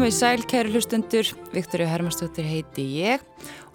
Komið 0.00 0.14
sæl, 0.16 0.42
kæru 0.48 0.70
hlustundur, 0.72 1.28
Viktoria 1.52 1.84
Hermansdóttir 1.90 2.46
heiti 2.48 2.86
ég 3.02 3.20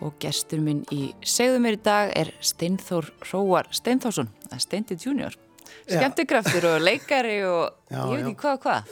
og 0.02 0.16
gestur 0.18 0.58
minn 0.58 0.80
í 0.90 1.12
segðum 1.22 1.68
mér 1.68 1.76
í 1.78 1.82
dag 1.86 2.14
er 2.18 2.32
Steinþór 2.42 3.12
Róar 3.30 3.68
Steinþórsson, 3.70 4.32
Steindi 4.58 4.98
junior. 4.98 5.36
Skemmtikraftur 5.84 6.66
og 6.72 6.80
leikari 6.82 7.36
og 7.46 7.76
já, 7.94 8.00
ég 8.00 8.10
veit 8.10 8.24
ekki 8.24 8.40
hvað 8.42 8.56
og 8.56 8.64
hvað. 8.64 8.90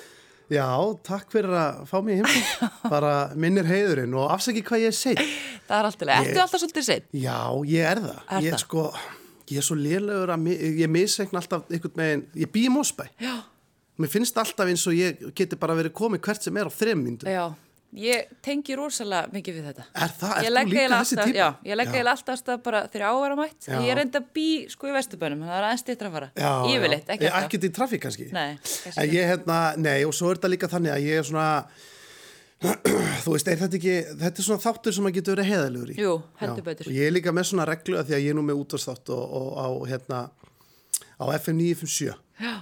Já, 0.54 0.68
takk 1.10 1.34
fyrir 1.34 1.58
að 1.58 1.80
fá 1.90 1.96
mig 2.06 2.22
heim, 2.22 2.54
bara 2.94 3.16
minnir 3.34 3.66
heiðurinn 3.66 4.14
og 4.14 4.30
afsaki 4.36 4.62
hvað 4.68 4.86
ég 4.86 4.94
er 4.94 5.00
seitt. 5.00 5.26
Það 5.66 5.80
er 5.80 5.90
alltaf, 5.90 6.12
ertu 6.20 6.44
alltaf 6.44 6.62
svolítið 6.62 6.86
seitt? 6.92 7.08
Já, 7.18 7.40
ég 7.66 7.90
er 7.96 8.04
það. 8.04 8.22
Er 8.28 8.46
ég, 8.46 8.54
það? 8.54 8.62
Sko, 8.68 8.86
ég 9.50 9.64
er 9.64 9.68
svo 9.72 9.80
liðlegur 9.82 10.36
að 10.38 10.54
ég 10.54 10.94
misegna 11.00 11.42
alltaf 11.42 11.66
einhvern 11.66 12.06
veginn, 12.06 12.24
ég 12.46 12.54
bý 12.54 12.68
í 12.70 12.76
Mósbæ. 12.78 13.10
Já. 13.18 13.34
Mér 14.02 14.10
finnst 14.10 14.38
alltaf 14.42 14.66
eins 14.72 14.88
og 14.90 14.96
ég 14.98 15.20
geti 15.38 15.56
bara 15.60 15.76
verið 15.78 15.94
komið 15.94 16.24
hvert 16.26 16.42
sem 16.48 16.58
er 16.58 16.66
á 16.66 16.72
þrem 16.74 17.04
myndu. 17.06 17.28
Já, 17.30 17.44
ég 17.94 18.32
tengi 18.42 18.74
rosalega 18.80 19.30
mikið 19.36 19.58
við 19.60 19.68
þetta. 19.70 19.84
Er 19.94 20.14
það? 20.18 20.48
Legg 20.50 20.66
þú 20.68 20.74
líka 20.74 20.88
þessi 20.90 21.14
alltaf- 21.18 21.28
típa? 21.30 21.38
Já, 21.38 21.48
ég 21.70 21.78
legg 21.78 21.92
eiginlega 21.94 22.16
alltaf 22.18 22.40
stað 22.42 22.64
bara 22.66 22.82
þegar 22.90 23.06
ára 23.14 23.36
mætt. 23.38 23.68
Ég 23.70 23.92
er 23.94 24.02
enda 24.02 24.22
bí 24.34 24.48
sko 24.74 24.90
í 24.90 24.96
Vesturbænum, 24.96 25.44
það 25.46 25.58
er 25.60 25.68
aðeins 25.70 25.84
stýttra 25.86 26.10
að 26.10 26.18
fara. 26.18 26.32
Já, 26.34 26.52
Yfirleitt, 26.74 27.08
ekki 27.14 27.30
alltaf. 27.30 27.46
Ekkert 27.46 27.64
í 27.70 27.72
trafík 27.78 28.02
kannski. 28.08 28.28
Nei, 28.34 28.58
ekki. 28.58 29.10
ég, 29.14 29.30
hérna, 29.30 29.60
nei, 29.78 30.00
og 30.10 30.14
svo 30.18 30.32
er 30.34 30.42
þetta 30.42 30.54
líka 30.56 30.72
þannig 30.74 30.96
að 30.96 31.06
ég 31.06 31.22
er 31.22 31.30
svona, 31.30 31.48
þú 33.24 33.34
veist, 33.36 33.48
er 33.52 33.58
þetta 33.62 33.78
ekki, 33.78 33.96
þetta 34.24 34.40
er 34.42 34.46
svona 34.48 34.64
þáttur 34.64 34.94
sem 34.96 35.06
að 35.10 35.16
getur 35.20 35.36
verið 35.38 35.50
heðalugur 35.54 35.90
í. 35.94 35.96
Jú, 36.02 36.14
heldur 36.42 36.64
betur. 36.66 36.88
Og 36.90 36.96
ég 36.98 37.10
er 37.10 37.14
líka 37.14 37.34
með 37.36 37.50
svona 37.52 37.66
reglu 37.70 37.98
að 38.00 38.10
því 38.10 38.16
að 38.18 38.24
ég 38.26 38.34
er 38.34 38.38
nú 38.40 38.46
með 38.48 38.62
útvarsþátt 38.64 39.14
og, 39.14 39.24
og 39.38 39.50
á, 39.60 39.68
hérna, 39.92 40.20
á 41.22 41.26
FM 41.38 41.60
957 41.62 42.14
Já, 42.42 42.54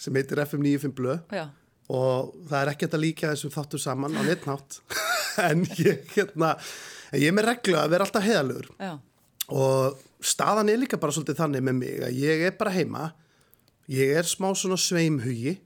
sem 0.00 0.16
heitir 0.16 0.40
FM 0.42 0.64
95 0.64 0.96
blöð 0.96 1.34
já, 1.36 1.44
og 1.92 2.34
það 2.48 2.58
er 2.62 2.72
ekkert 2.74 2.96
að 2.96 3.04
líka 3.04 3.32
þessum 3.34 3.54
þáttur 3.54 3.82
saman 3.82 4.16
á 4.16 4.22
netnátt 4.24 4.80
en 5.48 5.64
ég, 5.78 6.04
hérna, 6.14 6.54
ég 7.16 7.30
er 7.30 7.36
með 7.36 7.50
reglu 7.50 7.78
að 7.80 7.94
vera 7.94 8.06
alltaf 8.06 8.26
heðalugur 8.26 8.70
já, 8.80 8.92
og 9.50 10.04
staðan 10.24 10.70
er 10.72 10.80
líka 10.82 11.00
bara 11.00 11.14
svolítið 11.16 11.40
þannig 11.42 11.66
með 11.66 11.80
mig 11.80 12.04
að 12.06 12.20
ég 12.20 12.46
er 12.48 12.56
bara 12.60 12.74
heima 12.74 13.10
ég 13.90 14.14
er 14.20 14.28
smá 14.28 14.50
svona 14.54 14.78
sveimhugi 14.80 15.56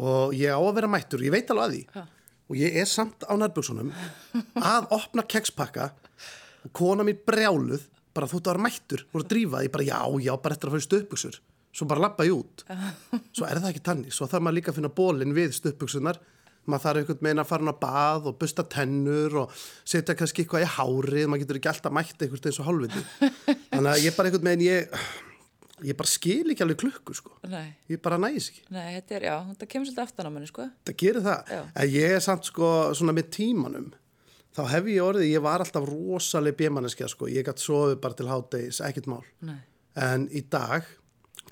og 0.00 0.32
ég 0.36 0.52
á 0.52 0.58
að 0.58 0.74
vera 0.78 0.90
mættur, 0.90 1.20
ég 1.20 1.32
veit 1.34 1.50
alveg 1.52 1.64
að 1.66 1.74
því. 1.74 1.82
Já. 1.92 2.04
og 2.48 2.58
ég 2.58 2.76
er 2.80 2.88
samt 2.88 3.24
á 3.28 3.32
nærbuksunum 3.36 3.92
að 4.56 4.88
opna 4.96 5.24
kekspakka 5.28 5.90
og 6.64 6.72
kona 6.76 7.04
mín 7.06 7.20
brjáluð 7.26 7.84
bara 8.12 8.28
þóttu 8.28 8.50
að 8.50 8.54
vera 8.54 8.64
mættur, 8.66 9.04
voru 9.12 9.24
að 9.24 9.32
drífa 9.32 9.62
ég 9.64 9.72
bara 9.72 9.86
já, 9.88 10.00
já, 10.20 10.32
bara 10.40 10.56
eftir 10.56 10.72
að 10.72 10.80
í 10.80 10.86
stöðbuksur 10.88 11.38
svo 11.72 11.88
bara 11.88 12.04
lappa 12.04 12.26
ég 12.28 12.36
út. 12.36 12.64
Svo 13.36 13.46
er 13.48 13.58
það 13.62 13.70
ekki 13.72 13.84
tannig, 13.86 14.12
svo 14.12 14.26
þarf 14.28 14.44
maður 14.44 14.58
líka 14.58 14.72
að 14.72 14.78
finna 14.80 14.92
bólinn 14.92 15.32
við 15.36 15.54
stöðbuksunar 15.56 16.20
maður 16.68 16.84
þarf 16.84 17.00
einhvern 17.00 17.24
veginn 17.26 17.42
að 17.42 17.48
fara 17.50 17.64
hann 17.64 17.74
á 17.74 17.82
bað 17.82 18.28
og 18.30 18.36
busta 18.38 18.64
tennur 18.70 19.34
og 19.42 19.54
setja 19.88 20.14
kannski 20.18 20.44
eitthvað 20.44 20.66
í 20.66 20.70
hárið. 20.76 21.26
Maður 21.30 21.42
getur 21.42 21.58
ekki 21.58 21.70
alltaf 21.72 21.94
mætt 21.96 22.22
einhvern 22.22 22.44
veginn 22.44 22.56
svo 22.58 22.66
hálfviti. 22.68 23.02
Þannig 23.72 23.90
að 23.92 24.04
ég 24.04 24.16
bara 24.18 24.30
einhvern 24.30 24.48
veginn 24.50 24.64
ég, 24.68 25.00
ég 25.88 25.98
bara 25.98 26.12
skil 26.12 26.54
ekki 26.54 26.66
alveg 26.66 26.78
klukku 26.84 27.16
sko. 27.18 27.34
ég 27.90 28.02
bara 28.04 28.20
næs 28.22 28.52
ekki. 28.52 28.62
Nei, 28.76 28.86
þetta 29.00 29.18
er, 29.18 29.26
já, 29.26 29.34
þetta 29.50 29.70
kemur 29.72 29.90
svolítið 29.90 30.04
aftan 30.06 30.30
á 30.30 30.32
manni, 30.36 30.52
sko. 30.52 30.68
það 30.86 30.98
gerir 31.02 31.26
það, 31.26 31.52
Já. 31.56 31.60
en 31.82 31.92
ég 31.96 32.16
er 32.20 32.24
samt 32.28 32.46
sko 32.52 32.70
svona 33.00 33.16
með 33.18 33.30
tímanum. 33.40 33.90
Þá 34.52 34.62
hef 34.68 34.88
ég 34.92 35.02
orðið, 35.02 35.30
ég 35.32 35.42
var 35.42 35.64
alltaf 35.64 35.86
rosaleg 35.88 36.58
bjömanneskja 36.58 37.08
sko, 37.08 37.26
ég 37.32 37.46
gætt 37.48 37.62
sofið 37.64 37.98
bara 38.04 38.18
til 38.18 38.28
hádegis, 38.28 38.82
ekkert 38.84 39.08
mál. 39.08 39.22
Nei, 39.48 39.58
en 39.98 40.26
í 40.30 40.44
dag, 40.52 40.84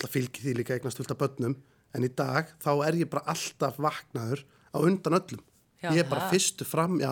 alltaf 0.01 0.15
fylgir 0.17 0.41
því 0.47 0.53
líka 0.57 0.73
eignast 0.75 0.97
fullt 0.97 1.13
af 1.13 1.19
börnum, 1.21 1.55
en 1.93 2.05
í 2.07 2.09
dag 2.17 2.49
þá 2.63 2.71
er 2.87 2.97
ég 3.03 3.09
bara 3.11 3.23
alltaf 3.29 3.77
vaknaður 3.81 4.41
á 4.73 4.77
undan 4.81 5.17
öllum, 5.19 5.41
Já, 5.81 5.89
ég 5.93 6.03
er 6.03 6.09
bara 6.09 6.25
það. 6.27 6.31
fyrstu 6.35 6.65
fram, 6.65 6.99
já 7.01 7.11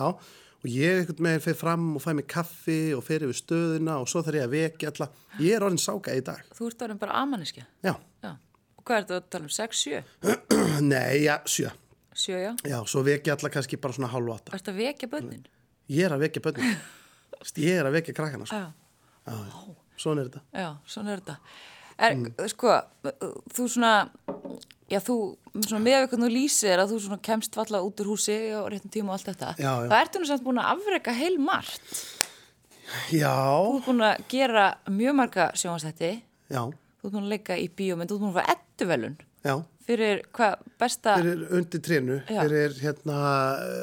og 0.60 0.66
ég 0.68 0.98
einhvern 1.00 1.24
veginn 1.24 1.40
fyrir 1.44 1.56
fram 1.56 1.84
og 1.96 2.02
fæ 2.04 2.10
mig 2.14 2.26
kaffi 2.28 2.92
og 2.92 3.00
fer 3.06 3.22
yfir 3.24 3.38
stöðuna 3.38 3.94
og 4.02 4.08
svo 4.12 4.20
þarf 4.26 4.36
ég 4.36 4.44
að 4.44 4.52
vekja 4.56 4.90
alla, 4.92 5.06
ég 5.40 5.54
er 5.56 5.64
orðin 5.64 5.80
sáka 5.80 6.12
í 6.18 6.20
dag 6.26 6.42
þú 6.56 6.68
ert 6.68 6.82
orðin 6.84 7.00
bara 7.00 7.16
amanniski. 7.22 7.64
já, 7.84 7.94
Já, 8.22 8.34
og 8.76 8.84
hvað 8.84 8.96
er 8.98 9.06
þetta 9.06 9.16
að 9.20 9.30
tala 9.32 9.48
um? 9.48 9.54
6, 9.56 9.80
7? 9.86 10.02
nei, 10.92 11.22
já, 11.24 11.36
sjö 11.48 11.70
7, 12.12 12.36
já. 12.42 12.52
já, 12.68 12.78
svo 12.92 13.02
vekja 13.06 13.36
alla 13.38 13.50
kannski 13.54 13.78
bara 13.80 13.96
svona 13.96 14.10
hálf 14.12 14.34
átta 14.36 14.56
Ertu 14.58 14.74
að 14.74 14.82
vekja 14.82 15.08
bönnin? 15.08 15.46
ég 15.88 16.04
er 16.04 16.12
að 16.18 16.26
vekja 16.26 16.42
börnum 16.44 16.76
ég 17.64 17.80
er 17.80 17.88
að 17.88 17.96
vekja 17.96 18.14
krakkana 18.20 18.46
sko. 18.50 19.76
Svona 20.00 20.22
er 20.24 20.28
þetta 20.30 20.42
já, 20.56 20.68
svona 20.88 21.12
er 21.14 21.20
þetta. 21.24 21.36
Er, 22.00 22.14
Mm. 22.16 22.30
sko, 22.48 22.74
þú 23.52 23.64
svona, 23.68 23.90
já, 24.88 24.98
þú, 25.04 25.16
svona 25.66 25.82
með 25.84 25.96
eitthvað 25.98 26.22
þú 26.24 26.30
lýsir 26.32 26.80
að 26.80 26.94
þú 26.94 27.00
svona 27.04 27.18
kemst 27.28 27.58
valla 27.58 27.82
út 27.84 28.00
úr 28.00 28.08
húsi 28.14 28.36
á 28.56 28.64
réttum 28.72 28.90
tíma 28.94 29.12
og 29.12 29.18
allt 29.18 29.28
þetta. 29.34 29.50
Já, 29.60 29.72
já. 29.84 29.88
Það 29.92 30.00
ertu 30.04 30.22
nú 30.22 30.28
samt 30.30 30.44
búin 30.46 30.62
að 30.62 30.70
afreka 30.74 31.12
heil 31.18 31.36
margt. 31.38 32.06
já, 33.12 33.34
Þú 33.36 33.76
ert 33.76 33.86
búin 33.90 34.00
að 34.08 34.22
gera 34.32 34.64
mjög 34.88 35.14
marga 35.20 35.50
sjónastætti. 35.54 36.12
já, 36.50 36.62
Þú 37.00 37.04
ert 37.04 37.12
búin 37.14 37.26
að 37.26 37.32
leika 37.34 37.58
í 37.60 37.68
bíómynd, 37.68 38.08
þú 38.10 38.16
ert 38.16 38.24
búin 38.24 38.32
að 38.32 38.40
fá 38.40 38.54
ettuvelun 38.56 39.18
já 39.44 39.54
fyrir 39.90 40.20
hvað 40.36 40.58
besta... 40.78 41.14
fyrir 41.18 41.40
undir 41.56 41.80
trénu 41.82 42.16
Já. 42.28 42.40
fyrir 42.44 42.74
hérna 42.82 43.16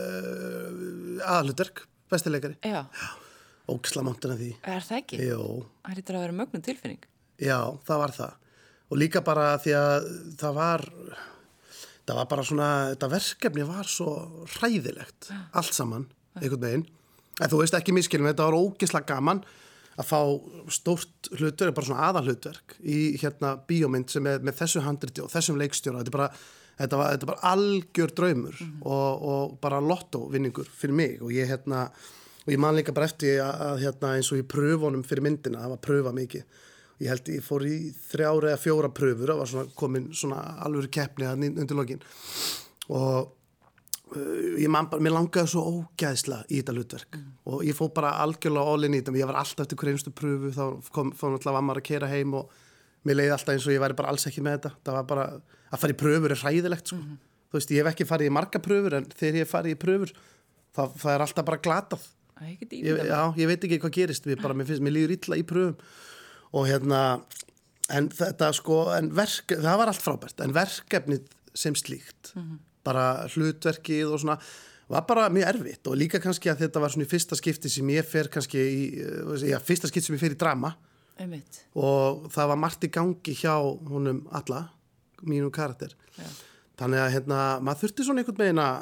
uh, 0.07 1.31
aðalutverk, 1.35 1.81
bestileikari 2.11 2.55
Já, 2.63 2.83
ógisla 3.69 4.03
máttina 4.05 4.37
því 4.39 4.51
er 4.63 4.85
það 4.85 5.01
ekki? 5.01 5.19
Jó, 5.27 5.41
Það 5.83 5.97
lítur 5.99 6.17
að 6.19 6.23
vera 6.25 6.35
mögnum 6.37 6.63
tilfinning. 6.63 7.01
Já, 7.41 7.59
það 7.87 8.03
var 8.03 8.13
það. 8.17 8.35
Og 8.87 9.01
líka 9.01 9.23
bara 9.25 9.47
því 9.59 9.73
að 9.77 10.11
það 10.39 10.57
var 10.57 10.85
það 12.07 12.19
var 12.21 12.27
bara 12.31 12.45
svona 12.47 12.69
þetta 12.93 13.09
verkefni 13.11 13.65
var 13.67 13.89
svo 13.91 14.11
hræðilegt 14.55 15.31
allt 15.31 15.75
saman, 15.75 16.05
einhvern 16.39 16.63
veginn. 16.63 16.85
En 17.37 17.51
þú 17.51 17.61
veist 17.61 17.75
ekki 17.77 17.93
miskilum, 17.93 18.29
þetta 18.31 18.47
var 18.47 18.57
ógisla 18.57 19.03
gaman 19.05 19.43
að 19.97 20.07
fá 20.07 20.19
stórt 20.73 21.29
hlutverk, 21.33 21.73
bara 21.75 21.89
svona 21.89 22.05
aðalhlutverk 22.11 22.77
í 22.85 23.17
hérna 23.21 23.55
bíómynd 23.67 24.13
sem 24.13 24.29
er 24.29 24.45
með 24.45 24.61
þessu 24.61 24.83
handriti 24.85 25.23
og 25.23 25.31
þessum 25.33 25.59
leikstjóra, 25.59 26.01
þetta 26.01 26.13
er 26.13 26.17
bara 26.17 26.29
þetta 26.77 26.99
var, 26.99 27.15
þetta 27.15 27.29
bara 27.31 27.51
algjör 27.51 28.13
draumur 28.19 28.61
og, 28.61 29.25
og 29.31 29.57
bara 29.61 29.81
lottovinningur 29.81 30.69
fyrir 30.69 30.97
mig. 30.97 31.17
Og 31.25 31.33
ég 31.33 31.49
hérna 31.49 31.87
og 32.45 32.53
ég 32.53 32.61
man 32.61 32.77
líka 32.77 32.95
bara 32.95 33.09
eftir 33.09 33.41
að, 33.43 33.63
að 33.67 33.83
hérna 33.83 34.13
eins 34.15 34.31
og 34.31 34.39
í 34.39 34.47
pröfunum 34.47 35.03
fyrir 35.05 35.25
myndina, 35.25 35.65
það 35.65 35.73
var 35.73 35.83
pröfa 35.89 36.13
mikið 36.15 36.63
ég 37.01 37.11
held 37.11 37.31
ég 37.31 37.45
fór 37.45 37.65
í 37.67 37.77
þrjára 38.09 38.53
eða 38.53 38.61
fjóra 38.61 38.91
pröfur, 38.93 39.29
það 39.29 39.41
var 39.41 39.49
svona 39.51 39.73
komin 39.77 40.07
svona 40.17 40.43
alveg 40.65 40.89
keppni 40.97 41.27
undir 41.29 41.77
lokin. 41.77 42.01
Og 42.89 43.27
uh, 44.15 44.55
ég 44.57 44.71
man 44.73 44.89
bara, 44.89 45.03
mér 45.05 45.13
langaði 45.17 45.51
svo 45.53 45.65
ógæðsla 45.73 46.41
í 46.47 46.61
þetta 46.61 46.77
hlutverk. 46.77 47.19
Og 47.51 47.65
ég 47.67 47.77
fór 47.77 47.91
bara 47.95 48.15
algjörlega 48.23 48.73
all 48.73 48.87
in 48.87 48.97
í 48.97 49.03
þetta, 49.03 49.17
ég 49.21 49.29
var 49.29 49.41
alltaf 49.43 49.67
eftir 49.67 49.81
hverjumstu 49.83 50.15
pröfu, 50.17 50.53
þá 50.55 50.89
kom, 50.95 51.13
fór 51.13 51.35
náttúrulega 51.35 51.59
var 51.59 51.67
maður 51.69 51.83
að 51.83 51.89
kera 51.91 52.11
heim 52.11 52.33
og 52.39 52.57
mér 53.07 53.21
leiði 53.21 53.35
alltaf 53.37 53.53
eins 53.53 53.69
og 53.69 53.77
ég 53.77 53.83
væri 53.83 53.97
bara 53.99 54.11
alls 54.11 54.27
ekki 54.29 54.43
með 54.43 54.57
þetta, 54.57 54.73
það 54.87 54.97
var 54.97 55.07
bara 55.13 55.29
að 55.67 55.81
fara 55.83 55.93
í 55.93 56.01
pröfur 56.01 56.33
er 56.33 56.41
hræðilegt 56.41 56.91
sko, 56.91 56.97
þú 57.47 57.59
veist, 57.59 57.71
ég 57.71 57.83
hef 57.83 57.91
ekki 57.93 58.07
farið 58.09 58.31
í 58.31 58.35
marga 58.35 58.61
pröfur 58.63 58.97
en 58.97 59.07
þegar 59.13 59.41
ég 59.43 59.49
farið 59.51 59.75
í 59.75 59.79
pröfur 59.79 60.13
það, 60.75 60.97
það 61.03 61.13
er 61.13 61.25
alltaf 61.27 61.47
bara 61.47 61.61
glatað. 61.63 62.07
Ég, 62.69 62.99
já, 63.07 63.21
ég 63.39 63.49
veit 63.49 63.63
ekki 63.65 63.79
hvað 63.81 63.93
gerist 63.95 64.27
mér, 64.29 64.41
bara, 64.43 64.53
mér, 64.57 64.67
finnst, 64.69 64.83
mér 64.85 64.93
líður 64.93 65.15
illa 65.15 65.39
í 65.39 65.45
pröfum 65.47 65.77
og 66.53 66.67
hérna 66.69 67.01
en 67.93 68.09
þetta 68.11 68.51
sko, 68.55 68.79
en 68.95 69.11
verk 69.15 69.55
það 69.55 69.81
var 69.81 69.91
allt 69.91 70.03
frábært, 70.03 70.41
en 70.43 70.55
verkefnið 70.55 71.27
sem 71.57 71.75
slíkt, 71.77 72.33
bara 72.85 73.27
hlutverkið 73.31 74.11
og 74.13 74.21
svona, 74.21 74.37
var 74.87 75.05
bara 75.07 75.27
mjög 75.33 75.49
erfitt 75.51 75.87
og 75.89 75.97
líka 75.99 76.19
kannski 76.23 76.51
að 76.51 76.65
þetta 76.65 76.83
var 76.83 76.93
svona 76.93 77.07
í 77.07 77.11
fyrsta 77.11 77.37
skipti 77.39 77.71
sem 77.71 77.89
ég 77.91 78.07
fer 78.07 78.29
kannski 78.31 78.59
í, 78.61 78.83
eh, 79.03 79.47
já, 79.49 79.57
fyrsta 79.59 79.89
skipti 79.89 80.07
sem 80.07 80.15
ég 80.15 80.21
fer 80.23 80.35
í 80.35 80.39
drama 80.39 80.75
Einmitt. 81.19 81.63
og 81.75 82.29
það 82.31 82.51
var 82.53 82.61
margt 82.61 82.85
í 82.87 82.91
gangi 82.93 83.35
hjá 83.35 83.55
honum 83.89 84.27
alla, 84.31 84.69
mínum 85.23 85.51
karakter 85.51 85.95
Já. 86.15 86.27
þannig 86.77 87.03
að 87.03 87.13
hérna, 87.15 87.39
maður 87.59 87.81
þurfti 87.83 88.05
svona 88.05 88.23
einhvern 88.23 88.43
veginn 88.43 88.63
að 88.63 88.77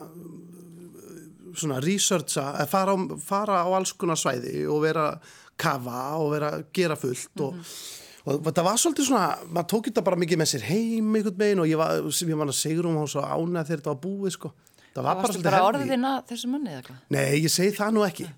svona 1.56 1.79
researcha, 1.79 2.44
að 2.59 2.69
fara 2.69 2.94
á, 2.94 2.97
fara 3.23 3.63
á 3.63 3.67
alls 3.71 3.94
konar 3.95 4.19
svæði 4.19 4.65
og 4.67 4.81
vera 4.83 5.07
kafa 5.60 6.02
og 6.19 6.31
vera 6.34 6.52
gera 6.75 6.98
fullt 7.00 7.44
og, 7.46 7.60
og 8.25 8.42
þetta 8.50 8.66
var 8.66 8.81
svolítið 8.81 9.10
svona 9.10 9.28
maður 9.48 9.69
tók 9.74 9.90
þetta 9.90 10.06
bara 10.06 10.22
mikið 10.24 10.42
með 10.42 10.52
sér 10.54 10.68
heim 10.69 11.16
einhvern 11.19 11.42
veginn 11.42 11.63
og 11.63 11.69
ég 11.69 11.80
var, 11.80 12.02
ég 12.06 12.40
var 12.42 12.52
að 12.52 12.60
segja 12.60 12.86
um 12.86 13.00
hún 13.00 13.12
svo 13.12 13.24
ánæð 13.24 13.69
þegar 13.69 13.84
þetta 13.84 13.94
var 13.94 14.02
búið 14.04 14.36
sko 14.38 14.54
það 14.96 15.07
var 15.07 15.22
bara 15.22 15.31
svolítið 15.31 15.50
bara 15.50 15.62
heavy. 15.62 15.84
orðin 15.84 16.10
að 16.12 16.19
þessu 16.31 16.52
manni 16.52 16.74
eða 16.74 16.86
hvað? 16.88 17.02
Nei, 17.16 17.25
ég 17.40 17.52
segi 17.54 17.75
það 17.75 17.96
nú 17.96 18.06
ekki 18.07 18.30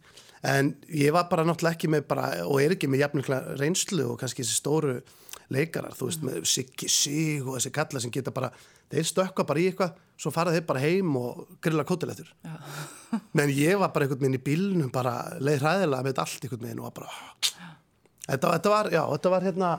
en 0.47 0.73
ég 0.93 1.13
var 1.15 1.29
bara 1.31 1.45
náttúrulega 1.47 1.77
ekki 1.77 1.91
með 1.91 2.09
bara, 2.09 2.27
og 2.45 2.61
er 2.61 2.75
ekki 2.75 2.89
með 2.91 3.03
jafnveiklega 3.05 3.57
reynslu 3.61 4.11
og 4.13 4.19
kannski 4.21 4.45
þessi 4.45 4.59
stóru 4.59 4.97
leikarar, 5.53 5.95
þú 5.95 6.09
veist, 6.09 6.25
með 6.27 6.41
Siggi 6.49 6.89
Sig 6.91 7.45
og 7.45 7.55
þessi 7.57 7.71
kalla 7.75 8.01
sem 8.03 8.13
geta 8.13 8.33
bara 8.35 8.51
þeir 8.93 9.09
stökka 9.09 9.45
bara 9.47 9.63
í 9.63 9.67
eitthvað, 9.71 9.97
svo 10.17 10.31
fara 10.33 10.53
þeir 10.55 10.65
bara 10.69 10.83
heim 10.83 11.11
og 11.19 11.43
grilla 11.63 11.85
kótilettur. 11.87 12.31
Menn 13.37 13.53
ég 13.53 13.77
var 13.81 13.91
bara 13.95 14.07
einhvern 14.07 14.23
veginn 14.23 14.39
í 14.39 14.43
bílnum 14.43 14.93
bara 14.93 15.17
leið 15.39 15.61
hræðilega 15.65 16.07
með 16.07 16.23
allt 16.23 16.47
einhvern 16.47 16.65
veginn 16.65 16.81
og 16.81 16.89
var 16.89 16.97
bara 17.01 17.19
þetta, 18.27 18.55
þetta 18.55 18.73
var, 18.73 18.89
já, 18.91 19.03
þetta 19.13 19.35
var 19.35 19.47
hérna 19.47 19.69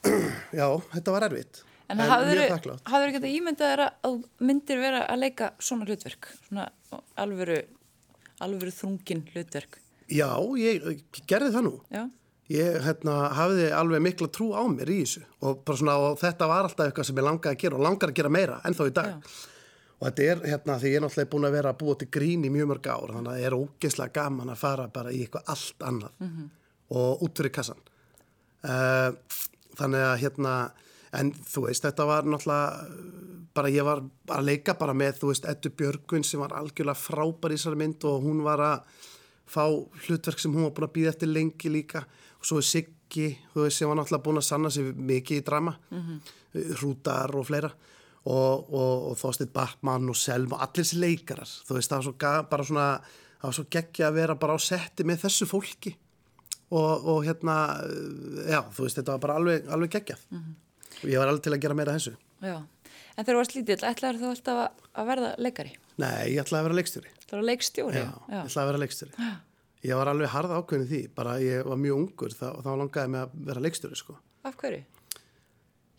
já, 0.60 0.66
þetta 0.94 1.16
var 1.16 1.28
erfitt. 1.28 1.64
En 1.90 1.98
En 1.98 2.06
hafður 2.06 2.38
ekki 2.46 3.18
þetta 3.18 3.30
ímyndað 3.34 3.80
að 4.06 4.20
myndir 4.46 4.78
vera 4.78 5.02
að 5.10 5.24
leika 5.24 5.50
svona 5.58 5.88
hlutverk, 5.88 6.28
svona 6.46 6.68
alvöru, 7.18 7.56
alvöru 8.46 8.70
þrungin 8.76 9.24
hlutverk? 9.32 9.80
Já, 10.10 10.28
ég, 10.58 10.86
ég 10.86 11.22
gerði 11.30 11.50
það 11.56 11.66
nú. 11.66 11.72
Já, 11.90 12.04
Ég 12.50 12.80
hérna, 12.82 13.28
hafiði 13.38 13.68
alveg 13.78 14.02
mikla 14.02 14.26
trú 14.34 14.48
á 14.58 14.62
mér 14.66 14.90
í 14.90 14.98
þessu 15.04 15.22
og, 15.46 15.60
svona, 15.70 15.94
og 16.02 16.18
þetta 16.18 16.48
var 16.50 16.66
alltaf 16.66 16.88
eitthvað 16.88 17.06
sem 17.06 17.20
ég 17.20 17.26
langaði 17.26 17.54
að 17.54 17.60
gera 17.62 17.78
og 17.78 17.84
langar 17.86 18.10
að 18.10 18.18
gera 18.18 18.32
meira 18.34 18.56
ennþá 18.66 18.86
í 18.88 18.94
dag. 18.96 19.12
Já. 19.12 19.46
Og 20.00 20.06
þetta 20.08 20.26
er 20.32 20.42
hérna 20.48 20.78
því 20.80 20.90
ég 20.90 20.98
er 20.98 21.04
náttúrulega 21.04 21.30
búin 21.34 21.46
að 21.46 21.56
vera 21.58 21.70
að 21.70 21.80
búa 21.82 21.96
til 22.00 22.08
grín 22.16 22.46
í 22.48 22.50
mjög 22.50 22.70
mörg 22.72 22.88
ár 22.90 23.12
þannig 23.14 23.30
að 23.30 23.38
það 23.38 23.46
er 23.46 23.56
ógeðslega 23.60 24.14
gaman 24.16 24.50
að 24.50 24.62
fara 24.64 24.86
bara 24.94 25.12
í 25.12 25.20
eitthvað 25.22 25.52
allt 25.54 25.86
annað 25.90 26.14
-hmm. 26.24 26.46
og 26.98 27.24
út 27.26 27.42
fyrir 27.42 27.54
kassan. 27.54 27.82
Uh, 28.64 29.10
þannig 29.78 30.06
að 30.08 30.20
hérna, 30.24 30.54
en 31.20 31.32
þú 31.52 31.66
veist, 31.68 31.84
þetta 31.84 32.08
var 32.08 32.24
náttúrulega 32.24 33.30
bara 33.54 33.70
ég 33.70 33.86
var 33.86 34.02
að 34.30 34.46
leika 34.46 34.74
bara 34.78 34.94
með, 34.94 35.20
þú 35.20 35.30
veist, 35.32 35.46
Eddu 35.48 35.70
Björgvin 35.70 36.24
sem 36.26 36.40
var 36.40 36.54
algjörlega 36.56 36.98
frábær 36.98 37.52
í 37.52 37.58
þessari 37.58 37.80
mynd 37.80 38.04
og 38.08 38.22
hún 38.24 38.42
var 38.46 38.62
að 38.62 39.06
fá 39.50 39.64
hlutverk 40.06 40.38
sem 40.38 40.54
hún 40.54 40.68
var 40.68 40.74
búin 40.76 40.88
að 40.88 40.94
býða 40.96 41.14
eftir 41.14 41.32
lengi 41.32 41.72
líka 41.72 42.04
og 42.40 42.48
svo 42.48 42.58
er 42.58 42.66
Siggi, 42.66 43.30
þú 43.52 43.64
veist, 43.66 43.78
sem 43.78 43.90
var 43.90 44.00
náttúrulega 44.00 44.24
búin 44.24 44.40
að 44.40 44.48
sanna 44.48 44.70
sig 44.72 44.90
mikið 44.96 45.42
í 45.42 45.46
drama. 45.46 45.76
Mm 45.92 46.20
hrútar 46.54 47.34
og 47.36 47.46
fleira. 47.48 47.70
Og, 48.20 48.72
og, 48.74 49.10
og 49.10 49.16
Þorstein 49.16 49.48
Bachmann 49.54 50.10
og 50.12 50.18
Selma 50.18 50.58
og 50.58 50.64
allir 50.66 50.84
þessi 50.84 50.98
leikarar, 51.00 51.48
þú 51.48 51.78
veist, 51.78 51.88
það 51.88 51.96
var 51.96 52.04
svo 52.04 52.50
bara 52.50 52.66
svona, 52.68 52.88
það 53.40 53.46
var 53.46 53.56
svo 53.56 53.64
geggja 53.76 54.08
að 54.10 54.18
vera 54.18 54.36
bara 54.42 54.56
á 54.56 54.60
setti 54.60 55.06
með 55.08 55.22
þessu 55.24 55.48
fólki. 55.48 55.94
Og, 56.70 57.08
og 57.10 57.24
hérna 57.26 57.54
já, 58.44 58.60
þú 58.76 58.84
veist, 58.84 59.00
þetta 59.00 59.16
var 59.16 59.24
bara 59.24 59.38
alveg, 59.40 59.70
alveg 59.72 59.94
geggjað. 59.96 60.26
Og 61.00 61.08
ég 61.08 61.22
var 61.22 61.32
alveg 61.32 61.46
til 61.46 61.54
að 61.56 61.62
gera 61.64 61.78
meira 61.78 61.96
þessu. 61.96 62.12
Já. 62.44 62.58
En 63.16 63.24
þegar 63.24 63.32
þú 63.32 63.40
varst 63.40 63.56
lítill, 63.56 63.82
ætlaður 63.88 64.20
þú 64.20 64.32
alltaf 64.34 64.60
að, 64.66 64.88
að 65.00 65.10
verða 65.14 65.30
leikari? 65.40 65.72
Nei, 66.00 66.16
ég 66.34 66.44
ætlaði 66.44 66.60
að 66.60 66.68
vera 66.68 66.80
leikstjóri. 66.80 67.14
Það 67.24 67.38
var 67.38 67.48
leikstjóri? 67.48 68.04
Já, 68.04 68.10
ég 68.28 68.42
ætlaði 68.44 68.62
að 68.62 68.70
vera 68.70 68.84
leikstjóri 68.84 69.30
Ég 69.86 69.96
var 69.96 70.10
alveg 70.12 70.28
harða 70.28 70.58
ákveðin 70.60 70.88
því, 70.90 70.98
bara 71.16 71.38
ég 71.40 71.64
var 71.64 71.78
mjög 71.80 72.00
ungur 72.02 72.34
þá, 72.36 72.48
þá 72.60 72.70
langaði 72.82 73.12
mig 73.14 73.22
að 73.24 73.38
vera 73.48 73.62
leikstjóri 73.64 73.96
sko. 73.96 74.16
Af 74.44 74.56
hverju? 74.60 74.82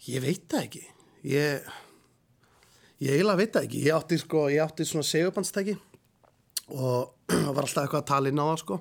Ég 0.09 0.21
veit 0.23 0.45
það 0.49 0.63
ekki 0.67 0.83
Ég 1.29 1.71
Ég 3.01 3.11
eiginlega 3.15 3.37
veit 3.41 3.51
það 3.55 3.65
ekki 3.67 3.81
Ég 3.87 3.95
átti, 3.97 4.17
sko, 4.21 4.43
ég 4.53 4.61
átti 4.63 4.85
svona 4.89 5.05
segubandstæki 5.05 5.75
og 6.71 7.11
var 7.55 7.65
alltaf 7.65 7.83
eitthvað 7.83 7.99
að 7.99 8.07
tala 8.13 8.29
inn 8.31 8.39
á 8.41 8.45
það 8.47 8.59
sko. 8.63 8.77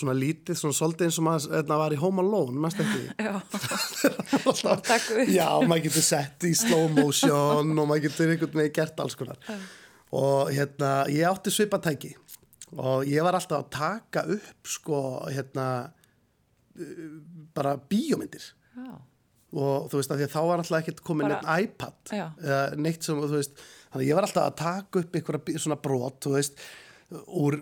svona 0.00 0.14
lítið, 0.18 0.56
svona 0.58 0.76
svolítið 0.76 1.06
eins 1.06 1.18
og 1.20 1.24
maður 1.28 1.54
hérna, 1.56 1.76
var 1.80 1.94
í 1.94 1.98
Home 2.00 2.22
Alone, 2.24 2.56
mannst 2.64 2.80
ekki 2.82 3.02
Já, 3.26 3.34
Alltaf- 4.50 4.82
taka 4.88 5.14
upp. 5.20 5.30
Já, 5.30 5.48
maður 5.68 5.84
getur 5.88 6.06
sett 6.08 6.46
í 6.48 6.52
slow 6.58 6.88
motion 6.96 7.70
og 7.78 7.86
maður 7.90 8.04
getur 8.08 8.32
einhvern 8.34 8.60
veginn 8.62 8.76
gert 8.80 9.00
alls 9.04 9.16
konar 9.20 9.38
og 10.10 10.50
hérna, 10.56 10.90
ég 11.12 11.28
átti 11.30 11.52
svipatæki 11.54 12.12
og 12.78 13.06
ég 13.10 13.24
var 13.26 13.34
alltaf 13.38 13.64
að 13.64 13.70
taka 13.74 14.24
upp 14.36 14.68
sko, 14.70 15.00
hérna 15.32 15.68
uh, 16.78 17.06
bara 17.56 17.76
bíómyndir. 17.90 18.44
Já, 18.76 18.92
og 19.50 19.88
þú 19.90 19.98
veist 19.98 20.12
að 20.14 20.20
því 20.20 20.26
að 20.28 20.34
þá 20.36 20.40
var 20.46 20.60
alltaf 20.62 20.78
ekkert 20.78 21.00
komin 21.06 21.26
Bara- 21.32 21.40
einn 21.56 21.64
iPad 21.66 22.12
Já. 22.14 22.26
eða 22.38 22.60
neitt 22.78 23.02
sem, 23.02 23.18
þú 23.18 23.32
veist 23.34 23.56
þannig 23.90 24.04
að 24.04 24.06
ég 24.06 24.18
var 24.20 24.28
alltaf 24.28 24.46
að 24.46 24.60
taka 24.60 25.02
upp 25.02 25.18
einhverja 25.18 25.62
svona 25.64 25.80
brot, 25.82 26.20
þú 26.22 26.36
veist 26.36 26.62
úr 27.26 27.56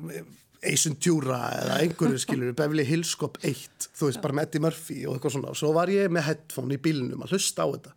Ace 0.69 0.89
Ventura 0.91 1.39
eða 1.63 1.79
einhverju 1.87 2.21
skilur, 2.27 2.53
Beverly 2.59 2.85
Hills 2.85 3.15
Cop 3.17 3.39
1 3.41 3.89
þú 3.97 4.11
veist, 4.11 4.21
bara 4.21 4.37
með 4.37 4.51
Eddie 4.51 4.65
Murphy 4.67 4.99
og 5.07 5.17
eitthvað 5.17 5.37
svona. 5.39 5.55
Og 5.55 5.61
svo 5.63 5.73
var 5.77 5.89
ég 5.95 6.13
með 6.13 6.27
headphone 6.29 6.77
í 6.77 6.83
bílnum 6.83 7.25
að 7.25 7.33
hlusta 7.37 7.65
á 7.65 7.69
þetta 7.73 7.95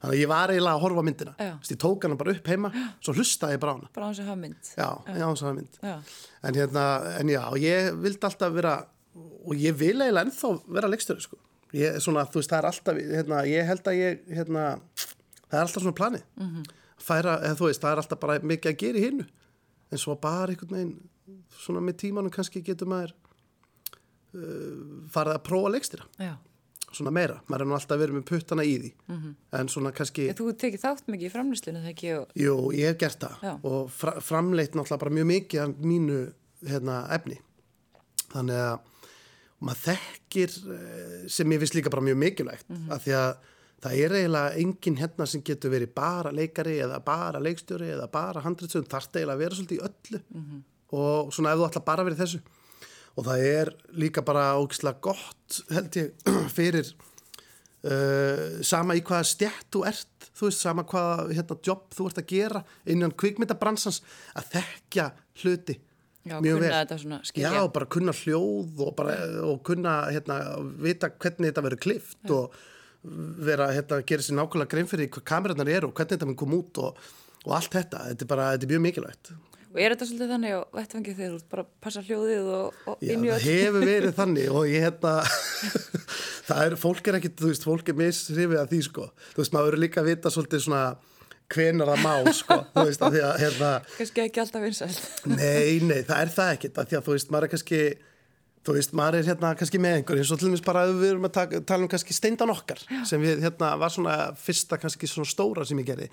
þannig 0.00 0.14
að 0.14 0.20
ég 0.20 0.30
var 0.30 0.52
eiginlega 0.52 0.76
að 0.76 0.84
horfa 0.84 1.04
myndina. 1.06 1.34
Veist, 1.40 1.72
ég 1.72 1.80
tók 1.82 2.06
hana 2.06 2.18
bara 2.20 2.34
upp 2.36 2.50
heima, 2.52 2.70
svo 3.00 3.14
hlustaði 3.16 3.56
ég 3.56 3.62
bara 3.62 3.72
á 3.72 3.76
hana. 3.76 3.90
Bara 3.96 4.06
á 4.06 4.08
hans 4.10 4.20
að 4.20 4.30
hafa 4.30 4.40
mynd. 4.42 4.70
já, 4.76 4.88
já, 5.06 5.26
það 5.26 5.46
var 5.48 5.56
mynd. 5.56 5.80
Já. 5.82 5.96
en 6.42 6.60
hérna, 6.60 6.84
en 7.20 7.32
já, 7.32 7.42
ég 7.62 7.90
vildi 8.04 8.28
alltaf 8.28 8.54
vera 8.54 8.76
og 9.16 9.54
ég 9.56 9.76
vil 9.78 9.96
eiginlega 9.96 10.26
ennþá 10.26 10.52
vera 10.78 10.90
leikstöru 10.92 11.24
sko. 11.24 11.40
Ég, 11.76 11.98
svona, 12.00 12.26
veist, 12.32 12.50
það 12.50 12.58
er 12.58 12.68
alltaf, 12.70 13.00
hérna, 13.16 13.42
ég 13.48 13.66
held 13.66 13.88
að 13.90 13.98
ég 13.98 14.28
hérna, 14.36 14.66
það 15.48 15.58
er 15.58 15.64
alltaf 15.64 15.82
svona 15.82 15.98
planið. 16.00 16.24
Mm 16.36 16.50
-hmm. 16.52 16.70
færa, 16.98 17.40
eða 17.42 17.66
veist, 17.66 17.82
það 17.82 17.92
er 17.92 18.02
alltaf 18.02 18.20
bara 18.20 18.38
mikið 18.40 18.72
að 18.72 18.80
gera 18.84 18.98
í 18.98 19.04
hinnu 19.08 19.26
en 19.90 19.98
svo 19.98 20.16
bara 20.20 20.52
einhvern 20.52 20.74
veginn 20.74 20.96
svona 21.62 21.80
með 21.80 21.98
tímanum 22.02 22.32
kannski 22.34 22.62
getur 22.62 22.88
maður 22.90 23.14
uh, 24.34 25.06
farið 25.12 25.36
að 25.36 25.42
prófa 25.46 25.72
leikstýra. 25.74 26.08
Já. 26.18 26.34
Svona 26.94 27.12
meira, 27.14 27.40
maður 27.50 27.64
er 27.64 27.68
nú 27.70 27.76
alltaf 27.76 27.98
verið 28.00 28.18
með 28.18 28.26
puttana 28.30 28.64
í 28.66 28.74
því. 28.82 28.90
En 29.58 29.70
svona 29.72 29.92
kannski 29.96 30.28
Þú 30.36 30.52
tekið 30.60 30.84
þátt 30.84 31.10
mikið 31.10 31.28
í 31.28 31.32
framlýslinu 31.32 31.82
þegar 31.82 31.94
ekki 31.94 32.12
og... 32.16 32.36
Jú, 32.38 32.54
ég 32.76 32.92
hef 32.92 33.00
gert 33.00 33.24
það. 33.24 33.42
Já. 33.42 33.52
og 33.70 33.90
fra 33.92 34.14
framleitt 34.24 34.76
náttúrulega 34.76 35.02
bara 35.02 35.16
mjög 35.18 35.28
mikið 35.32 35.64
af 35.64 35.74
mínu 35.92 36.20
hérna, 36.66 37.00
efni. 37.16 37.40
Þannig 38.32 38.62
að 38.62 38.78
maður 39.66 39.82
þekkir 39.86 40.56
eh, 40.76 41.20
sem 41.32 41.52
ég 41.52 41.62
finnst 41.62 41.76
líka 41.78 41.92
bara 41.92 42.06
mjög 42.06 42.18
mikilvægt. 42.22 42.66
Mm 42.70 42.90
að 42.92 43.04
því 43.06 43.14
að 43.18 43.30
það 43.86 43.98
er 44.02 44.14
eiginlega 44.16 44.60
enginn 44.62 44.98
hérna 45.00 45.26
sem 45.28 45.42
getur 45.44 45.72
verið 45.72 45.92
bara 45.96 46.32
leikari 46.34 46.78
eða 46.82 47.00
bara 47.04 47.42
leikstjóri 47.42 47.90
eða 47.92 48.06
bara 48.12 48.42
handritsönd 48.44 48.88
þarf 48.90 49.10
eiginlega 49.12 49.36
að 49.36 49.42
vera 49.44 49.58
svolítið 49.58 49.78
í 49.78 49.84
öllu. 49.88 50.22
Og 50.96 51.34
svona 51.34 51.52
ef 51.52 51.60
þú 51.60 51.66
ætla 51.68 51.84
bara 51.84 52.04
að 52.04 52.10
vera 52.10 52.20
þessu 52.22 52.40
og 53.16 53.26
það 53.26 53.46
er 53.48 53.72
líka 53.96 54.24
bara 54.26 54.52
ógislega 54.60 55.00
gott 55.08 55.60
held 55.72 55.98
ég 56.00 56.12
fyrir 56.58 56.92
uh, 57.86 58.60
sama 58.66 58.96
í 58.98 59.02
hvaða 59.04 59.30
stjætt 59.32 59.70
þú 59.72 59.84
ert 59.88 60.30
þú 60.36 60.50
veist 60.50 60.62
sama 60.62 60.84
hvaða 60.84 61.32
hérna, 61.32 61.58
jobb 61.64 61.90
þú 61.96 62.08
ert 62.10 62.22
að 62.22 62.30
gera 62.34 62.62
innan 62.92 63.14
kvikmyndabransans 63.16 64.02
að 64.36 64.54
þekkja 64.56 65.10
hluti 65.42 65.80
Já, 66.26 66.40
mjög 66.42 66.58
vel. 66.58 66.70
Já, 67.38 67.60
bara 67.70 67.86
kunna 67.86 68.10
hljóð 68.10 68.80
og, 68.82 68.88
bara, 68.98 69.14
og 69.46 69.60
kunna 69.66 69.92
hérna, 70.10 70.40
vita 70.82 71.12
hvernig 71.12 71.52
þetta 71.52 71.62
verður 71.68 71.82
klift 71.84 72.32
og 72.34 72.56
vera 73.46 73.68
hérna, 73.70 74.00
gera 74.08 74.24
sér 74.26 74.34
nákvæmlega 74.40 74.72
grein 74.72 74.90
fyrir 74.90 75.10
hvað 75.14 75.26
kamerarnar 75.30 75.70
eru 75.70 75.92
og 75.92 75.94
hvernig 75.94 76.16
þetta 76.16 76.26
mun 76.26 76.38
koma 76.40 76.58
út 76.58 76.80
og, 76.82 76.98
og 77.44 77.54
allt 77.54 77.76
þetta, 77.78 78.02
þetta 78.10 78.26
er 78.26 78.30
bara 78.32 78.48
þetta 78.56 78.66
er 78.66 78.72
mjög 78.74 78.84
mikilvægt 78.88 79.30
Og 79.76 79.82
er 79.84 79.92
þetta 79.92 80.06
svolítið 80.08 80.30
þannig 80.32 80.54
á 80.56 80.60
vettfangi 80.72 81.12
þegar 81.18 81.32
þú 81.34 81.48
bara 81.52 81.62
að 81.66 81.72
passa 81.84 82.02
hljóðið 82.06 82.46
og, 82.56 82.76
og 82.88 83.02
Já, 83.04 83.10
inn 83.12 83.26
í 83.26 83.28
það 83.28 83.42
hefur 83.44 83.84
verið 83.84 84.14
þannig 84.20 84.54
og 84.56 84.70
ég 84.70 84.86
hérna 84.86 85.12
það 86.48 86.62
er, 86.62 86.76
fólk 86.80 87.10
er 87.10 87.18
ekkit, 87.18 87.36
þú 87.42 87.50
veist, 87.50 87.66
fólk 87.68 87.92
er 87.92 87.98
misrifið 87.98 88.62
að 88.62 88.72
því 88.72 88.80
sko, 88.86 89.04
þú 89.34 89.42
veist, 89.42 89.52
maður 89.52 89.68
verður 89.68 89.84
líka 89.84 90.00
að 90.00 90.08
vita 90.08 90.32
svolítið 90.32 90.64
svona 90.64 90.82
hvenar 91.52 91.92
það 91.92 92.02
má 92.08 92.32
sko, 92.40 92.58
þú 92.72 92.86
veist, 92.88 93.04
að 93.04 93.18
því 93.18 93.22
að 93.28 93.38
hérna 93.44 93.70
Kannski 93.98 94.24
ekki 94.24 94.44
alltaf 94.46 94.64
vinsælt. 94.64 95.06
Nei, 95.36 95.78
nei, 95.84 96.00
það 96.08 96.18
er 96.22 96.34
það 96.40 96.52
ekkert 96.56 96.80
að 96.80 96.88
því 96.90 96.98
að 96.98 97.06
þú 97.06 97.16
veist, 97.18 97.32
maður 97.36 97.48
er 97.50 97.54
kannski 97.54 97.80
þú 98.66 98.74
veist, 98.80 98.94
maður 98.98 99.20
er 99.20 99.28
hérna 99.30 99.54
kannski 99.60 99.78
með 99.84 100.00
einhver 100.00 100.18
eins 100.24 100.32
og 100.34 100.40
til 100.40 100.48
dæmis 100.48 100.64
bara 100.66 100.88
að 100.88 100.96
við 101.04 101.12
erum 101.12 101.28
að 101.28 101.34
taka, 101.36 101.60
tala 101.68 101.86
um 101.86 101.90
kannski 101.92 102.16
steindan 102.16 102.50
okkar 102.50 102.80
sem 103.06 103.22
við 103.22 103.44
hérna 103.44 103.74
var 103.78 103.92
svona 103.94 104.16
fyrsta 104.40 104.80
kannski 104.82 105.06
svona 105.10 105.28
stóra 105.30 105.66
sem 105.68 105.78
ég 105.84 105.86
gerði 105.92 106.08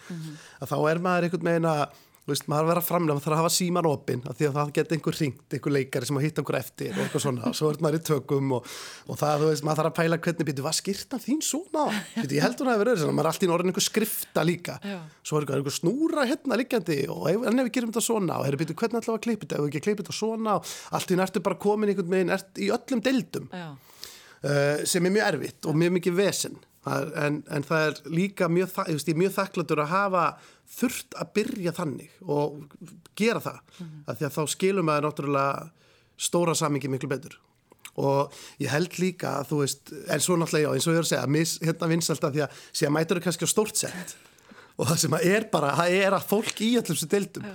að 0.59 0.69
þá 0.69 0.75
er 0.91 1.01
maður 1.01 1.29
einhvern 1.29 1.49
veginn 1.49 1.69
að 1.71 1.81
veist, 2.29 2.45
maður 2.47 2.69
verður 2.69 2.79
að 2.79 2.87
framlega, 2.87 3.15
maður 3.17 3.25
þarf 3.25 3.35
að 3.35 3.41
hafa 3.41 3.51
síman 3.53 3.87
opinn 3.89 4.21
af 4.29 4.37
því 4.37 4.47
að 4.47 4.57
það 4.57 4.71
geti 4.77 4.95
einhver 4.95 5.17
ringt, 5.19 5.43
einhver 5.57 5.73
leikari 5.75 6.07
sem 6.07 6.19
að 6.19 6.23
hitta 6.23 6.43
einhver 6.43 6.57
eftir 6.59 6.93
og 6.93 7.01
eitthvað 7.03 7.23
svona 7.25 7.49
og 7.49 7.57
svo 7.57 7.71
er 7.71 7.79
maður 7.83 7.97
í 7.97 8.01
tökum 8.09 8.53
og, 8.57 8.69
og 9.09 9.19
það, 9.19 9.45
veist, 9.49 9.65
maður 9.67 9.81
þarf 9.81 9.91
að 9.91 9.97
pæla 9.99 10.19
hvernig 10.23 10.49
býtu, 10.49 10.65
hvað 10.65 10.77
skýrtan 10.79 11.23
þín 11.23 11.43
svona? 11.43 11.85
Býtu, 12.15 12.37
ég 12.37 12.47
held 12.47 12.63
hún 12.63 12.71
að 12.71 12.83
vera 12.83 12.95
öðru, 12.95 13.11
maður 13.11 13.27
er 13.27 13.31
alltaf 13.33 13.47
í 13.47 13.53
orðin 13.57 13.73
einhver 13.73 13.87
skrifta 13.89 14.47
líka 14.47 14.79
Já. 14.79 14.97
svo 15.19 15.41
er 15.41 15.47
einhver, 15.57 15.75
snúra 15.75 16.27
hérna 16.31 16.59
líkjandi 16.63 16.99
og 17.11 17.29
en 17.33 17.59
ef 17.59 17.67
við 17.67 17.73
gerum 17.75 17.91
þetta 17.91 18.07
svona 18.07 18.39
og 18.39 18.47
hefur 18.47 18.63
býtu, 18.63 18.77
hvernig 18.79 19.03
ætlaðu 19.03 19.19
að 19.19 19.25
klippa 19.27 19.47
þetta, 19.47 19.59
ef 19.59 19.65
við 19.65 19.73
ekki 19.73 19.85
klippa 19.89 20.05
þetta 20.05 20.19
svona 20.19 20.59
og 20.59 20.75
allt 20.95 21.11
í 21.11 21.19
nættu 21.19 21.43
bara 21.43 21.59
komin 21.59 21.91
einhvern 21.91 22.13
veginn 22.15 22.35
í 22.63 22.71
öllum 22.71 23.03
deildum 23.03 23.49
uh, 23.51 24.85
sem 24.87 25.03
er 25.03 25.17
mjög 25.17 25.27
erfitt 25.33 25.67
og 25.67 25.75
mjög 25.79 25.97
mikið 25.99 26.21
vesen 26.23 26.55
það 26.55 26.72
en, 26.83 27.39
en 27.47 27.63
það 27.63 27.85
er 27.87 28.01
líka 28.11 28.49
mjög, 28.51 28.75
er 28.83 29.19
mjög 29.19 29.35
þakkláttur 29.37 29.81
að 29.83 29.93
hafa 29.93 30.25
þurft 30.73 31.15
að 31.19 31.31
byrja 31.37 31.73
þannig 31.77 32.11
og 32.25 32.65
gera 33.19 33.41
það. 33.43 33.59
Mm 33.77 33.87
-hmm. 33.87 34.17
því 34.17 34.27
að 34.27 34.35
þá 34.35 34.43
skilum 34.55 34.85
maður 34.89 35.07
náttúrulega 35.07 35.69
stóra 36.17 36.55
samingi 36.55 36.91
miklu 36.91 37.09
betur. 37.09 37.39
Og 37.95 38.33
ég 38.59 38.71
held 38.73 38.97
líka 38.97 39.37
að 39.39 39.49
þú 39.51 39.59
veist 39.61 39.93
en 40.09 40.19
svo 40.19 40.35
náttúrulega 40.37 40.67
já, 40.67 40.73
eins 40.73 40.87
og 40.87 40.93
ég 40.93 40.97
er 40.97 41.05
að 41.05 41.11
segja 41.11 41.27
mis, 41.27 41.59
hérna 41.61 41.87
vinsalt 41.87 42.23
að 42.23 42.33
því 42.33 42.41
að 42.41 42.63
sé 42.73 42.87
að 42.87 42.95
mætur 42.97 43.17
er 43.17 43.23
kannski 43.23 43.45
á 43.45 43.53
stórt 43.53 43.77
sett 43.77 44.15
og 44.77 44.87
það 44.89 44.97
sem 44.97 45.13
að 45.13 45.27
er 45.29 45.43
bara, 45.51 45.75
það 45.77 45.89
er 46.01 46.13
að 46.13 46.27
fólk 46.27 46.61
í 46.61 46.77
öllum 46.79 46.97
sem 46.97 47.09
deildum. 47.09 47.45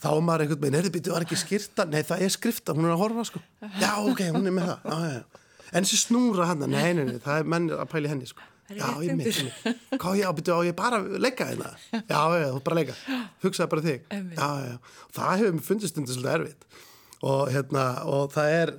Þá 0.00 0.10
er 0.16 0.20
maður 0.24 0.40
einhvern 0.40 0.60
veginn, 0.60 0.74
er 0.78 0.84
þið 0.84 0.94
býttu, 0.94 1.12
var 1.12 1.24
ekki 1.24 1.36
skýrta 1.36 1.84
nei 1.84 2.02
það 2.02 2.22
er 2.24 2.32
skrifta, 2.32 2.72
hún 2.72 2.84
er 2.84 2.94
að 2.96 3.02
horfa 3.04 3.24
sko. 3.24 3.40
Já 3.84 3.92
ok, 4.00 4.20
hún 4.32 4.46
er 4.46 4.52
með 4.52 4.66
það. 4.70 4.78
Já, 4.84 4.96
já, 5.04 5.12
já. 5.12 5.68
en 5.72 5.84
þessi 5.84 6.00
snúra 6.00 6.48
hann, 6.48 6.64
nei, 6.64 6.92
nei, 6.96 7.04
nei, 7.04 7.20
það 7.20 7.38
er 7.38 7.44
menn 7.44 7.70
að 7.70 7.88
pæli 7.92 8.08
henni 8.08 8.26
sko 8.28 8.42
Já, 8.72 8.86
ég 9.04 9.12
undir. 9.12 9.38
mitt, 9.44 9.82
hvað 10.00 10.18
já, 10.22 10.26
býttu 10.32 10.54
á 10.56 10.60
ég 10.64 10.76
bara 10.76 11.00
leika 11.20 11.44
hérna, 11.50 11.74
já, 11.92 12.20
já, 12.40 12.46
þú 12.54 12.60
bara 12.64 12.78
leika. 12.78 12.94
Hugsaði 13.44 13.70
bara 13.74 13.84
þig, 13.84 14.06
já, 14.08 14.46
já, 14.48 14.70
já. 14.70 14.78
Það 15.18 15.34
hefur 15.42 15.56
mér 15.58 15.66
fundist 15.66 16.00
undir 16.00 16.16
svolítið 16.16 16.36
erfitt. 16.38 16.64
Og 17.28 17.42
hérna, 17.52 17.84
og 18.08 18.32
það 18.32 18.54
er 18.54 18.72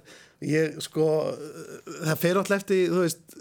ég 0.45 0.79
sko, 0.83 1.05
það 2.01 2.19
fer 2.23 2.41
alltaf 2.41 2.57
eftir, 2.57 2.89
þú 2.89 3.03
veist 3.03 3.37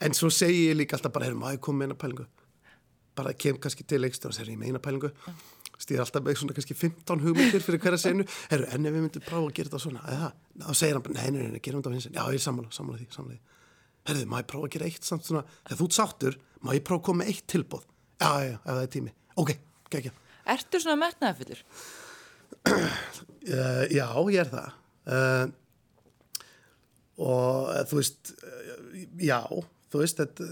en 0.00 0.16
svo 0.16 0.32
segi 0.34 0.66
ég 0.72 0.78
líka 0.80 0.98
alltaf 0.98 1.14
bara, 1.14 1.28
heyrðum, 1.28 1.46
að 1.46 1.56
ég 1.56 1.62
kom 1.68 1.78
með 1.78 1.90
eina 1.90 1.98
pælingu? 2.02 2.26
Bara 3.20 3.36
kem 3.38 3.62
kannski 3.62 3.86
til 3.86 4.02
leikstjóra 4.02 4.34
og 4.34 4.38
segir 4.40 4.54
ég 4.56 4.60
meina 4.60 4.82
pælingu. 4.82 5.12
Stýr 5.80 6.02
alltaf 6.02 6.26
með 6.26 6.40
svona 6.42 6.56
kannski 6.56 6.74
15 6.76 7.22
hugmyndir 7.24 7.62
fyrir 7.64 7.80
hverja 7.80 8.02
senu, 8.02 8.26
herru, 8.50 8.66
en 8.74 8.90
ef 8.90 8.96
við 8.96 9.06
myndum 9.06 9.24
prófa 9.24 9.46
að 9.46 9.54
gera 9.56 9.70
þetta 9.70 9.82
svona, 9.86 10.02
eða, 10.12 10.32
þá 10.66 10.72
segir 10.82 10.98
hann 10.98 11.06
bara, 11.06 11.16
nei, 11.16 11.30
nei, 11.36 11.54
nei, 11.54 11.62
gerum 11.64 11.80
þetta 11.80 11.92
á 11.92 11.96
hins 11.96 12.08
já, 12.10 12.20
ég 12.20 12.36
er 12.36 12.44
sammála, 12.44 12.72
sammála 12.74 13.00
því, 13.00 13.06
sammála 13.14 13.38
því 13.38 13.49
herru, 14.08 14.24
má 14.26 14.40
ég 14.40 14.48
prófa 14.50 14.70
að 14.70 14.74
gera 14.76 14.88
eitt 14.90 15.04
samt 15.04 15.26
svona 15.26 15.44
þegar 15.66 15.80
þú 15.80 15.86
ert 15.90 15.98
sáttur, 15.98 16.40
má 16.60 16.72
ég 16.74 16.84
prófa 16.86 17.02
að 17.02 17.06
koma 17.10 17.28
eitt 17.28 17.46
tilbóð 17.50 17.84
já, 18.20 18.30
já, 18.30 18.50
já, 18.50 18.56
ef 18.56 18.70
það 18.72 18.82
er 18.82 18.92
tími, 18.96 19.14
ok, 19.36 19.54
ekki 19.90 20.12
Ertu 20.50 20.80
svona 20.80 20.98
metnaðafullur? 21.00 21.64
Uh, 22.70 23.84
já, 23.98 24.06
ég 24.32 24.38
er 24.42 24.50
það. 24.50 24.78
Uh, 25.10 25.44
og 27.20 27.68
uh, 27.72 27.82
þú 27.88 27.98
veist 28.00 28.32
já, 29.20 29.40
þú 29.92 30.02
veist 30.02 30.20
þetta, 30.20 30.48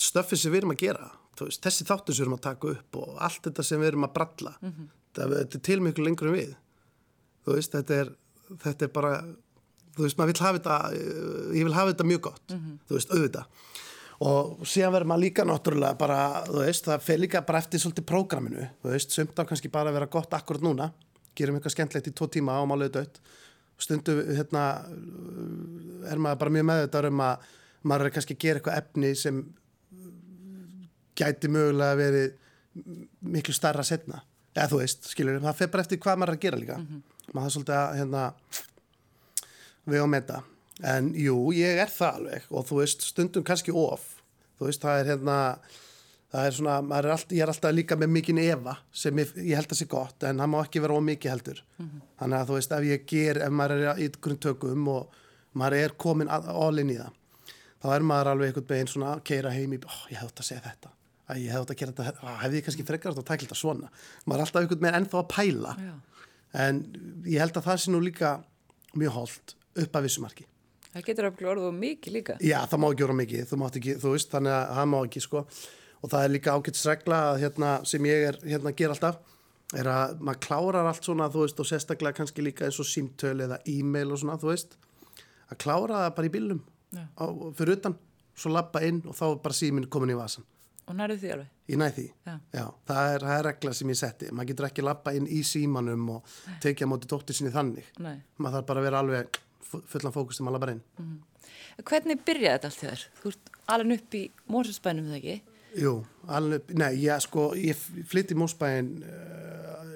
stöfið 0.00 0.42
sem 0.42 0.54
við 0.54 0.62
erum 0.62 0.74
að 0.74 0.82
gera 0.82 1.08
veist, 1.38 1.62
þessi 1.62 1.86
þáttur 1.86 2.14
sem 2.14 2.22
við 2.22 2.26
erum 2.26 2.36
að 2.36 2.44
taka 2.46 2.70
upp 2.72 2.98
og 3.00 3.22
allt 3.26 3.48
þetta 3.48 3.64
sem 3.66 3.82
við 3.82 3.90
erum 3.92 4.06
að 4.06 4.12
bralla 4.18 4.52
mm 4.60 4.70
-hmm. 4.70 4.90
þetta, 5.12 5.28
þetta 5.34 5.58
er 5.58 5.64
til 5.68 5.80
miklu 5.82 6.06
lengur 6.06 6.30
en 6.30 6.36
við. 6.38 6.54
Þú 7.44 7.56
veist, 7.58 7.74
þetta 7.74 7.94
er 8.02 8.12
þetta 8.64 8.84
er 8.84 8.92
bara, 8.94 9.12
þú 9.94 10.06
veist, 10.06 10.18
maður 10.18 10.32
vil 10.32 10.44
hafa 10.46 10.58
þetta 10.58 10.78
uh, 10.90 11.56
ég 11.58 11.68
vil 11.68 11.76
hafa 11.76 11.92
þetta 11.92 12.10
mjög 12.10 12.20
gott 12.28 12.50
mm 12.50 12.58
-hmm. 12.58 12.78
þú 12.88 12.98
veist, 12.98 13.14
auðvitað 13.14 13.44
og 14.24 14.66
síðan 14.66 14.92
verður 14.94 15.10
maður 15.10 15.24
líka 15.24 15.44
náttúrulega 15.44 15.98
bara, 15.98 16.44
þú 16.46 16.60
veist, 16.64 16.84
það 16.84 17.00
fer 17.02 17.18
líka 17.18 17.42
bara 17.42 17.58
eftir 17.58 17.80
svolítið 17.80 18.04
prógraminu, 18.04 18.68
þú 18.82 18.90
veist, 18.90 19.10
sumt 19.10 19.38
á 19.38 19.42
kannski 19.44 19.68
bara 19.68 19.90
að 19.90 19.94
vera 19.98 20.06
gott 20.06 20.34
akkurat 20.34 20.62
núna 20.62 20.92
gerum 21.34 21.58
eitthvað 21.58 21.74
skemmtlegt 21.74 22.08
í 22.08 22.14
tvo 22.14 22.28
tíma 22.30 22.54
á 22.54 22.62
máliðu 22.62 22.92
dött 23.00 23.20
stundu 23.80 24.14
hérna 24.36 24.64
er 26.10 26.20
maður 26.22 26.40
bara 26.42 26.54
mjög 26.56 26.66
meðvitað 26.70 27.08
um 27.10 27.22
að 27.24 27.48
maður 27.82 28.08
er 28.08 28.14
kannski 28.14 28.36
að 28.36 28.44
gera 28.44 28.60
eitthvað 28.60 28.78
efni 28.82 29.14
sem 29.18 29.40
gæti 31.18 31.50
mögulega 31.52 31.98
verið 31.98 32.30
miklu 33.34 33.54
starra 33.54 33.84
setna 33.86 34.22
eða 34.54 34.68
þú 34.70 34.80
veist, 34.82 35.08
skilur, 35.10 35.40
það 35.42 35.58
fer 35.58 35.72
bara 35.72 35.84
eftir 35.84 36.00
hvað 36.02 36.20
maður 36.20 36.34
er 36.34 36.38
að 36.38 36.44
gera 36.46 36.60
líka 36.60 36.78
mm 36.78 36.86
-hmm. 36.86 37.02
maður 37.32 37.46
er 37.46 37.54
svolítið 37.56 37.74
að 37.74 37.96
hérna, 37.98 38.22
við 39.90 40.04
á 40.04 40.08
meta 40.08 40.42
en 40.82 41.12
jú, 41.14 41.52
ég 41.54 41.78
er 41.84 41.90
það 41.92 42.20
alveg. 42.20 42.46
Og 42.50 42.68
þú 42.68 42.80
veist, 42.80 43.04
stundum 43.06 43.44
kannski 43.46 43.74
of. 43.78 44.06
Þú 44.58 44.68
veist, 44.68 44.82
það 44.82 45.00
er 45.00 45.10
hérna 45.12 45.38
það 46.34 46.46
er 46.48 46.56
svona, 46.56 46.76
er 46.98 47.08
alltaf, 47.14 47.34
ég 47.34 47.44
er 47.44 47.52
alltaf 47.52 47.74
líka 47.74 47.98
með 47.98 48.10
mikinn 48.16 48.40
Eva 48.42 48.74
sem 48.90 49.18
ég, 49.22 49.34
ég 49.38 49.58
held 49.58 49.70
að 49.70 49.78
sé 49.78 49.86
gott 49.90 50.24
en 50.26 50.40
það 50.42 50.50
má 50.50 50.56
ekki 50.64 50.82
vera 50.82 50.96
ómikið 50.98 51.30
heldur. 51.30 51.60
Mm 51.78 51.86
-hmm. 51.86 52.06
þannig 52.18 52.38
að 52.38 52.48
þú 52.48 52.56
veist, 52.58 52.72
ef 52.72 52.88
ég 52.88 53.04
ger, 53.06 53.42
ef 53.42 53.52
maður 53.52 53.84
er 53.84 54.02
í 54.02 54.08
grunntökum 54.20 54.88
og 54.88 55.14
maður 55.54 55.78
er 55.78 55.94
komin 55.96 56.28
all-in 56.28 56.90
í 56.90 56.98
það 56.98 57.12
þá 57.84 57.88
er 57.94 58.06
maður 58.08 58.30
alveg 58.32 58.50
einhvern 58.50 58.70
veginn 58.72 58.88
svona 58.88 59.14
að 59.14 59.24
keira 59.28 59.50
heim 59.52 59.72
í, 59.76 59.78
oh, 59.84 60.02
ég 60.10 60.18
hef 60.18 60.30
þetta 60.30 60.42
að 60.42 60.48
segja 60.48 60.64
þetta. 60.64 60.90
Að 61.28 61.40
ég 61.40 61.52
hef 61.52 61.60
þetta 61.60 61.74
að 61.74 61.80
gera 61.80 61.92
þetta, 61.92 62.36
hefði 62.42 62.56
ég 62.56 62.64
kannski 62.64 62.86
frekar 62.88 63.12
að 63.12 63.24
tækla 63.28 63.44
þetta 63.44 63.58
svona, 63.60 63.90
maður 64.24 64.38
er 64.38 64.44
alltaf 64.44 64.60
einhvern 64.62 64.80
veginn 64.80 64.98
ennþá 65.00 65.20
að 65.20 65.30
pæla. 65.34 65.76
Já. 65.78 65.94
en 66.54 66.76
ég 67.26 67.40
held 67.42 67.56
að 67.58 67.64
það 67.66 67.78
sé 67.82 67.90
nú 67.90 68.00
líka 68.00 68.44
mjög 68.94 69.12
holdt 69.18 69.54
upp 69.82 69.96
af 70.00 70.06
vissumarki 70.06 70.46
Það 70.94 71.06
getur 71.08 71.26
að 71.26 71.40
orða 71.50 71.68
mikið 71.74 72.12
líka. 72.14 72.34
Já, 72.38 72.60
það 72.70 72.78
má 72.78 72.84
ekki 72.92 73.02
orða 73.02 73.14
mikið, 73.18 73.40
þú 73.50 73.56
mátt 73.58 73.78
ekki, 73.80 73.94
þú 73.98 74.10
veist 74.12 74.28
þannig 74.30 74.52
að 74.54 74.68
það 74.76 74.84
má 74.92 74.96
ekki 75.00 75.22
sko. 75.24 75.40
Og 76.04 76.12
það 76.12 76.26
er 76.26 76.30
líka 76.30 76.52
ágættisregla 76.54 77.18
hérna, 77.42 77.70
sem 77.90 78.06
ég 78.06 78.26
er 78.28 78.38
hérna 78.44 78.70
að 78.70 78.76
gera 78.78 78.94
alltaf 78.94 79.18
er 79.74 79.90
að 79.90 80.20
maður 80.24 80.40
klárar 80.44 80.88
allt 80.88 81.06
svona 81.06 81.28
veist 81.32 81.60
og 81.60 81.68
sérstaklega 81.68 82.18
kannski 82.20 82.44
líka 82.44 82.66
eins 82.68 82.78
og 82.82 82.88
símtöl 82.88 83.36
eða 83.42 83.58
e-mail 83.70 84.12
og 84.14 84.20
svona 84.22 84.36
þú 84.40 84.50
veist 84.52 84.76
að 85.50 85.60
klára 85.64 86.02
það 86.04 86.10
bara 86.18 86.28
í 86.28 86.32
bílum 86.34 86.60
á, 86.94 87.24
fyrir 87.58 87.78
utan, 87.78 87.96
svo 88.38 88.52
lappa 88.54 88.82
inn 88.86 89.00
og 89.08 89.16
þá 89.18 89.24
er 89.30 89.40
bara 89.46 89.58
síminn 89.58 89.88
komin 89.90 90.14
í 90.14 90.18
vasan 90.18 90.46
Og 90.84 90.92
nærðu 90.98 91.16
því 91.22 91.28
alveg? 91.32 91.52
Ég 91.72 91.78
næ 91.80 91.86
því, 91.96 92.02
Já. 92.28 92.32
já, 92.52 92.64
það 92.84 93.06
er, 93.14 93.22
það 93.24 93.38
er 93.38 93.46
regla 93.48 93.70
sem 93.72 93.88
ég 93.94 93.96
setti, 93.96 94.26
maður 94.36 94.48
getur 94.50 94.66
ekki 94.68 94.82
lappa 94.84 95.14
inn 95.16 95.28
í 95.32 95.38
símanum 95.48 96.10
og 96.12 96.34
tekja 96.60 96.88
móti 96.90 97.08
dóttir 97.08 97.38
sinni 97.38 97.52
þannig, 97.54 97.86
Nei. 98.04 98.18
maður 98.36 98.58
þarf 98.58 98.66
bara 98.68 98.82
að 98.82 98.88
vera 98.90 99.00
alveg 99.00 99.38
fullan 99.90 100.14
fókus 100.14 100.38
til 100.38 100.46
maður 100.46 100.58
lappa 100.58 100.74
inn 100.74 100.84
Hvernig 101.84 102.20
byrjaði 102.24 102.54
þetta 102.54 102.70
allt 102.70 102.82
þér? 102.84 103.04
Þú 103.20 103.32
ert 103.32 103.50
alveg 103.74 103.98
upp 103.98 104.16
í 104.16 104.22
Mórsspænum 104.54 105.10
þegar 105.10 105.20
ekki? 105.20 105.54
Jú, 105.74 105.94
alveg, 106.30 106.70
nei, 106.78 106.92
ég 107.02 107.22
sko, 107.24 107.48
ég 107.58 107.78
flytti 108.10 108.36
í 108.36 108.38
Mósbæin 108.38 108.92
uh, 109.02 109.88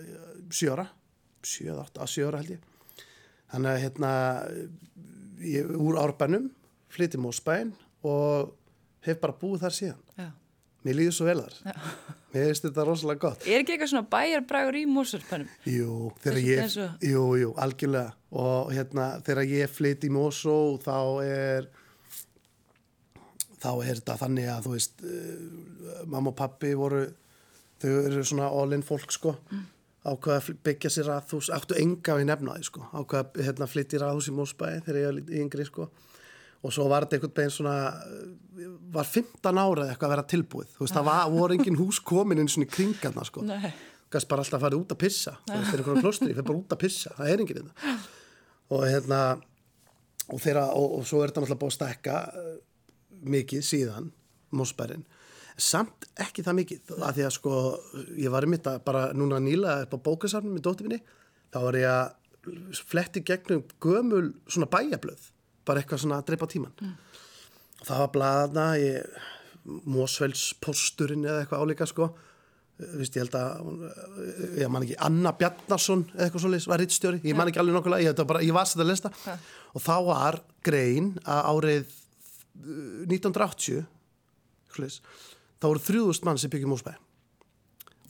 sjöra, 0.50 0.88
sjöða, 1.46 1.84
átta, 1.84 2.08
sjöra 2.10 2.40
held 2.42 2.56
ég. 2.56 3.04
Þannig 3.52 3.70
að 3.70 3.82
hérna, 3.84 4.10
ég 5.46 5.70
úr 5.78 6.00
árbænum, 6.02 6.50
flytti 6.92 7.20
í 7.20 7.22
Mósbæin 7.22 7.72
og 8.02 8.52
hef 9.06 9.22
bara 9.22 9.38
búið 9.38 9.68
þar 9.68 9.78
síðan. 9.78 10.04
Já. 10.18 10.28
Mér 10.86 10.98
líður 10.98 11.14
svo 11.14 11.28
vel 11.28 11.38
þar. 11.44 11.78
Mér 12.32 12.50
finnst 12.50 12.66
þetta 12.66 12.86
rosalega 12.88 13.22
gott. 13.22 13.46
Er 13.46 13.62
ekki 13.62 13.76
eitthvað 13.76 13.92
svona 13.94 14.10
bæjarbrægur 14.10 14.78
í 14.82 14.84
Mórsspænum? 14.90 15.54
Jú, 15.68 16.10
þegar 16.24 16.42
ég, 16.42 16.78
jú, 17.06 17.24
jú, 17.38 17.54
algjörlega. 17.62 18.17
Og 18.36 18.72
hérna, 18.76 19.14
þegar 19.24 19.48
ég 19.48 19.70
flytti 19.72 20.10
í 20.10 20.12
Mósó, 20.12 20.76
þá 20.84 20.98
er, 21.24 21.68
þá 23.56 23.70
er 23.72 23.94
þetta 23.94 24.18
þannig 24.20 24.50
að, 24.52 24.66
þú 24.66 24.74
veist, 24.74 25.00
uh, 25.00 26.02
mamma 26.04 26.34
og 26.34 26.36
pappi 26.36 26.74
voru, 26.76 27.06
þau 27.80 27.90
eru 28.02 28.24
svona 28.26 28.50
all-in 28.52 28.84
fólk, 28.84 29.14
sko. 29.16 29.32
Ákveða 30.08 30.42
að 30.42 30.60
byggja 30.64 30.92
sér 30.92 31.08
raðhús, 31.08 31.48
áttu 31.56 31.76
enga 31.80 32.18
við 32.18 32.28
nefnaði, 32.28 32.68
sko. 32.68 32.84
Ákveða 32.92 33.24
að 33.24 33.48
hérna, 33.48 33.70
flytti 33.72 33.96
í 33.96 34.02
raðhús 34.04 34.28
í 34.28 34.36
Mósbæði 34.36 34.84
þegar 34.84 35.00
ég 35.00 35.08
var 35.08 35.40
yngri, 35.40 35.68
sko. 35.70 35.88
Og 36.58 36.74
svo 36.74 36.88
var 36.90 37.06
þetta 37.06 37.16
einhvern 37.16 37.36
veginn 37.38 37.56
svona, 37.56 37.76
uh, 37.96 38.70
var 38.92 39.08
15 39.08 39.62
ára 39.64 39.88
eitthvað 39.88 40.10
að 40.10 40.16
vera 40.18 40.28
tilbúið. 40.34 40.72
Þú 40.76 40.84
veist, 40.84 40.98
það 41.00 41.08
var, 41.08 41.28
voru 41.32 41.56
engin 41.56 41.80
hús 41.80 42.02
komin 42.04 42.44
eins 42.44 42.58
og 42.60 42.66
í 42.66 42.70
kringarna, 42.76 43.24
sko 43.24 43.46
Nei. 43.46 43.72
gæst 44.12 44.28
bara 44.28 44.44
alltaf 44.44 44.58
að 44.58 44.64
fara 44.66 44.78
út 44.78 44.92
að 44.94 45.00
pissa 45.02 45.34
þeir 45.44 45.58
eru 45.58 45.66
einhverjum 45.68 46.04
klostri, 46.04 46.30
ég 46.32 46.38
fer 46.38 46.46
bara 46.48 46.60
út 46.62 46.72
að 46.72 46.80
pissa 46.80 47.12
það 47.18 47.32
er 47.32 47.42
enginn 47.44 47.58
þetta 47.60 47.92
og 48.74 48.84
hérna 48.84 49.20
og, 50.28 50.40
þeirra, 50.42 50.66
og, 50.76 50.98
og 50.98 51.06
svo 51.08 51.22
er 51.22 51.30
þetta 51.30 51.44
náttúrulega 51.44 51.62
búið 51.62 51.72
að 51.72 51.78
stekka 51.78 52.18
uh, 52.28 52.56
mikið 53.28 53.64
síðan 53.64 54.10
Mósbærin, 54.56 55.04
samt 55.60 56.06
ekki 56.20 56.44
það 56.46 56.58
mikið, 56.62 56.92
af 57.04 57.16
því 57.16 57.24
að 57.26 57.34
sko 57.34 57.54
ég 58.16 58.32
var 58.32 58.46
í 58.46 58.52
mitt 58.52 58.68
að 58.70 58.78
bara 58.86 59.08
núna 59.12 59.40
nýla 59.44 59.82
upp 59.84 59.98
á 60.00 60.04
bókasafnum 60.06 60.54
með 60.56 60.64
dóttifinni, 60.68 61.00
þá 61.52 61.58
var 61.66 61.76
ég 61.76 61.88
að 61.92 62.78
fletti 62.88 63.24
gegnum 63.26 63.66
gömul 63.82 64.30
svona 64.48 64.70
bæjablöð, 64.72 65.26
bara 65.68 65.82
eitthvað 65.82 66.04
svona 66.04 66.22
að 66.22 66.30
dreipa 66.30 66.48
tíman 66.48 66.72
mm. 66.80 66.94
það 67.82 68.00
var 68.04 68.14
blaðna 68.14 68.68
ég, 68.80 69.18
Mósfellsposturinn 69.68 71.26
eða 71.26 71.42
eitthvað 71.42 71.64
álíka 71.66 71.88
sko 71.90 72.06
Vist, 72.78 73.16
ég 73.18 73.24
held 73.24 73.34
að 73.34 74.58
ég 74.60 74.68
man 74.70 74.84
ekki, 74.86 74.94
Anna 75.02 75.32
Bjarnarsson 75.34 76.04
eitthvað 76.14 76.44
svolítið, 76.44 76.68
var 76.70 76.78
rittstjóri, 76.82 77.18
ég 77.26 77.34
man 77.38 77.48
ekki 77.50 77.58
alveg 77.58 77.74
nokkulega 77.74 78.04
ég, 78.12 78.20
bara, 78.28 78.42
ég 78.46 78.54
var 78.54 78.68
að 78.68 78.74
þetta 78.76 78.86
lista 78.86 79.10
Ja. 79.26 79.34
og 79.74 79.82
þá 79.82 79.94
var 80.06 80.38
grein 80.68 81.08
að 81.24 81.48
árið 81.50 81.88
uh, 81.88 83.02
1980 83.10 83.82
slis, 84.76 85.00
þá 85.58 85.66
voru 85.72 85.82
3000 85.88 86.28
mann 86.28 86.38
sem 86.38 86.52
byggjum 86.54 86.76
úsbæ 86.76 86.94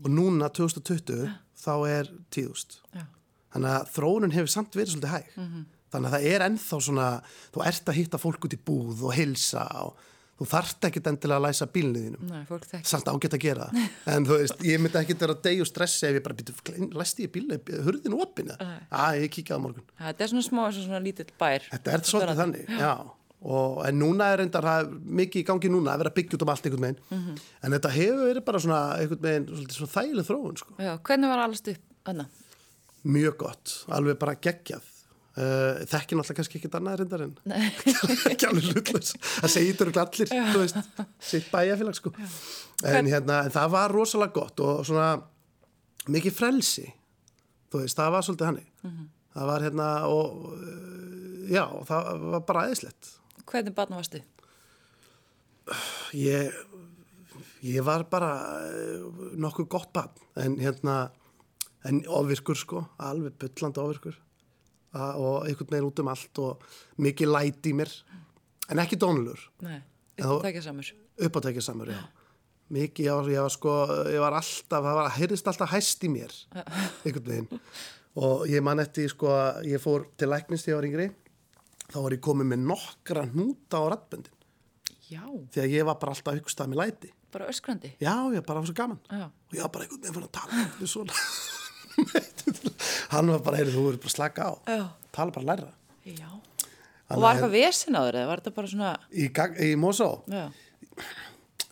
og 0.04 0.10
núna 0.14 0.50
2020 0.54 1.24
þá 1.58 1.72
er 1.88 2.12
10.000 2.36 2.76
Já. 3.00 3.06
þannig 3.56 3.72
að 3.78 3.88
þróunum 3.96 4.36
hefur 4.36 4.52
samt 4.52 4.76
verið 4.76 4.92
svolítið 4.94 5.14
hæg. 5.16 5.32
Þannig 5.88 6.10
að 6.10 6.14
það 6.18 6.26
er 6.28 6.42
ennþá 6.44 6.78
svona 6.84 7.06
þú 7.54 7.62
ert 7.64 7.88
að 7.88 7.96
hitta 7.96 8.18
fólk 8.20 8.44
út 8.44 8.52
í 8.54 8.60
búð 8.68 9.00
og 9.08 9.14
hilsa 9.16 9.64
og 9.86 9.96
þú 10.38 10.46
þarft 10.52 10.86
ekkit 10.88 11.10
endilega 11.10 11.40
að 11.40 11.46
læsa 11.48 11.68
bílniðinum 11.74 12.32
samt 12.86 13.10
ágætt 13.10 13.36
að 13.38 13.44
gera 13.44 13.68
en 14.12 14.26
þú 14.28 14.38
veist, 14.42 14.64
ég 14.66 14.82
myndi 14.82 15.00
ekki 15.00 15.16
vera 15.18 15.36
deyja 15.44 15.64
og 15.64 15.70
stressi 15.70 16.08
ef 16.08 16.18
ég 16.18 16.24
bara 16.24 16.38
býtu, 16.38 16.56
læsti 16.94 17.26
ég 17.26 17.32
bíl 17.34 17.46
hurðinu 17.86 18.20
opinu, 18.24 18.56
að 18.58 19.22
ég 19.24 19.32
kíkja 19.34 19.58
á 19.58 19.62
morgun. 19.62 19.86
Þetta 19.98 20.26
er 20.26 20.32
svona 20.32 20.46
smá 20.46 20.64
svona 20.76 21.00
lítill 21.04 21.30
bær. 21.38 21.66
þetta 21.72 21.94
er 21.94 22.04
svolítið 22.06 22.42
þannig, 22.42 22.74
já. 22.78 22.92
og, 23.42 23.80
en 23.88 23.98
núna 23.98 24.32
er 24.32 24.42
reyndar 24.42 24.68
það 24.68 24.92
mikið 25.20 25.42
í 25.42 25.46
gangi 25.50 25.72
núna 25.72 25.94
að 25.94 26.04
vera 26.04 26.14
út 26.38 26.44
um 26.46 26.52
allt 26.54 26.68
einhvern 26.68 26.86
veginn. 26.88 27.00
Mhm. 27.14 27.40
en 27.62 27.78
þetta 27.78 27.94
hefur 27.96 28.26
verið 28.28 28.46
bara 28.50 28.62
svona 28.66 28.82
einhvern 28.98 29.24
veginn 29.26 29.72
svona 29.74 29.94
þægileg 29.96 30.28
þróun 30.30 30.60
sko. 30.62 30.76
Já, 30.78 30.92
hvernig 30.98 31.34
var 31.34 31.44
allast 31.46 31.72
upp 31.74 31.82
þarna? 32.08 32.28
mjög 33.08 33.36
gott, 33.40 33.74
alveg 33.94 34.18
bara 34.20 34.34
geggjað 34.34 34.86
uh, 35.38 35.80
þekki 35.88 36.18
náttúrulega 36.18 36.38
kannski 36.40 36.58
ekkert 36.60 36.76
annað 36.78 36.98
reyndar 37.02 37.24
en 37.26 37.34
ekki 38.32 38.48
alveg 38.50 38.68
hlutlaus. 38.72 39.12
Það 39.40 39.52
segir 39.54 39.78
þetta 39.80 40.04
allir, 40.04 40.32
veist 40.58 41.02
sitt 41.30 41.48
bæjarfélag 41.54 41.98
sko. 41.98 42.12
En, 42.84 43.08
hérna, 43.10 43.40
en 43.48 43.54
það 43.54 43.70
var 43.74 43.94
rosalega 43.94 44.34
gott 44.40 44.60
og 44.66 44.82
svona 44.88 45.08
mikið 46.08 46.34
frelsi 46.38 46.86
veist, 47.74 47.98
það 47.98 48.12
var 48.16 48.26
svolítið 48.28 48.46
hannig 48.52 48.68
Mhm. 48.86 49.06
það 49.34 49.46
var 49.50 49.64
hérna 49.66 49.86
og 50.08 50.36
uh, 50.54 51.48
já, 51.52 51.64
það 51.88 52.22
var 52.32 52.44
bara 52.48 52.62
aðeinslegt 52.66 53.14
Hvernig 53.48 53.74
barna 53.76 53.98
varstu? 53.98 54.20
ég 56.16 56.54
ég 57.66 57.82
var 57.84 58.04
bara 58.08 58.30
uh, 58.62 59.08
nokkuð 59.36 59.68
gott 59.74 59.90
barn 59.92 60.14
en 60.38 60.56
hérna 60.62 61.10
en 61.88 62.00
ofirkur 62.08 62.56
sko, 62.58 62.84
alveg 63.02 63.34
byllandi 63.42 63.82
ofirkur 63.82 64.16
og 65.18 65.46
einhvern 65.48 65.70
veginn 65.72 65.88
út 65.90 66.00
um 66.04 66.08
allt 66.12 66.38
og 66.44 66.64
mikið 66.98 67.32
læti 67.34 67.72
í 67.72 67.76
mér 67.78 67.92
en 68.70 68.78
ekki 68.84 68.98
dónulur 69.00 69.40
Nei, 69.64 69.80
Já. 70.18 70.26
upptækja 70.34 70.62
samur. 70.62 70.90
uppátækja 71.18 71.62
samur, 71.62 71.92
já 71.94 72.02
mikið, 72.68 73.06
ég 73.06 73.14
var, 73.16 73.28
ég 73.32 73.40
var 73.40 73.52
sko, 73.54 73.74
ég 74.12 74.20
var 74.20 74.34
alltaf, 74.36 74.82
það 74.84 74.96
var, 74.98 75.06
heyrðist 75.16 75.46
alltaf 75.48 75.70
hæst 75.72 76.02
í 76.04 76.08
mér, 76.12 76.34
einhvern 77.06 77.24
veginn. 77.30 77.60
Og 78.20 78.42
ég 78.50 78.60
man 78.66 78.82
eftir, 78.82 79.08
sko, 79.08 79.30
ég 79.64 79.80
fór 79.80 80.04
til 80.20 80.28
læknins 80.28 80.66
þegar 80.66 80.74
ég 80.74 80.76
var 80.76 80.88
yngri, 80.90 81.06
þá 81.88 81.96
var 82.04 82.12
ég 82.18 82.20
komið 82.26 82.50
með 82.50 82.66
nokkra 82.68 83.22
hnúta 83.30 83.80
á 83.80 83.84
rattböndin. 83.94 84.36
Já, 85.08 85.24
Því 85.54 85.62
að 85.64 85.72
ég 85.78 85.88
var 85.88 85.96
bara 86.02 86.12
alltaf 86.12 86.36
ykkur 86.42 86.52
stað 86.58 86.68
með 86.74 86.82
læti. 86.82 87.12
bara 87.32 87.48
öskrandi. 87.48 87.94
Já, 88.04 88.12
ég 88.36 88.44
bara 88.44 88.60
var 88.60 88.66
svo 88.68 88.76
gaman. 88.76 89.00
Já. 89.08 89.24
Og 89.48 89.56
ég 89.56 89.62
var 89.64 89.72
bara 89.72 89.84
einhvern 89.88 90.02
veginn 90.04 90.18
fyrir 90.18 90.28
að 90.28 90.36
tala 90.36 90.86
svona. 90.92 91.16
Hann 93.12 93.30
var 93.32 93.42
bara, 93.46 93.58
heyrðu, 93.60 93.74
þú 93.76 93.84
verður 93.88 94.00
bara 94.04 94.10
að 94.12 94.16
slaka 94.16 94.48
á. 94.48 94.52
Já. 94.68 94.84
Tala 95.16 95.34
bara 95.34 95.48
læra. 95.52 95.70
Já. 96.08 96.28
Og 97.08 97.22
var 97.22 97.30
að- 97.30 97.38
eitthvað 97.38 97.54
vesen 97.56 97.96
á 97.96 98.00
þér 98.04 98.18
eða 98.20 98.28
var 98.30 98.42
þetta 98.42 98.54
bara 98.58 98.70
svona, 98.72 98.90
Í, 99.12 99.28
gag- 99.38 99.58
í 99.64 99.70
Mosó? 99.80 100.08
já, 100.28 100.46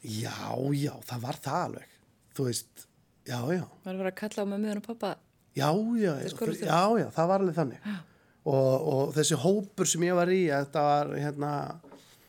Já, 0.06 0.34
já, 0.78 0.92
það 1.08 1.22
var 1.24 1.38
það 1.42 1.62
alveg. 1.66 1.94
Þú 2.36 2.44
veist, 2.46 2.84
já, 3.26 3.38
já. 3.56 3.64
var 3.84 3.94
að 3.94 3.98
vera 4.02 4.10
að 4.12 4.18
kalla 4.20 4.44
á 4.44 4.50
mömmuðan 4.52 4.80
og 4.82 4.86
pappa? 4.86 5.10
Já, 5.56 5.70
já, 5.98 6.12
já, 6.22 6.28
skólastofu? 6.30 6.68
já, 6.68 6.82
já, 7.00 7.06
það 7.16 7.28
var 7.32 7.42
alveg 7.42 7.56
þannig. 7.56 7.88
Og, 8.46 8.86
og 8.92 9.14
þessi 9.16 9.38
hópur 9.42 9.88
sem 9.90 10.04
ég 10.06 10.14
var 10.14 10.30
í, 10.30 10.42
þetta 10.52 10.82
var, 10.86 11.10
hérna, 11.18 11.50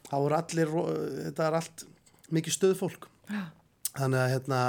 það 0.07 0.23
voru 0.25 0.37
allir, 0.39 0.71
þetta 1.27 1.43
var 1.51 1.59
allt 1.59 1.83
mikið 2.33 2.55
stöðfólk. 2.57 3.07
Já. 3.29 3.43
Þannig 3.97 4.23
að, 4.23 4.31
hérna, 4.33 4.61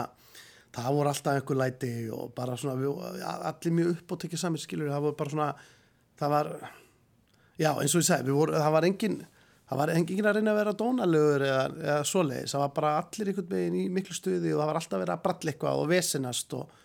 það 0.75 0.95
voru 0.99 1.13
alltaf 1.13 1.39
einhver 1.39 1.59
læti 1.59 1.91
og 2.15 2.31
bara 2.37 2.57
svona, 2.59 2.77
við, 2.81 3.25
allir 3.25 3.75
mjög 3.79 3.91
upp 3.95 4.15
og 4.15 4.21
tekið 4.23 4.43
saman, 4.43 4.63
skilur, 4.63 4.93
það 4.93 5.07
voru 5.07 5.19
bara 5.19 5.35
svona, 5.35 5.49
það 6.21 6.33
var, 6.35 6.51
já, 7.59 7.71
eins 7.73 7.95
og 7.95 8.03
ég 8.03 8.09
segi, 8.09 8.37
voru, 8.37 8.57
það 8.57 8.75
var 8.77 8.89
engin, 8.89 9.19
það 9.71 9.83
var 9.83 9.95
engin 9.95 10.31
að 10.31 10.39
reyna 10.39 10.55
að 10.55 10.61
vera 10.61 10.77
dónalegur 10.83 11.47
eða, 11.49 11.63
eða 11.85 11.99
svoleiðis, 12.13 12.55
það 12.55 12.65
var 12.65 12.75
bara 12.81 12.95
allir 13.03 13.33
einhvern 13.33 13.53
veginn 13.55 13.79
í 13.81 13.87
miklu 13.99 14.19
stuði 14.19 14.53
og 14.55 14.63
það 14.63 14.73
var 14.73 14.81
alltaf 14.83 15.05
verið 15.05 15.15
að 15.17 15.25
bralla 15.27 15.55
eitthvað 15.55 15.85
og 15.85 15.93
vesenast 15.93 16.59
og, 16.59 16.83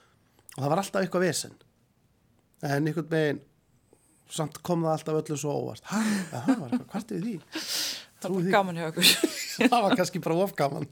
og 0.54 0.62
það 0.62 0.70
var 0.70 0.84
alltaf 0.84 1.02
eitthvað 1.02 1.28
vesen. 1.28 1.58
En 2.63 2.88
einhvern 2.88 3.12
veginn, 3.12 3.44
samt 4.34 4.62
kom 4.66 4.86
það 4.88 4.96
alltaf 4.98 5.20
öllu 5.20 5.40
svo 5.40 5.58
óvart. 5.60 5.84
Hæ, 5.92 6.00
það 6.32 6.54
var 6.54 6.72
eitthvað, 6.72 6.90
hvart 6.96 7.13
við 7.13 7.28
því? 7.28 7.36
Það 8.24 8.36
var 8.38 8.50
gaman 8.56 8.80
hjá 8.80 8.86
okkur. 8.89 9.12
það 9.74 9.75
var 9.86 9.96
kannski 10.00 10.22
bara 10.24 10.38
ofgaman. 10.46 10.88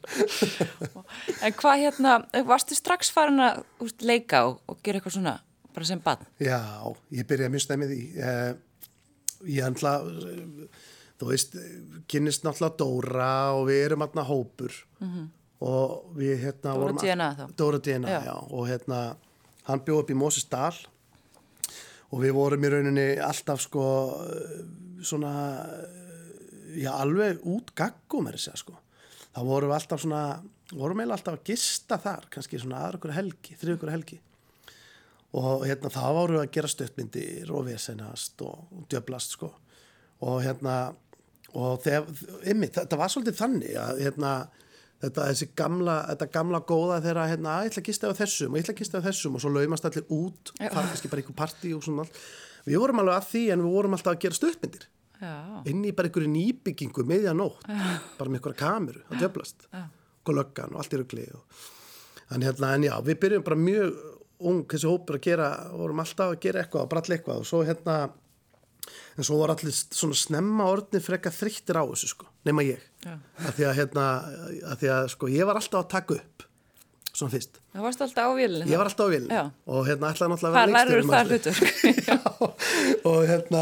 en 1.45 1.55
hvað 1.61 1.83
hérna, 1.85 2.17
varstu 2.49 2.77
strax 2.77 3.11
farin 3.15 3.41
að 3.43 3.63
úst, 3.83 4.03
leika 4.05 4.43
og, 4.49 4.59
og 4.69 4.79
gera 4.85 4.99
eitthvað 4.99 5.17
svona, 5.17 5.35
bara 5.71 5.89
sem 5.89 6.01
bann? 6.03 6.25
Já, 6.43 6.59
ég 7.15 7.27
byrjaði 7.29 7.55
mjög 7.55 7.65
stemmið 7.65 7.93
í. 7.95 8.01
Eh, 8.21 8.51
ég 9.57 9.65
ætla, 9.71 9.95
þú 11.21 11.29
veist, 11.31 11.57
kynnist 12.11 12.45
náttúrulega 12.45 12.77
Dóra 12.81 13.31
og 13.57 13.67
við 13.69 13.85
erum 13.87 14.05
alltaf 14.05 14.29
hópur 14.29 14.75
og 15.61 16.15
við 16.17 16.39
hérna 16.45 16.73
Dóra 16.77 16.95
DNA 16.97 17.29
þá? 17.37 17.43
Dóra 17.57 17.79
DNA, 17.85 18.09
Já. 18.09 18.21
já. 18.31 18.35
og 18.49 18.65
hérna 18.69 19.01
hann 19.67 19.83
bjóð 19.85 20.03
upp 20.03 20.11
í 20.13 20.17
Mósesdal 20.17 20.73
og 22.11 22.23
við 22.23 22.33
vorum 22.35 22.65
í 22.65 22.71
rauninni 22.73 23.05
alltaf 23.21 23.61
sko 23.63 23.83
svona 25.05 25.33
já, 26.79 26.91
alveg 26.95 27.43
út 27.51 27.71
gaggum 27.77 28.29
er 28.29 28.39
þess 28.39 28.53
að 28.53 28.63
sko. 28.63 28.79
Það 29.31 29.47
vorum 29.47 29.71
við 29.71 29.77
alltaf 29.77 30.03
svona, 30.03 30.23
vorum 30.71 31.01
eiginlega 31.01 31.19
alltaf 31.19 31.37
að 31.39 31.47
gista 31.51 31.97
þar, 32.01 32.27
kannski 32.33 32.59
svona 32.59 32.83
aðra 32.85 32.99
ykkur 32.99 33.15
helgi, 33.15 33.57
þrjú 33.59 33.77
ykkur 33.77 33.93
helgi 33.95 34.19
og 35.37 35.63
hérna 35.63 35.91
þá 35.91 36.01
voru 36.11 36.35
við 36.35 36.43
að 36.43 36.55
gera 36.57 36.71
stöttmyndir 36.71 37.51
og 37.55 37.67
vesenast 37.69 38.41
og, 38.43 38.65
og 38.75 38.87
djöblast 38.91 39.37
sko 39.37 39.51
og 40.27 40.41
hérna 40.43 40.75
og 41.57 41.79
þegar, 41.83 42.09
ymmið, 42.51 42.73
þetta 42.79 42.99
var 42.99 43.11
svolítið 43.11 43.39
þannig 43.39 43.77
að 43.79 44.01
hérna 44.05 44.33
þetta 45.01 45.27
þessi 45.31 45.47
gamla, 45.57 45.97
þetta 46.11 46.27
gamla 46.35 46.61
góða 46.67 46.99
þegar 47.03 47.31
hérna, 47.31 47.55
að 47.55 47.65
ég 47.65 47.71
ætla 47.73 47.81
að 47.81 47.89
gista 47.89 48.11
á 48.11 48.19
þessum 48.19 48.51
og 48.51 48.59
ég 48.59 48.65
ætla 48.65 48.75
að 48.75 48.81
gista 48.83 49.01
á 49.01 49.07
þessum 49.07 49.37
og 49.37 49.43
svo 49.43 49.51
laumast 49.55 49.87
allir 49.87 50.07
út 50.13 50.53
Já. 50.59 50.67
fara 50.67 50.87
kannski 50.91 51.11
bara 51.11 51.23
ykkur 51.23 51.37
partí 51.41 51.73
og 51.75 51.85
svona 51.85 52.05
allt 52.05 52.19
við 52.67 52.81
vorum 52.83 53.01
alveg 53.01 53.17
að 53.17 53.29
því 53.31 53.43
en 53.55 53.63
við 53.65 53.77
vorum 53.77 53.97
alltaf 53.97 54.13
að 54.13 54.23
gera 54.25 54.37
stöttmyndir 54.37 54.87
Já. 55.21 55.33
inn 55.69 55.83
í 55.85 55.91
bara 55.93 56.09
einhverju 56.09 56.31
nýbyggingu 56.33 57.05
miðja 57.05 57.35
nótt, 57.37 57.61
bara 57.67 58.29
með 58.29 58.39
einhverja 58.39 58.59
kameru 58.63 59.03
að 59.11 59.21
djöblast, 59.21 59.67
Já. 59.69 59.83
og 60.25 60.81
allt 60.81 60.93
í 60.97 61.01
og 61.37 61.45
en 62.31 62.45
hérna, 62.45 62.73
en 62.75 62.87
já, 62.87 62.95
við 63.05 63.19
byrjum 63.21 63.43
bara 63.45 63.59
mjög 63.59 63.95
ung 64.41 64.63
þessi 64.71 64.89
hópur 64.89 65.19
að 65.19 65.25
gera, 65.27 65.47
vorum 65.77 66.01
alltaf 66.01 66.31
að 66.33 66.39
gera 66.45 66.63
eitthvað 66.63 66.85
og 66.85 66.91
bralla 66.93 67.17
eitthvað 67.17 67.41
og 67.43 67.49
svo 67.49 67.61
hérna 67.67 67.97
en 69.17 69.27
svo 69.27 69.37
var 69.41 69.53
allir 69.53 69.75
svona 69.75 70.17
snemma 70.17 70.69
orðni 70.71 71.01
frekka 71.03 71.29
þrýttir 71.35 71.77
á 71.77 71.83
þessu 71.91 72.13
sko, 72.15 72.29
nema 72.47 72.63
ég 72.65 72.81
að 73.05 73.51
því 73.59 73.67
að 73.67 73.75
hérna, 73.81 74.05
að 74.71 74.79
því 74.81 74.93
að 74.95 75.11
sko 75.13 75.29
ég 75.31 75.45
var 75.49 75.59
alltaf 75.61 75.83
að 75.83 75.91
taka 75.93 76.17
upp 76.17 76.47
svona 77.11 77.33
fyrst, 77.35 77.59
Það 77.71 77.85
varst 77.85 78.01
alltaf 78.05 78.31
á 78.31 78.31
vélina. 78.35 78.65
ég 78.71 78.79
var 78.79 78.87
alltaf 78.89 79.05
á 79.05 79.11
vilni 79.11 79.35
Já. 79.35 79.43
og 79.67 79.85
hérna 79.87 80.11
ætlaði 80.15 80.31
náttúrulega 80.31 80.51
að 80.51 80.55
vera 80.55 81.90
það 82.09 82.41
og 83.11 83.19
hérna 83.29 83.61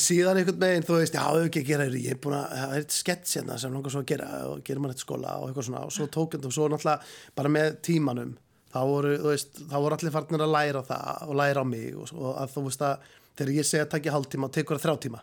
síðan 0.00 0.40
einhvern 0.40 0.60
veginn, 0.62 0.86
þú 0.88 0.98
veist, 1.00 1.16
já, 1.16 1.24
ef 1.28 1.48
ekki 1.48 1.62
að 1.64 1.70
gera 1.72 1.88
ég 1.92 2.10
er 2.14 2.20
búin 2.22 2.36
að, 2.38 2.52
það 2.54 2.74
er 2.74 2.82
eitt 2.82 2.96
skets 2.96 3.38
hérna 3.38 3.58
sem 3.60 3.74
langar 3.74 3.94
svo 3.94 4.02
að 4.04 4.10
gera 4.12 4.28
og 4.48 4.62
gerir 4.66 4.82
mann 4.84 4.94
eitt 4.94 5.04
skóla 5.04 5.38
og 5.38 5.48
eitthvað 5.48 5.68
svona 5.70 5.84
og 5.86 5.94
svo 5.94 6.08
tók 6.12 6.36
þetta 6.36 6.50
og 6.50 6.56
svo 6.56 6.68
náttúrulega 6.72 7.38
bara 7.38 7.54
með 7.58 7.80
tímanum 7.88 8.36
þá 8.72 8.80
voru, 8.90 9.14
þú 9.22 9.32
veist, 9.32 9.60
þá 9.64 9.76
voru 9.78 9.98
allir 9.98 10.14
farnir 10.14 10.44
að 10.44 10.54
læra 10.54 10.84
það 10.88 11.28
og 11.28 11.38
læra 11.40 11.64
á 11.64 11.66
mig 11.68 11.92
og, 11.96 12.14
og 12.16 12.32
að 12.42 12.54
þú 12.56 12.64
veist 12.68 12.86
að 12.88 13.12
þegar 13.38 13.54
ég 13.54 13.68
segja 13.68 13.86
að 13.86 13.92
takja 13.94 14.14
hálftíma 14.16 14.48
og 14.48 14.54
tekur 14.54 14.78
það 14.78 14.84
þrjá 14.84 15.02
tíma. 15.06 15.22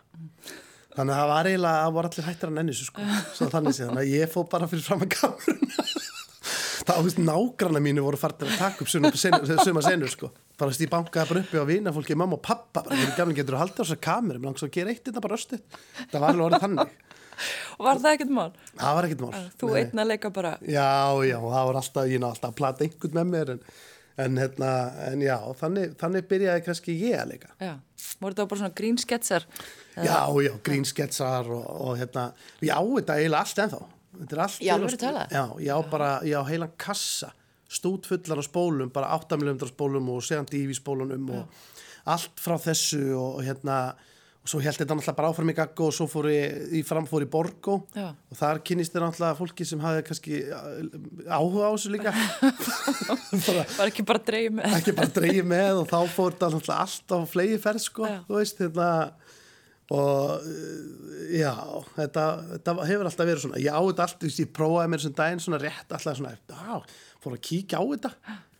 Þannig 0.96 1.12
að 1.12 1.18
það 1.20 1.30
var 1.30 1.48
eiginlega, 1.50 1.80
það 1.84 1.96
voru 1.96 2.10
allir 2.10 2.26
hættir 2.26 2.50
að 2.50 2.56
nenni 2.56 2.76
sko, 2.76 3.08
þannig 3.52 3.80
að 4.00 4.12
ég 4.14 4.30
fó 4.32 4.38
bara 4.48 4.68
fyrir 4.70 4.86
fram 4.86 5.04
að 5.04 5.10
kameruna 5.12 6.06
það, 6.86 6.98
þú 7.00 7.06
veist, 7.08 7.20
nágrana 7.26 7.82
mínu 7.82 8.04
voru 8.06 8.20
farnir 8.20 8.52
að 8.52 8.60
taka 8.60 8.84
upp 8.84 8.90
suma 8.92 9.82
senur, 9.88 10.12
sko 10.12 10.30
bara 10.56 10.70
veist, 10.70 10.84
ég 10.84 10.92
bankaði 10.92 11.28
bara 11.32 11.42
uppi 11.44 11.60
á 11.60 11.64
vina 11.68 11.92
fólki, 11.92 12.16
mamma 12.18 12.38
og 12.38 12.44
pappa 12.46 12.82
bara, 12.86 12.96
hvernig 12.96 13.16
gamlega 13.18 13.42
getur 13.42 13.56
þú 13.58 13.62
haldið 13.64 13.80
á 13.80 13.84
þessar 13.84 14.00
kameru 14.06 14.40
mér 14.42 14.50
langs 14.50 14.64
að 14.66 14.72
gera 14.78 14.94
eitt 14.94 15.02
þetta 15.08 15.24
bara 15.26 15.38
östu 15.40 15.58
það 16.12 16.20
var 16.22 16.28
alveg 16.30 16.46
orðið 16.50 16.64
þannig, 16.66 16.94
Og 17.76 17.84
var 17.86 17.98
það 18.00 18.14
ekkert 18.16 18.30
mál? 18.32 18.52
það 18.80 18.94
var 18.96 19.06
ekkert 19.10 19.24
mál 19.26 19.34
Þú 19.60 19.68
Nei. 19.68 19.80
einn 19.82 20.00
að 20.00 20.08
leika 20.14 20.30
bara, 20.32 20.52
Já, 20.64 20.86
já, 21.28 21.36
og 21.42 21.50
það 21.52 21.66
var 21.68 21.78
alltaf, 21.82 22.06
ég 22.08 22.22
ná 22.22 22.28
alltaf 22.30 22.48
að 22.54 22.56
plata 22.62 22.86
einhvern 22.86 23.18
með 23.18 23.26
mér 23.34 23.52
en, 23.56 23.60
en, 24.24 24.38
hérna, 24.40 24.70
en 25.10 25.24
já, 25.26 25.34
þannig, 25.60 25.92
þannig 26.00 26.30
byrjaði 26.30 26.64
kannski 26.70 26.94
ég 27.02 27.18
að 27.20 27.34
leika. 27.34 27.50
já, 27.60 27.74
voru 28.22 28.38
það 28.38 28.48
bara 28.54 28.60
svona 28.62 28.76
grínsketsar? 28.80 29.44
Já, 30.00 30.16
já, 30.46 30.52
grínsketsar 30.64 31.52
og, 31.52 31.66
og 31.90 32.00
hérna, 32.00 32.24
ég 32.64 32.72
á 32.72 32.80
þetta 32.80 33.18
eiginlega 33.20 33.44
allt 33.44 33.62
ennþá. 33.66 33.82
Þetta 34.22 34.36
er 34.38 34.42
allt. 34.46 34.98
Talað? 35.02 35.36
Já, 35.36 35.44
ég 35.66 35.70
á 35.76 35.80
bara, 35.92 36.10
ég 36.26 36.36
á 36.38 36.44
heilan 36.48 36.72
kassa, 36.80 37.32
stút 37.68 38.06
fullan 38.10 38.40
á 38.40 38.44
spólum, 38.46 38.90
bara 38.94 39.12
8 39.18 39.38
mm 39.40 39.64
spólum 39.72 40.12
og 40.14 40.22
segjandi 40.26 40.60
dífi 40.64 40.76
spólunum 40.80 41.30
og 41.36 41.64
allt 42.06 42.38
frá 42.38 42.54
þessu 42.62 43.00
og, 43.18 43.40
og 43.40 43.42
hérna, 43.46 43.78
og 44.46 44.50
svo 44.52 44.60
held 44.62 44.76
þetta 44.78 44.94
náttúrulega 44.94 45.16
bara 45.18 45.30
áfram 45.32 45.48
í 45.50 45.54
gaggo 45.58 45.88
og 45.88 45.94
svo 45.96 46.04
fór 46.06 46.28
ég 46.30 46.68
í 46.78 46.82
framfór 46.86 47.24
í 47.24 47.28
Borgó 47.32 47.80
Já. 47.98 48.12
og 48.14 48.38
þar 48.38 48.60
kynist 48.62 48.94
þér 48.94 49.02
náttúrulega 49.08 49.38
fólki 49.40 49.66
sem 49.66 49.80
hafði 49.82 50.04
kannski 50.06 50.38
áhuga 51.26 51.66
á 51.66 51.70
þessu 51.74 51.90
líka 51.96 52.12
bara, 53.48 53.64
Var 53.74 53.90
ekki 53.90 54.04
bara 54.06 54.22
dreig 54.22 54.52
með? 54.54 54.76
ekki 54.78 54.94
bara 54.96 55.12
dreigið 55.18 55.48
með 55.50 55.80
og 55.82 55.88
þá 55.90 55.98
fór 56.14 56.36
þetta 56.36 56.50
náttúrulega 56.54 56.84
allt 56.86 57.14
á 57.14 57.18
flegi 57.34 57.58
ferð 57.66 57.82
sko, 57.88 58.06
Já. 58.06 58.18
þú 58.28 58.38
veist 58.38 58.62
þetta 58.62 58.88
og 59.94 60.42
uh, 60.42 61.20
já 61.30 61.52
þetta, 61.98 62.24
þetta 62.54 62.74
hefur 62.88 63.10
alltaf 63.10 63.28
verið 63.30 63.44
svona. 63.44 63.60
Ég 63.62 63.76
á 63.76 63.82
þetta 63.82 64.06
allt, 64.08 64.26
ég 64.30 64.50
prófaði 64.56 64.92
mér 64.92 65.04
sem 65.04 65.14
daginn 65.20 65.44
svona 65.44 65.62
rétt 65.62 65.94
alltaf 65.94 66.18
svona, 66.18 66.34
já, 66.34 66.98
fór 67.22 67.36
að 67.38 67.44
kíkja 67.50 67.78
á 67.78 67.84
þetta. 67.92 68.12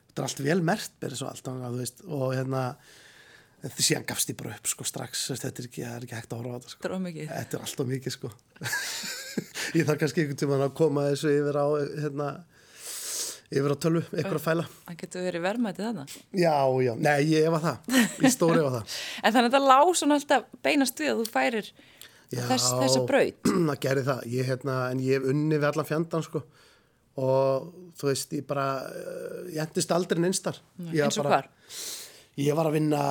Þetta 0.07 0.23
er 0.23 0.29
allt 0.29 0.47
vel 0.47 0.63
mert 0.65 0.95
berið 1.03 1.21
svo 1.21 1.33
allt, 1.33 1.51
þú 1.51 1.75
veist, 1.81 2.07
og 2.07 2.31
hérna 2.37 2.63
þetta 3.63 3.87
síðan 3.87 4.07
gafst 4.09 4.31
ég 4.31 4.39
bara 4.39 4.57
upp 4.57 4.69
sko 4.71 4.87
strax 4.87 5.23
þetta 5.33 5.63
er 5.63 5.69
ekki, 5.69 5.85
er 5.87 6.05
ekki 6.05 6.17
hægt 6.17 6.35
að 6.35 6.43
horfa 6.43 6.53
á 6.53 6.57
þetta 6.59 6.73
sko. 6.73 6.83
Þetta 6.83 6.91
er 6.91 6.97
er 7.59 7.65
alltaf 7.67 7.89
mikið 7.91 8.15
sko. 8.15 8.33
Ég 9.77 9.89
þarf 9.89 10.01
kannski 10.01 10.23
einhvern 10.23 10.41
tímann 10.41 10.65
að 10.65 10.77
koma 10.79 11.09
þessu 11.11 11.33
yfir 11.33 11.59
á 11.59 11.67
hérna, 11.77 12.29
yfir 13.53 13.75
á 13.75 13.77
tölvu, 13.79 14.03
að 14.11 14.39
fæla 14.43 14.65
Það 14.87 14.97
getur 15.03 15.27
verið 15.27 15.45
verðmætið 15.45 15.87
þarna. 15.87 16.05
Já, 16.35 16.57
já, 16.83 16.93
nei, 16.99 17.19
ég 17.31 17.47
efa 17.47 17.61
það, 17.63 17.91
ég 18.25 18.35
stóri 18.35 18.63
efa 18.63 18.73
það. 18.75 18.97
En 19.23 19.37
þannig 19.37 19.47
að 19.47 19.53
þetta 19.53 19.61
lá 19.67 19.99
svona 20.01 20.19
alltaf 20.19 20.49
beinast 20.67 21.03
við 21.03 21.13
að 21.13 21.21
þú 21.21 21.27
færir 21.37 21.71
Já, 22.35 22.41
þess, 22.51 22.71
þessa 22.83 23.03
braut. 23.07 23.51
það 23.71 23.83
gerði 23.87 24.07
það, 24.09 24.25
ég, 24.35 24.49
hérna, 24.51 24.79
en 24.91 25.05
ég 25.05 25.21
hef 25.21 25.31
unni 25.31 25.61
við 25.61 25.69
allan 25.71 25.89
fjandan, 25.93 26.27
sko, 26.27 26.43
og 27.23 27.71
þú 28.01 28.11
veist, 28.11 28.35
ég 28.37 28.49
bara, 28.51 28.67
uh, 28.91 29.39
ég 29.53 29.63
endist 29.63 29.95
aldrei 29.95 30.23
neinstar. 30.25 30.61
Ég 30.91 30.99
var 30.99 31.07
Eins 31.07 31.21
og 31.23 31.31
hvar? 31.31 31.51
Ég 32.37 32.59
var 32.59 32.69
að 32.69 32.79
vinna, 32.81 33.03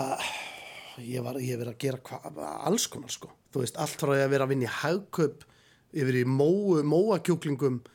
ég 1.01 1.23
var, 1.25 1.39
ég 1.41 1.57
verið 1.61 1.73
að 1.73 1.81
gera 1.87 2.03
hva, 2.03 2.51
alls 2.67 2.89
konar, 2.91 3.13
sko. 3.13 3.31
Þú 3.55 3.63
veist, 3.63 3.79
allt 3.79 4.03
frá 4.03 4.11
því 4.11 4.25
að 4.25 4.33
vera 4.35 4.45
að 4.45 4.51
vinna 4.51 4.67
í 4.67 4.73
hagkaup, 4.83 5.47
yfir 5.95 6.19
í 6.19 6.25
móakjúklingum, 6.27 7.79
uh, 7.79 7.94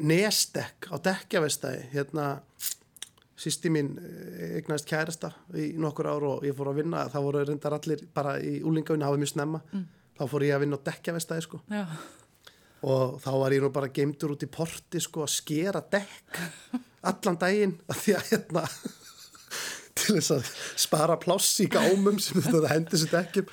nesdekk 0.00 0.90
á 0.92 0.96
dekkjavestæði, 1.00 1.86
hérna, 1.94 2.26
sýsti 3.40 3.72
mín 3.72 3.94
eh, 3.96 4.58
eignaðist 4.58 4.88
kærasta 4.90 5.32
í 5.56 5.70
nokkur 5.80 6.10
ár 6.12 6.26
og 6.28 6.44
ég 6.44 6.56
fór 6.56 6.72
að 6.74 6.82
vinna, 6.82 7.06
það 7.08 7.26
voru 7.26 7.44
reyndar 7.48 7.76
allir 7.78 8.04
bara 8.14 8.36
í 8.36 8.58
úlingavinni, 8.60 9.06
hafa 9.06 9.20
mjög 9.20 9.32
snemma, 9.32 9.62
þá 10.18 10.24
fór 10.28 10.44
ég 10.44 10.56
að 10.56 10.66
vinna 10.66 10.80
á 10.80 10.86
dekkjavestæði, 10.90 11.46
sko. 11.46 11.62
Já, 11.72 11.84
og 12.86 13.18
þá 13.20 13.30
var 13.42 13.54
ég 13.54 13.64
nú 13.64 13.70
bara 13.74 13.92
geimtur 13.92 14.34
út 14.34 14.44
í 14.44 14.48
porti 14.48 15.00
sko 15.04 15.26
að 15.26 15.34
skera 15.34 15.82
dekk 15.92 16.40
allan 17.10 17.38
daginn 17.40 17.76
að 17.90 18.02
því 18.04 18.14
að 18.16 18.30
hérna 18.30 18.64
til 20.00 20.16
þess 20.16 20.32
að 20.36 20.50
spara 20.80 21.18
pláss 21.20 21.60
í 21.64 21.68
gámum 21.72 22.20
sem 22.22 22.40
þetta 22.40 22.72
hendi 22.72 23.00
sér 23.00 23.12
dekkjum. 23.18 23.50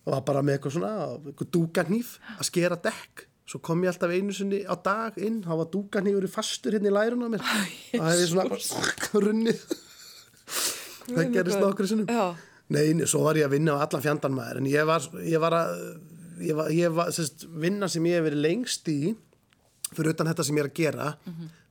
Og 0.00 0.14
var 0.14 0.22
bara 0.28 0.42
með 0.44 0.58
eitthvað 0.58 0.76
svona 0.76 0.92
eitthvað 1.30 1.52
dúgarnýf 1.56 2.14
að 2.36 2.48
skera 2.48 2.78
dekk 2.80 3.26
svo 3.50 3.58
kom 3.66 3.82
ég 3.82 3.90
alltaf 3.90 4.12
einu 4.14 4.34
sinni 4.36 4.60
á 4.62 4.74
dag 4.78 5.16
inn 5.18 5.40
þá 5.42 5.52
var 5.58 5.70
dúgarnýfur 5.72 6.28
fastur 6.30 6.76
hérna 6.76 6.90
í 6.90 6.94
lærun 6.94 7.26
á 7.26 7.28
mér. 7.32 7.42
Og 7.42 7.96
það 7.96 8.12
hefði 8.12 8.28
svona 8.30 8.60
runnið. 9.26 9.64
Það 11.10 11.34
gerist 11.34 11.62
nokkru 11.64 11.88
sinnum. 11.90 12.10
Já. 12.10 12.36
Nei, 12.70 12.92
nei, 12.94 13.06
svo 13.10 13.24
var 13.24 13.38
ég 13.40 13.48
að 13.48 13.56
vinna 13.56 13.74
á 13.74 13.82
allan 13.82 14.04
fjandan 14.04 14.36
maður. 14.36 14.60
En 14.62 14.68
ég 14.70 14.86
var, 14.86 15.08
ég 15.26 15.42
var 15.42 15.56
að 15.58 15.72
ég 16.46 16.56
var, 16.60 16.70
ég 16.74 16.94
var 16.94 17.10
sérst, 17.14 17.48
vinna 17.50 17.88
sem 17.90 18.06
ég 18.06 18.20
hef 18.20 18.28
verið 18.28 18.44
lengst 18.46 18.86
í 18.92 19.00
fyrir 19.90 20.14
utan 20.14 20.30
þetta 20.30 20.46
sem 20.46 20.60
ég 20.60 20.64
er 20.64 20.70
að 20.70 20.78
gera 20.78 21.08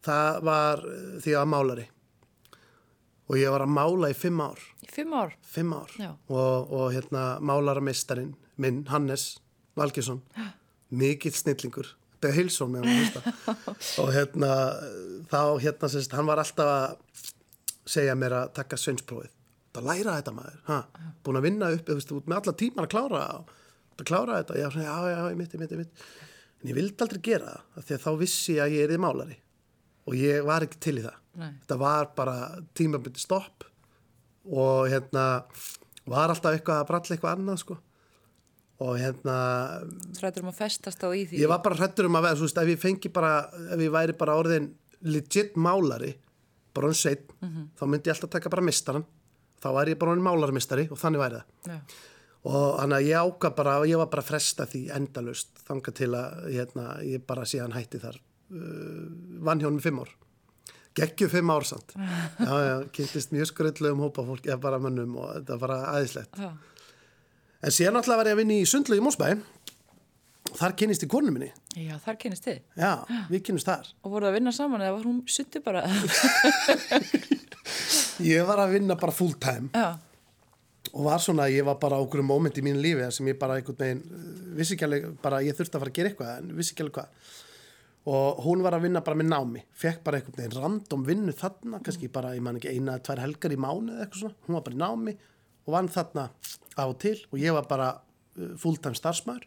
það 0.05 0.43
var 0.49 0.83
eh, 0.89 1.07
því 1.23 1.37
að 1.39 1.49
málari. 1.53 1.87
Og 3.29 3.37
ég 3.37 3.51
var 3.53 3.63
að 3.63 3.73
mála 3.77 4.09
í 4.09 4.15
fimm 4.17 4.39
ár. 4.41 4.61
Í 4.83 4.89
fimm 4.89 5.13
ár. 5.13 5.35
fimm 5.45 5.73
ár. 5.77 5.91
Og, 6.27 6.71
og 6.73 6.87
hérna 6.95 7.25
málaramistarinn 7.45 8.33
minn, 8.59 8.83
Hannes 8.89 9.37
Valgesson 9.77 10.23
mikill 10.89 11.35
snillingur. 11.35 11.93
Beða 12.19 12.35
hilsón 12.35 12.73
með 12.73 12.87
hann 12.89 13.35
og 14.03 14.09
hérna 14.11 14.53
þá 15.31 15.41
hérna 15.63 15.89
sérst, 15.91 16.15
hann 16.17 16.27
var 16.27 16.41
alltaf 16.41 16.71
að 16.73 17.27
segja 17.89 18.15
mér 18.19 18.35
að 18.41 18.55
taka 18.59 18.79
sveinsprófið 18.79 19.35
að 19.79 19.85
læra 19.87 20.17
þetta 20.17 20.33
maður, 20.35 20.55
ha, 20.67 20.77
búin 21.23 21.39
að 21.39 21.45
vinna 21.45 21.69
upp 21.71 21.91
veist, 21.93 22.09
út 22.11 22.25
með 22.27 22.39
alla 22.41 22.53
tímar 22.59 22.87
að 22.87 22.91
klára 22.91 23.21
að 23.29 23.53
klára 24.09 24.39
þetta, 24.41 24.57
já, 24.59 24.67
já, 24.75 24.95
já, 25.07 25.19
ég 25.29 25.37
mitt, 25.39 25.53
ég 25.53 25.61
mitt, 25.61 25.71
ég 25.75 25.79
mitt. 25.79 26.03
En 26.59 26.71
ég 26.71 26.75
vildi 26.75 27.05
aldrei 27.05 27.21
gera 27.23 27.53
það 27.75 27.85
því 27.87 27.95
að 27.95 28.03
þá 28.03 28.09
vissi 28.19 28.55
ég 28.57 28.63
að 28.65 28.75
ég 28.75 28.85
er 28.85 28.93
í 28.95 28.99
málari. 28.99 29.37
Og 30.09 30.17
ég 30.19 30.43
var 30.47 30.65
ekki 30.65 30.79
til 30.83 30.97
í 30.99 31.03
það. 31.05 31.19
Nei. 31.39 31.51
þetta 31.61 31.75
var 31.79 32.07
bara 32.17 32.37
tímabundi 32.75 33.21
stopp 33.21 33.63
og 34.49 34.89
hérna 34.91 35.25
var 36.09 36.33
alltaf 36.33 36.55
eitthvað 36.55 36.81
að 36.81 36.87
bralla 36.89 37.15
eitthvað 37.15 37.35
annað 37.37 37.61
sko 37.61 37.77
og 38.79 38.95
hérna 38.99 39.35
Þrættur 40.15 40.45
um 40.45 40.51
að 40.53 40.59
festast 40.61 41.01
á 41.03 41.09
í 41.11 41.25
því. 41.27 41.41
ég 41.43 41.49
var 41.51 41.59
bara 41.65 41.75
hrættur 41.79 42.07
um 42.07 42.15
að 42.19 42.27
vera, 42.29 42.39
þú 42.39 42.45
veist, 42.47 42.59
ef 42.63 42.69
ég 42.73 42.79
fengi 42.79 43.11
bara 43.13 43.31
ef 43.75 43.79
ég 43.83 43.91
væri 43.91 44.15
bara 44.19 44.37
orðin 44.39 44.69
legit 45.03 45.55
málari 45.59 46.13
bara 46.75 46.87
um 46.91 46.95
sveit 46.95 47.27
þá 47.79 47.83
myndi 47.87 48.07
ég 48.09 48.15
alltaf 48.15 48.29
taka 48.37 48.51
bara 48.53 48.63
mistaran 48.63 49.03
þá 49.59 49.67
væri 49.75 49.95
ég 49.95 49.99
bara 49.99 50.13
orðin 50.15 50.23
málarmistari 50.29 50.87
og 50.91 50.99
þannig 51.01 51.19
væri 51.25 51.41
það 51.41 51.73
Já. 51.73 51.79
og 52.53 52.79
þannig 52.79 52.95
að 53.01 53.07
ég 53.09 53.27
áka 53.27 53.51
bara 53.57 53.75
og 53.81 53.87
ég 53.91 53.99
var 53.99 54.09
bara 54.13 54.23
fresta 54.23 54.65
því 54.69 54.85
endalust 54.95 55.59
þanga 55.67 55.91
til 55.99 56.11
að 56.15 56.47
hérna, 56.55 56.85
ég 57.03 57.25
bara 57.27 57.43
síðan 57.49 57.75
hætti 57.75 57.99
þar 57.99 58.15
uh, 58.15 59.05
vann 59.43 59.59
hjá 59.59 59.67
hann 59.67 59.83
fimm 59.83 59.99
ár 60.05 60.15
geggju 60.99 61.27
fimm 61.31 61.51
ár 61.53 61.67
samt 61.67 61.91
já, 62.47 62.53
já, 62.63 62.75
kynntist 62.95 63.31
mjög 63.35 63.51
skröldlegum 63.51 63.99
hópa 64.07 64.23
fólk 64.27 64.47
eða 64.47 64.61
bara 64.63 64.79
mönnum 64.83 65.15
og 65.19 65.33
þetta 65.35 65.57
var 65.57 65.61
bara 65.67 65.79
aðeinslegt. 65.97 66.39
En 67.63 67.75
síðan 67.75 67.99
alltaf 67.99 68.19
var 68.19 68.29
ég 68.29 68.37
að 68.37 68.43
vinna 68.43 68.59
í 68.59 68.67
Sundlu 68.69 68.99
í 68.99 69.03
Mósbæ 69.03 69.33
þar 70.57 70.75
kynnist 70.79 71.05
ég 71.05 71.11
konu 71.11 71.31
minni. 71.33 71.49
Já, 71.77 71.95
þar 72.03 72.17
kynist 72.21 72.45
þið. 72.47 72.59
já, 72.79 72.91
við 73.29 73.43
kynnist 73.47 73.69
þar. 73.69 73.89
Og 74.03 74.13
voruð 74.13 74.31
að 74.31 74.37
vinna 74.39 74.53
saman 74.55 74.83
eða 74.83 74.95
var 74.97 75.07
hún 75.07 75.19
suttu 75.29 75.61
bara? 75.65 75.83
ég 78.31 78.47
var 78.47 78.63
að 78.63 78.77
vinna 78.77 78.97
bara 78.99 79.15
full 79.15 79.35
time. 79.41 79.69
Já. 79.73 79.99
og 80.93 81.03
var 81.05 81.21
svona, 81.21 81.45
ég 81.51 81.65
var 81.67 81.77
bara 81.81 81.99
á 81.99 82.01
okkur 82.01 82.23
moment 82.25 82.55
í 82.57 82.63
mínu 82.65 82.81
lífi 82.81 83.11
sem 83.13 83.27
ég 83.29 83.37
bara 83.37 83.59
einhvern 83.59 83.77
veginn 83.77 83.99
uh, 84.01 84.29
vissi 84.57 84.73
ekki 84.73 84.87
alveg, 84.87 85.05
bara 85.21 85.43
ég 85.45 85.53
þurfti 85.53 85.77
að 85.77 85.83
fara 85.83 85.91
að 85.91 85.99
gera 85.99 86.09
eitthvað 86.09 86.31
en 86.39 86.53
vissi 86.57 86.73
ekki 86.73 86.85
alveg 86.85 86.97
hvað. 86.97 87.35
Og 88.09 88.39
hún 88.47 88.63
var 88.65 88.73
að 88.73 88.87
vinna 88.87 89.03
bara 89.05 89.19
með 89.19 89.29
námi. 89.29 89.61
Fekk 89.77 89.99
bara 90.07 90.17
einhvern 90.17 90.39
veginn 90.39 90.55
random 90.57 91.03
vinnu 91.05 91.35
þarna 91.37 91.81
kannski 91.85 92.09
bara, 92.09 92.33
ég 92.33 92.41
man 92.41 92.57
ekki, 92.57 92.73
eina 92.73 92.95
eða 92.95 93.05
tvær 93.05 93.21
helgar 93.27 93.53
í 93.53 93.59
mánu 93.59 93.93
eða 93.93 94.07
eitthvað 94.07 94.23
svona, 94.23 94.39
hún 94.47 94.57
var 94.57 94.65
bara 94.65 94.79
í 94.79 94.81
námi 94.81 95.15
og 95.69 95.75
vann 95.77 95.91
þarna 95.93 96.27
af 96.79 96.85
og 96.87 96.97
til 97.01 97.17
og 97.29 97.39
ég 97.39 97.53
var 97.55 97.69
bara 97.69 97.93
uh, 97.93 98.53
fulltime 98.59 98.97
starfsmæður 98.97 99.45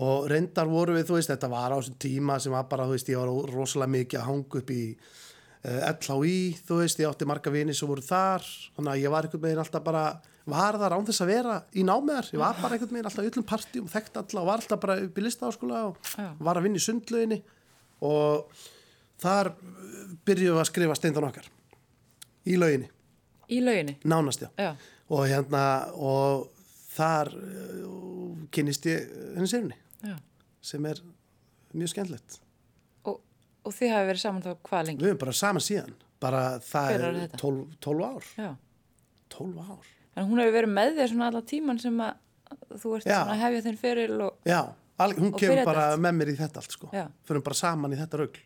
og 0.00 0.28
reyndar 0.30 0.70
voru 0.70 0.94
við, 0.94 1.08
þú 1.08 1.16
veist, 1.18 1.32
þetta 1.32 1.50
var 1.50 1.74
á 1.74 1.78
þessum 1.80 1.98
tíma 2.00 2.38
sem 2.40 2.54
var 2.54 2.68
bara, 2.70 2.86
þú 2.86 2.94
veist, 2.94 3.10
ég 3.10 3.18
var 3.20 3.50
rosalega 3.50 3.94
mikið 3.96 4.20
að 4.20 4.28
hanga 4.28 4.60
upp 4.60 4.72
í 4.74 4.82
uh, 4.94 5.80
LHI, 5.90 6.40
þú 6.66 6.80
veist, 6.80 7.00
ég 7.02 7.10
átti 7.10 7.28
marga 7.28 7.52
vini 7.54 7.74
sem 7.76 7.90
voru 7.90 8.04
þar, 8.04 8.46
þannig 8.76 8.92
að 8.92 9.02
ég 9.02 9.14
var 9.14 9.26
einhvern 9.26 9.44
veginn 9.46 9.62
alltaf 9.64 9.86
bara, 9.86 10.04
var 10.50 10.78
þar 10.82 10.96
án 10.96 11.08
þess 11.08 11.24
að 11.24 11.32
vera 11.32 11.56
í 11.74 11.86
námiðar, 11.86 12.30
ég 12.34 12.42
var 12.42 12.60
bara 12.62 12.76
einhvern 12.76 12.94
veginn 12.94 13.10
alltaf 13.10 13.26
í 13.26 13.32
öllum 13.32 13.48
partjum, 13.50 13.90
þekkt 13.90 14.20
alla 14.22 14.44
og 14.44 14.50
var 14.52 14.62
alltaf 14.62 14.82
bara 14.86 14.98
upp 15.02 15.18
í 15.18 15.26
listaháskóla 15.26 15.82
og 15.90 16.14
var 16.38 16.60
að 16.60 16.68
vinna 16.68 16.80
í 16.80 16.86
sundlöginni 16.86 17.40
og 18.06 18.62
þar 19.20 19.52
uh, 19.56 20.06
byrjuðum 20.24 20.60
við 20.60 20.64
að 20.64 20.70
skrifa 20.70 20.98
steindan 21.00 21.28
okkar 21.32 21.50
í 22.46 22.56
löginni, 22.56 22.88
Í 23.50 23.60
lauginni. 23.64 23.96
nánast 24.04 24.44
já 24.44 24.50
Já. 24.58 24.70
og 25.10 25.24
hérna 25.30 25.62
og 25.96 26.48
þar 26.94 27.32
uh, 27.34 28.46
kynnist 28.54 28.86
ég 28.90 29.08
henni 29.36 29.50
sérunni 29.50 29.78
Já. 30.06 30.16
sem 30.62 30.86
er 30.90 31.00
mjög 31.74 31.92
skemmtilegt 31.94 32.40
Og, 33.04 33.20
og 33.64 33.72
þið 33.76 33.94
hafi 33.94 34.10
verið 34.10 34.22
saman 34.24 34.42
þá 34.44 34.50
hvað 34.68 34.86
lengi? 34.90 35.02
við 35.04 35.12
erum 35.14 35.22
bara 35.24 35.36
saman 35.40 35.64
síðan 35.64 35.94
bara 36.20 36.42
það 36.60 36.90
Hvenær 36.90 37.06
er 37.06 37.14
er 37.14 37.22
þetta? 37.24 37.40
12, 37.44 37.78
12 37.80 38.04
ár 38.10 38.28
Já. 38.36 38.50
12 39.36 39.64
ár 39.70 39.90
En 40.18 40.26
hún 40.26 40.40
hefur 40.42 40.56
verið 40.58 40.72
með 40.74 40.96
þér 40.98 41.08
svona 41.12 41.28
alla 41.30 41.42
tíman 41.46 41.78
sem 41.80 42.00
að 42.02 42.76
þú 42.82 42.94
ert 42.98 43.06
Já. 43.06 43.16
svona 43.22 43.34
að 43.36 43.42
hefja 43.44 43.62
þinn 43.68 43.78
fyrir 43.80 44.14
og... 44.26 44.38
já, 44.44 44.60
al, 45.00 45.12
hún 45.16 45.30
kemur 45.38 45.60
bara 45.68 45.84
með 46.02 46.16
mér 46.18 46.32
í 46.32 46.38
þetta 46.40 46.60
allt 46.60 46.74
sko 46.74 46.88
Já. 46.92 47.04
fyrir 47.28 47.44
bara 47.46 47.58
saman 47.60 47.94
í 47.94 47.98
þetta 48.00 48.18
raugl 48.24 48.40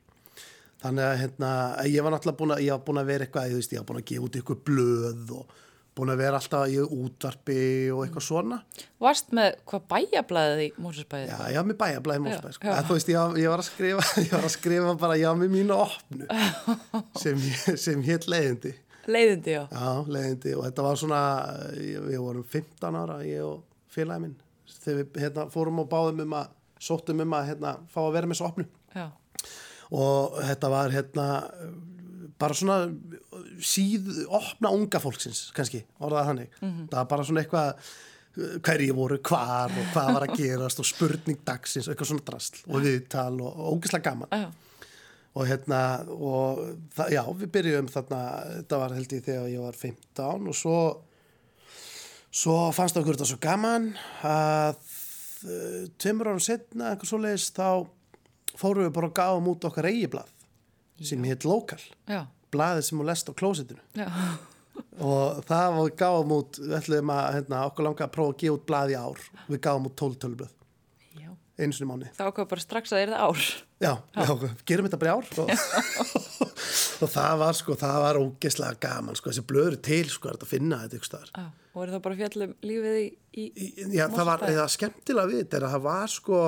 þannig 0.85 1.05
að 1.09 1.21
hérna, 1.25 1.51
ég 1.91 2.05
var 2.07 2.15
náttúrulega 2.15 2.41
búin 2.41 2.55
að 2.57 2.65
ég 2.65 2.75
var 2.77 2.83
búin 2.87 3.03
að 3.03 3.13
vera 3.13 3.27
eitthvað, 3.27 3.51
ég 3.51 3.61
veist, 3.61 3.75
ég 3.75 3.81
var 3.83 3.89
búin 3.91 4.01
að 4.03 4.09
gefa 4.11 4.27
út 4.29 4.39
eitthvað 4.41 4.65
blöð 4.69 5.33
og 5.39 5.55
búin 5.95 6.11
að 6.11 6.21
vera 6.25 6.39
alltaf 6.41 6.71
í 6.71 6.79
útvarpi 6.83 7.59
og 7.95 8.01
eitthvað 8.05 8.27
svona 8.27 8.59
Varst 9.03 9.35
með 9.37 9.59
hvað 9.71 9.85
bæjablaðið 9.93 10.63
í 10.65 10.69
Mósusbæðið? 10.83 11.29
Já, 11.31 11.53
ég 11.55 11.59
var 11.61 11.69
með 11.69 11.79
bæjablaði 11.85 12.25
Mósbæ 12.25 12.49
sko. 12.57 12.67
já. 12.67 12.73
að, 12.75 12.89
Þú 12.89 12.97
veist, 12.99 13.13
ég, 13.13 13.37
ég 13.45 13.53
var 13.53 13.63
að 13.63 13.69
skrifa 13.69 14.07
ég 14.25 14.33
var 14.35 14.49
að 14.49 14.55
skrifa 14.57 14.95
bara, 15.05 15.19
ég 15.23 15.29
var 15.31 15.39
með 15.39 15.53
mínu 15.55 15.77
opnu 15.79 16.29
sem, 17.23 17.45
sem 17.87 18.03
hétt 18.09 18.27
leiðindi 18.31 18.75
Leiðindi, 19.05 19.53
já. 19.53 19.63
Já, 19.69 19.89
leiðindi 20.09 20.55
og 20.57 20.65
þetta 20.65 20.87
var 20.87 20.99
svona 21.01 21.21
við 21.77 22.21
vorum 22.25 22.47
15 22.55 22.99
ára, 23.03 23.19
ég 23.29 23.45
og 23.45 23.61
félagi 23.93 24.25
minn 24.25 24.39
þegar 24.85 24.99
við 25.03 25.21
hérna, 25.23 25.45
fórum 25.53 25.83
og 25.85 25.91
báðum 25.93 26.25
um 26.25 26.37
að 26.41 26.53
sóttum 26.85 27.21
um 27.23 27.37
að 27.37 27.51
hérna, 27.53 27.77
fá 27.93 28.01
að 28.03 28.15
vera 28.17 28.31
með 28.31 28.39
þessu 28.39 28.49
opnu 28.49 28.67
Já. 28.97 29.07
Og 29.93 30.39
þetta 30.41 30.71
var 30.73 30.95
hérna 30.95 31.29
bara 32.41 32.57
svona 32.57 32.79
síð 33.63 34.25
opna 34.27 34.73
unga 34.75 35.01
fólksins 35.03 35.51
kannski, 35.57 35.85
orðað 36.03 36.31
þannig. 36.31 36.59
Það 36.61 36.99
var 36.99 37.09
bara 37.13 37.27
svona 37.29 37.45
eitthvað 37.45 37.93
hverju 38.35 38.95
voru 38.97 39.21
hvar 39.23 39.71
og 39.71 39.91
hvað 39.95 40.13
var 40.17 40.27
að 40.27 40.37
gerast 40.41 40.83
og 40.83 40.89
spurning 40.89 41.41
dagsins 41.47 41.89
eitthvað 41.89 42.11
svona 42.11 42.27
drasl 42.27 42.63
og 42.67 42.85
viðtal 42.85 43.35
og, 43.39 43.65
ógislega 43.75 44.11
gaman. 44.11 44.33
Já. 44.35 44.49
og 45.35 45.49
hérna 45.51 45.81
og 46.11 46.61
það, 46.95 47.13
já, 47.15 47.23
við 47.41 47.53
byrjuðum 47.57 47.91
þarna 47.95 48.21
þetta 48.59 48.81
var 48.83 48.97
held 48.99 49.15
ég 49.17 49.25
þegar 49.29 49.49
ég 49.53 49.65
var 49.65 49.79
15 49.79 50.51
og 50.51 50.59
svo 50.59 50.79
svo 52.35 52.59
fannst 52.75 52.99
okkur 52.99 53.15
þetta 53.15 53.31
svo 53.31 53.41
gaman 53.43 53.93
að 54.27 54.79
uh, 55.47 55.85
tveimur 56.03 56.33
árum 56.33 56.43
setna 56.43 56.91
eitthvað 56.91 57.13
svo 57.13 57.21
leiðist 57.23 57.55
þá 57.59 57.69
fórum 58.59 58.87
við 58.87 58.97
bara 58.97 59.11
að 59.11 59.19
gáum 59.21 59.53
út 59.53 59.69
okkar 59.69 59.91
eigi 59.91 60.09
blað 60.13 60.33
sem 61.05 61.25
hétt 61.27 61.47
Lokal 61.49 61.81
Já. 62.07 62.25
blaðið 62.55 62.89
sem 62.89 63.01
hún 63.01 63.11
lest 63.11 63.31
á 63.31 63.33
klósitinu 63.35 63.83
Já. 63.99 64.09
og 65.05 65.41
það 65.49 65.79
var 65.79 65.95
gáum 66.05 66.37
út 66.39 66.61
við 66.61 66.77
ætlum 66.81 67.15
að 67.15 67.31
hérna, 67.39 67.65
okkur 67.71 67.89
langa 67.89 68.07
að 68.07 68.15
prófa 68.15 68.35
að 68.35 68.43
gefa 68.45 68.59
út 68.59 68.69
blað 68.71 68.95
í 68.95 68.99
ár 68.99 69.25
við 69.49 69.63
gáum 69.67 69.89
út 69.91 69.97
12 70.01 70.21
tölublöð 70.25 70.55
Já. 71.19 71.31
einu 71.59 71.77
sinni 71.77 71.89
í 71.89 71.93
mánu 71.93 72.13
þá 72.15 72.27
kom 72.37 72.51
bara 72.51 72.67
strax 72.67 72.95
að 72.95 72.99
það 72.99 73.07
er 73.07 73.15
það 73.15 73.29
ár 73.29 73.47
Já, 73.85 73.99
já, 74.15 74.51
gerum 74.65 74.87
þetta 74.87 74.99
bara 75.03 75.15
ár 75.19 75.41
og, 75.43 75.51
og 77.05 77.11
það 77.11 77.41
var 77.43 77.57
sko, 77.59 77.75
það 77.79 77.97
var 78.05 78.19
ógeðslega 78.21 78.79
gaman 78.81 79.19
sko, 79.19 79.33
þessi 79.33 79.45
blöður 79.51 79.77
til 79.85 80.05
sko, 80.13 80.31
að 80.33 80.47
finna 80.49 80.79
þetta 80.85 80.99
ykkur 80.99 81.11
staðar. 81.11 81.33
Já. 81.35 81.49
og 81.75 81.83
er 81.83 81.93
það 81.95 82.05
bara 82.07 82.19
fjallum 82.21 82.55
lífið 82.65 82.97
í, 83.01 83.05
í... 83.43 83.47
Já, 83.97 84.07
það 84.15 84.31
var, 84.31 84.47
skemmtilega 84.73 85.33
við 85.33 85.43
þetta 85.43 85.61
að 85.61 85.75
það 85.75 85.85
var 85.89 86.15
sko, 86.15 86.41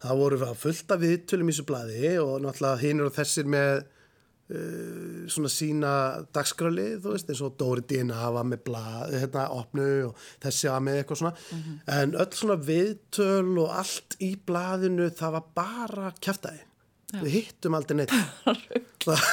það 0.00 0.20
voru 0.22 0.42
að 0.46 0.60
fullta 0.64 0.98
viðtölum 1.00 1.50
í 1.50 1.54
þessu 1.54 1.66
blaði 1.68 2.12
og 2.22 2.36
náttúrulega 2.44 2.82
hinur 2.84 3.10
og 3.10 3.16
þessir 3.16 3.50
með 3.50 3.72
uh, 3.80 5.26
svona 5.30 5.52
sína 5.52 5.92
dagskrali, 6.34 6.86
þú 7.02 7.14
veist, 7.14 7.30
eins 7.30 7.42
og 7.44 7.54
Dóri 7.60 7.84
Dina 7.90 8.30
var 8.34 8.48
með 8.48 8.64
blað, 8.70 9.14
hérna, 9.18 9.46
opnu 9.56 9.88
og 10.08 10.26
þessi 10.42 10.70
var 10.72 10.84
með 10.86 11.00
eitthvað 11.02 11.22
svona, 11.22 11.34
en 11.98 12.16
öll 12.16 12.30
svona 12.40 12.58
viðtöl 12.70 13.54
og 13.64 13.78
allt 13.82 14.18
í 14.24 14.34
blaðinu, 14.48 15.10
það 15.20 15.38
var 15.38 15.48
bara 15.60 16.12
kjaftaði. 16.20 16.66
Við 17.10 17.32
hittum 17.34 17.74
aldrei 17.74 17.96
neitt. 17.98 18.12
það, 19.06 19.24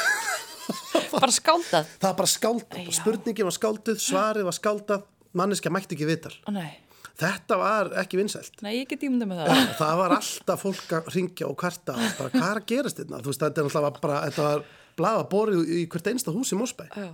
bara 1.13 1.29
skáldað 1.33 1.91
það 1.93 2.09
var 2.09 2.17
bara 2.17 2.31
skáldað, 2.31 2.81
Já. 2.87 2.95
spurningin 2.99 3.47
var 3.47 3.55
skálduð, 3.55 4.01
svarið 4.01 4.47
var 4.49 4.57
skáldað, 4.57 5.07
manneskja 5.37 5.71
mætti 5.73 5.95
ekki 5.97 6.09
viðtal. 6.09 6.33
Ó, 6.47 6.51
nei. 6.55 6.71
Þetta 7.17 7.57
var 7.61 7.91
ekki 8.03 8.19
vinsælt. 8.19 8.59
Nei, 8.65 8.73
ég 8.81 8.89
get 8.91 9.05
ímynda 9.07 9.27
með 9.29 9.43
það. 9.43 9.63
það 9.79 9.95
var 10.01 10.17
alltaf 10.17 10.65
fólk 10.65 10.93
að 10.99 11.09
ringja 11.15 11.47
og 11.49 11.57
kvarta 11.61 11.95
bara 12.19 12.33
hvað 12.33 12.49
er 12.51 12.61
að 12.61 12.67
gerast 12.73 13.01
þetta 13.01 13.21
þú 13.23 13.31
veist 13.33 13.45
þetta 13.45 13.63
er 13.63 13.71
alltaf 13.71 14.01
bara 14.03 14.19
þetta 14.27 14.45
var 14.49 14.67
blaða 14.97 15.25
borið 15.31 15.73
í 15.77 15.81
hvert 15.91 16.11
einsta 16.13 16.33
hús 16.35 16.53
í 16.53 16.59
Mósbæ 16.59 16.85
Já. 16.93 17.09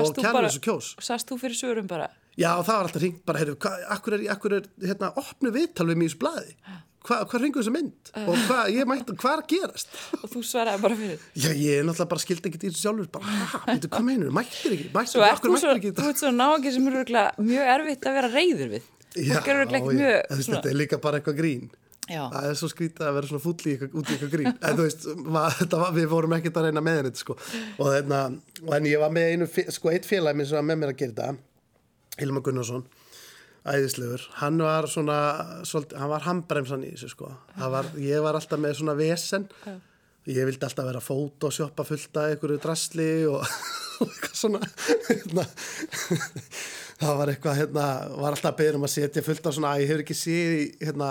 og 0.00 0.18
kærleis 0.18 0.58
og 0.58 0.64
kjós. 0.64 0.94
Sast 1.02 1.30
þú 1.30 1.40
fyrir 1.42 1.58
sögurum 1.58 1.90
bara? 1.90 2.10
já 2.34 2.50
það 2.66 2.74
var 2.74 2.88
alltaf 2.88 3.02
ringt 3.02 3.22
bara 3.26 3.42
heyrðu, 3.42 3.58
hvað, 3.62 3.84
akkur 3.94 4.16
er, 4.16 4.24
akkur 4.34 4.56
er 4.56 4.66
hérna, 4.82 5.12
opnu 5.20 5.52
viðtal 5.54 5.86
við 5.90 6.02
þessu 6.02 6.18
blaði? 6.18 6.56
Hva, 7.04 7.18
hvað 7.28 7.42
ringur 7.42 7.60
þessu 7.60 7.72
mynd? 7.74 8.10
Og 8.24 8.38
hvað, 8.48 8.70
ég 8.72 8.88
mætti, 8.88 9.14
hvað 9.20 9.34
er 9.34 9.42
að 9.42 9.48
gerast? 9.52 9.90
Og 10.22 10.30
þú 10.32 10.40
svaraði 10.48 10.80
bara 10.86 10.96
fyrir. 10.96 11.26
já 11.36 11.50
ég 11.52 11.82
er 11.82 11.84
náttúrulega 11.84 12.10
bara 12.14 12.22
skildi 12.24 12.48
ekki 12.48 12.60
í 12.62 12.62
þessu 12.64 12.80
sjálfur 12.80 13.10
bara, 13.12 13.34
hæ, 13.52 13.58
veitu 13.68 13.90
hvað 13.92 14.06
meinur, 14.08 14.30
mættir 14.32 14.76
ekki? 14.78 14.88
Mættir, 14.94 15.24
akkur 15.28 15.52
mættir 15.52 15.74
ekki 15.74 15.92
þú 15.98 16.06
ert 16.08 16.22
svo 16.22 16.32
nági 16.32 16.72
sem 16.72 16.88
er 16.88 16.96
örugglega 17.02 17.44
mjög 17.50 17.72
erfitt 17.74 18.08
að 18.08 18.16
vera 18.18 18.32
reyður 18.32 18.72
við. 18.72 18.88
Já, 19.14 19.38
mjög 19.38 20.44
þetta 20.44 20.70
er 20.70 20.78
líka 20.78 21.00
bara 21.02 21.20
eitthvað 21.20 21.40
grín. 21.40 21.72
Já. 22.04 22.26
það 22.28 22.46
er 22.50 22.56
svo 22.60 22.68
skrítið 22.68 23.06
að 23.08 23.14
vera 23.16 23.28
svona 23.30 23.40
fúll 23.40 23.54
í 23.64 23.70
eitthvað, 23.72 23.94
út 23.96 24.10
í 24.10 24.14
eitthvað 24.14 24.32
grín. 24.34 24.50
En 24.60 24.74
þú 24.76 24.84
veist, 24.84 25.06
mað, 25.24 25.62
var, 25.72 25.94
við 25.96 26.10
vorum 26.10 26.34
ekkert 26.36 26.58
að 26.60 26.66
reyna 26.66 26.82
með 26.84 26.98
henni 27.00 27.12
sko. 27.16 27.36
og 27.78 27.86
þarna, 27.88 28.18
og 28.66 28.74
en 28.76 28.88
ég 28.90 29.00
var 29.00 29.14
með 29.14 29.30
einu, 29.30 29.48
sko, 29.72 29.92
eitt 29.94 30.08
félag 30.08 30.36
minn 30.36 30.50
sem 30.50 30.58
var 30.58 30.66
með 30.68 30.82
mér 30.82 30.92
að 30.92 31.00
gera 31.00 31.14
þetta 31.14 32.20
Hilma 32.20 32.42
Gunnarsson 32.44 32.84
æðislegur, 33.64 34.26
hann 34.42 34.60
var 34.60 34.86
svona 34.92 35.16
svolítið, 35.64 35.96
hann 36.02 36.12
var 36.12 36.26
handbremsan 36.26 36.84
í 36.84 36.92
þessu 36.92 37.10
sko. 37.14 37.30
Var, 37.56 37.90
ég 38.04 38.24
var 38.24 38.36
alltaf 38.36 38.60
með 38.60 38.76
svona 38.80 38.96
vesen. 38.98 39.48
Ég 40.28 40.48
vildi 40.48 40.64
alltaf 40.64 40.86
vera 40.88 41.00
fót 41.04 41.44
og 41.44 41.52
sjoppa 41.52 41.84
fullt 41.84 42.16
af 42.20 42.32
einhverju 42.32 42.60
drasli 42.60 43.08
og, 43.28 43.40
og 44.04 44.10
eitthvað 44.10 44.38
svona. 44.40 44.60
Hérna, 45.08 45.46
það 47.00 47.18
var 47.20 47.32
eitthvað 47.32 47.58
hérna, 47.60 47.84
var 48.22 48.36
alltaf 48.36 48.56
beða 48.58 48.78
um 48.78 48.86
að 48.88 48.92
setja 48.94 49.22
fullt 49.26 49.46
af 49.50 49.54
svona, 49.56 49.74
ég 49.82 49.90
hefur 49.90 50.04
ekki 50.04 50.16
séð 50.18 50.56
í, 50.58 50.64
hérna, 50.86 51.10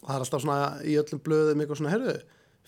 það 0.00 0.12
er 0.16 0.24
alltaf 0.24 0.44
svona 0.44 0.58
í 0.86 0.96
öllum 1.00 1.22
blöðum 1.26 1.62
eitthvað 1.64 1.80
svona, 1.82 1.94
herru 1.96 2.16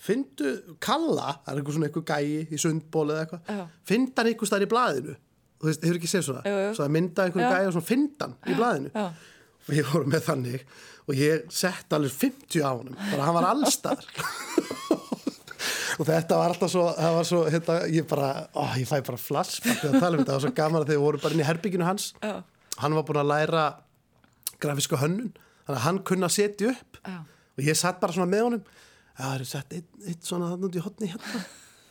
fyndu 0.03 0.49
kalla, 0.83 1.29
það 1.45 1.51
er 1.53 1.59
eitthvað 1.61 1.75
svona 1.77 1.87
eitthvað 1.87 2.09
gæi 2.11 2.47
í 2.51 2.57
sundból 2.59 3.05
eða 3.13 3.21
eitthvað. 3.23 3.59
Fynda 3.87 4.19
hann 4.19 4.29
einhver 4.33 4.49
staðar 4.49 4.65
í 4.65 4.71
blaðinu. 4.73 5.13
Þú 5.61 5.69
veist, 5.69 5.85
hefur 5.87 5.99
ekki 6.01 6.09
séð 6.11 6.25
svona, 6.27 6.41
Jú, 6.49 6.55
jú. 6.59 6.71
svo 6.75 6.83
að 6.83 6.91
mynda 6.97 7.27
einhverju 7.29 7.51
gæi 7.53 7.67
og 7.69 7.75
svona 7.77 7.87
fynda 7.87 8.27
hann 8.27 8.51
í 8.51 8.57
blaðinu. 8.57 8.91
Já. 8.91 9.05
og 9.63 9.77
ég 9.77 9.87
voru 9.93 10.09
með 10.11 10.25
þannig 10.27 10.65
og 11.07 11.15
ég 11.15 11.45
sett 11.55 11.93
alveg 11.95 12.11
50 12.19 12.65
á 12.67 12.71
honum 12.75 12.97
bara 12.99 13.23
hann 13.29 13.37
var 13.37 13.45
allstar 13.53 14.01
og 15.99 16.07
þetta 16.07 16.39
var 16.39 16.53
alltaf 16.53 16.71
svo 16.73 16.85
var 16.89 17.27
svo, 17.27 17.43
hérna, 17.51 17.77
ég 17.93 18.07
bara 18.09 18.29
ó, 18.55 18.63
ég 18.79 18.87
fæ 18.89 18.99
bara 19.05 19.19
að 19.19 19.99
tala 19.99 20.17
um 20.17 20.23
þetta. 20.23 20.29
Það 20.29 20.35
var 20.35 20.43
svo 20.45 20.53
gaman 20.57 20.81
að 20.81 20.87
þegar 20.87 20.97
við 20.97 21.05
vorum 21.05 21.23
bara 21.23 21.37
inn 21.37 21.43
í 21.43 21.47
herbygginu 21.47 21.87
hans. 21.87 22.11
Já. 22.23 22.35
hann 22.81 22.95
var 22.97 23.05
búin 23.07 23.21
að 23.21 23.29
læra 23.29 23.65
grafísku 24.63 24.99
hönnun. 25.01 25.33
Þannig 25.63 25.79
að 25.79 25.85
hann 25.87 26.01
kunna 26.07 26.29
setja 26.33 26.73
upp. 26.73 26.99
Já. 27.03 27.19
og 27.53 27.67
ég 27.67 27.77
satt 27.77 27.99
bara 28.01 28.15
svona 28.15 28.31
með 28.31 28.47
honum. 28.47 28.63
Það 29.13 29.35
eru 29.37 29.45
sett 29.45 29.73
eitt, 29.77 29.89
eitt 30.09 30.25
svona 30.25 30.49
þannig 30.49 30.69
út 30.71 30.77
í 30.79 30.83
hotni 30.83 31.09
hérna? 31.11 31.41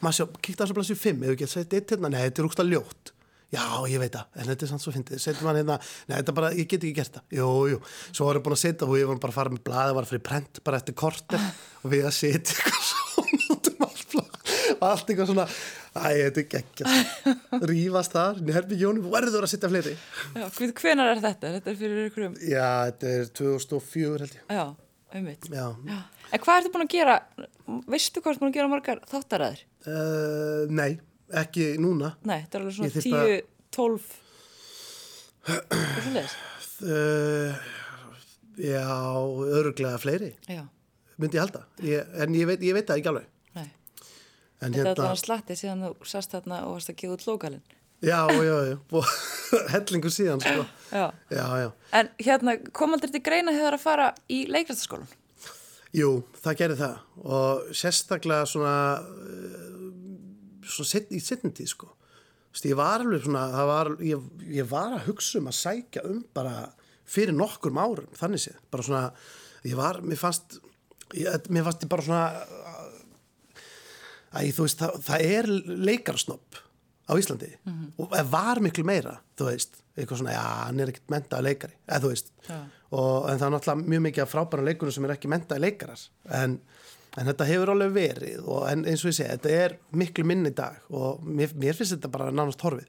Maður 0.02 0.16
sjá, 0.16 0.24
kíkta 0.42 0.64
þessu 0.64 0.74
blæsju 0.74 0.96
fimm 0.98 1.20
hefur 1.22 1.36
ekki 1.36 1.46
sett 1.52 1.74
eitt 1.78 1.92
hérna, 1.94 2.10
nei, 2.10 2.24
þetta 2.24 2.42
er 2.42 2.48
úrst 2.48 2.62
að 2.64 2.72
ljótt. 2.72 3.12
Já, 3.52 3.62
ég 3.84 4.00
veit 4.00 4.14
það, 4.14 4.28
en 4.40 4.48
þetta 4.48 4.64
er 4.64 4.70
samt 4.70 4.82
svo 4.82 4.92
fyndið. 4.94 5.18
Setjum 5.20 5.48
hann 5.50 5.58
hérna, 5.60 5.74
nei, 6.08 6.14
þetta 6.16 6.34
bara, 6.38 6.48
ég 6.56 6.66
get 6.70 6.80
ekki 6.80 6.96
gert 6.96 7.18
það. 7.18 7.24
Jú, 7.36 7.48
jú, 7.68 7.80
svo 8.08 8.24
vorum 8.24 8.40
við 8.40 8.46
búin 8.46 8.56
að 8.56 8.60
setja 8.62 8.86
og 8.88 8.94
ég 8.96 9.10
var 9.10 9.18
bara 9.20 9.34
að 9.34 9.36
fara 9.36 9.52
með 9.52 9.62
blaði, 9.66 9.96
var 9.98 10.08
fyrir 10.08 10.22
prent 10.24 10.60
bara 10.64 10.78
eftir 10.80 10.96
korter. 10.96 11.44
Og 11.84 11.92
við 11.92 12.08
að 12.08 12.14
setja 12.16 12.56
eitthvað 12.56 12.86
svona 12.88 13.50
út 13.52 13.68
um 13.68 13.84
allt 13.86 14.06
blað 14.14 14.30
og 14.32 14.71
allt 14.90 15.10
eitthvað 15.12 15.28
svona, 15.30 15.46
æ, 15.94 16.04
þetta 16.26 16.42
er 16.42 16.46
geggjast 16.54 17.26
rífast 17.70 18.14
þar, 18.16 18.40
herbygjónum 18.56 19.08
verður 19.12 19.46
að 19.46 19.52
setja 19.52 19.70
fleiri 19.72 19.92
Já, 19.94 20.46
hvenar 20.82 21.12
er 21.12 21.20
þetta? 21.24 21.52
Þetta 21.58 21.72
er 21.72 21.78
fyrir 21.82 22.08
ykkur 22.10 22.26
um, 22.28 22.34
já, 22.48 22.68
þetta 22.90 23.12
er 23.18 23.30
2004 23.40 24.22
held 24.24 24.36
ég 24.38 24.48
já, 24.48 24.64
Já. 25.52 25.98
En 26.32 26.40
hvað 26.40 26.58
ertu 26.62 26.72
búin 26.72 26.86
að 26.86 26.92
gera, 26.94 27.16
veistu 27.92 28.22
hvað 28.24 28.32
ertu 28.32 28.42
búin 28.44 28.52
að 28.52 28.56
gera 28.56 28.72
margar 28.72 29.02
þáttaræður? 29.10 29.62
Uh, 29.84 30.62
nei, 30.72 30.90
ekki 31.42 31.66
núna 31.82 32.14
Nei, 32.24 32.38
þetta 32.46 32.58
er 32.58 32.64
alveg 32.64 32.78
svona 32.78 32.94
þyrfti 32.96 33.12
10, 33.12 33.44
12, 33.76 34.10
hvað 35.42 36.18
er 36.22 36.32
það? 36.32 36.40
Já, 38.62 38.88
öruglega 39.58 39.98
fleiri 40.02 40.32
Já, 40.50 40.62
myndi 41.20 41.38
ég 41.38 41.44
halda, 41.44 41.62
ég, 41.86 42.08
en 42.24 42.34
ég 42.36 42.48
veit, 42.50 42.64
ég 42.64 42.74
veit 42.76 42.88
það 42.88 43.00
ekki 43.00 43.10
alveg. 43.12 43.28
En 44.62 44.72
Þetta 44.74 44.92
hérna, 44.92 45.06
alltaf 45.10 45.22
slatti 45.24 45.56
síðan 45.58 45.86
þú 45.86 46.10
sast 46.12 46.34
þarna 46.36 46.60
og 46.66 46.76
varst 46.76 46.92
að 46.92 47.00
gefa 47.02 47.16
út 47.16 47.26
lókalinn. 47.28 47.62
já, 48.02 48.20
já, 48.30 48.56
já 48.70 49.02
hellingu 49.74 50.10
síðan 50.10 50.42
sko. 50.42 50.66
Já. 50.90 51.06
já, 51.30 51.46
já, 51.62 51.72
En 51.92 52.08
hérna, 52.18 52.56
kom 52.72 52.94
aldrei 52.94 53.12
til 53.14 53.22
greina 53.22 53.54
þegar 53.54 53.78
að 53.78 53.84
fara 53.84 54.12
í 54.30 54.44
leikræstaskólan? 54.50 55.10
jú, 55.92 56.22
það 56.42 56.58
gerir 56.60 56.78
það 56.80 57.26
og 57.36 57.72
sérstaklega 57.76 58.46
svona 58.48 58.76
uh, 59.02 59.90
svona 60.64 60.88
set, 60.88 61.12
í 61.12 61.20
tíð 61.20 61.74
sko 61.74 61.90
Vist, 62.52 62.66
ég 62.68 62.76
var 62.76 63.00
alveg 63.00 63.22
svona 63.24 63.46
var, 63.64 63.94
ég, 64.04 64.20
ég 64.52 64.66
var 64.68 64.92
að 64.92 65.06
hugsa 65.06 65.38
um 65.40 65.48
að 65.48 65.56
sækja 65.56 66.02
um 66.04 66.18
bara 66.36 66.66
fyrir 67.08 67.32
nokkur 67.32 67.72
árum 67.72 68.10
þannig 68.16 68.42
séð, 68.44 68.58
bara 68.72 68.84
svona 68.84 69.04
ég 69.64 69.76
var, 69.78 70.02
mér 70.04 70.20
fannst 70.20 70.58
ég, 71.16 71.48
mér 71.48 71.64
fannst 71.64 71.86
ég 71.86 71.92
bara 71.92 72.04
svona 72.04 72.26
Æ, 74.32 74.48
þú 74.56 74.66
veist, 74.66 74.80
það, 74.80 75.00
það 75.06 75.24
er 75.36 75.48
leikarsnopp 75.88 76.60
á 77.10 77.12
Íslandi. 77.18 77.50
Og 78.00 78.12
það 78.12 78.30
var 78.32 78.60
miklu 78.64 78.84
meira, 78.88 79.18
þú 79.38 79.48
veist. 79.50 79.78
Eitthvað 79.92 80.22
svona, 80.22 80.32
já, 80.32 80.44
hann 80.64 80.80
er 80.80 80.88
ekkert 80.88 81.10
mentaði 81.12 81.44
leikari 81.50 81.74
eða 81.84 81.98
þú 82.00 82.10
veist, 82.14 82.30
Já. 82.46 82.54
og, 82.96 83.26
en 83.28 83.40
það 83.42 83.42
er 83.44 83.50
náttúrulega 83.52 83.90
mjög 83.92 84.02
mikið 84.06 84.22
af 84.22 84.30
frábæra 84.32 84.62
leikunum 84.64 84.94
sem 84.96 85.04
er 85.04 85.12
ekki 85.12 85.28
mentaði 85.28 85.60
leikarar. 85.66 86.04
En, 86.38 86.54
en 87.20 87.28
þetta 87.28 87.48
hefur 87.50 87.72
alveg 87.74 87.92
verið 87.98 88.46
og 88.46 88.62
en, 88.70 88.86
eins 88.88 89.04
og 89.04 89.10
ég 89.10 89.18
segi, 89.18 89.34
þetta 89.34 89.52
er 89.66 89.74
miklu 90.00 90.24
minni 90.30 90.48
í 90.48 90.56
dag 90.56 90.78
og 90.96 91.20
mér, 91.28 91.52
mér 91.60 91.76
finnst 91.76 91.98
þetta 91.98 92.08
bara 92.14 92.30
nánast 92.32 92.64
horfið. 92.64 92.88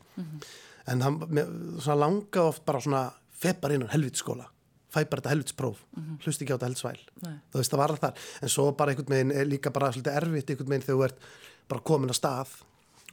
En 0.93 1.03
hann, 1.03 1.19
mér, 1.27 1.51
svona 1.84 1.99
langa 2.06 2.47
oft 2.47 2.63
bara 2.71 2.79
svona 2.88 3.03
feppar 3.43 3.75
innan 3.75 3.91
helvitskóla 3.91 4.47
fæ 4.93 4.99
bara 5.10 5.21
þetta 5.21 5.34
helvitspróf, 5.34 5.79
hlusti 6.23 6.45
ekki 6.45 6.53
á 6.53 6.62
þetta 6.62 6.91
Nei. 7.23 7.38
þú 7.51 7.60
veist 7.60 7.73
það 7.73 7.82
var 7.82 7.95
þar. 8.03 8.27
En 8.41 8.53
svo 8.53 8.67
bara 8.77 8.93
einhvern 8.93 9.15
veginn 9.15 9.34
er 9.34 9.49
líka 9.49 9.73
bara 9.73 9.91
svolítið 9.91 10.19
erfitt 10.19 10.53
einhvern 10.53 10.69
veginn 10.69 10.86
þegar 10.86 10.99
þú 10.99 11.08
ert 11.08 11.25
bara 11.73 11.86
komin 11.89 12.13
að 12.13 12.19
stað. 12.19 12.53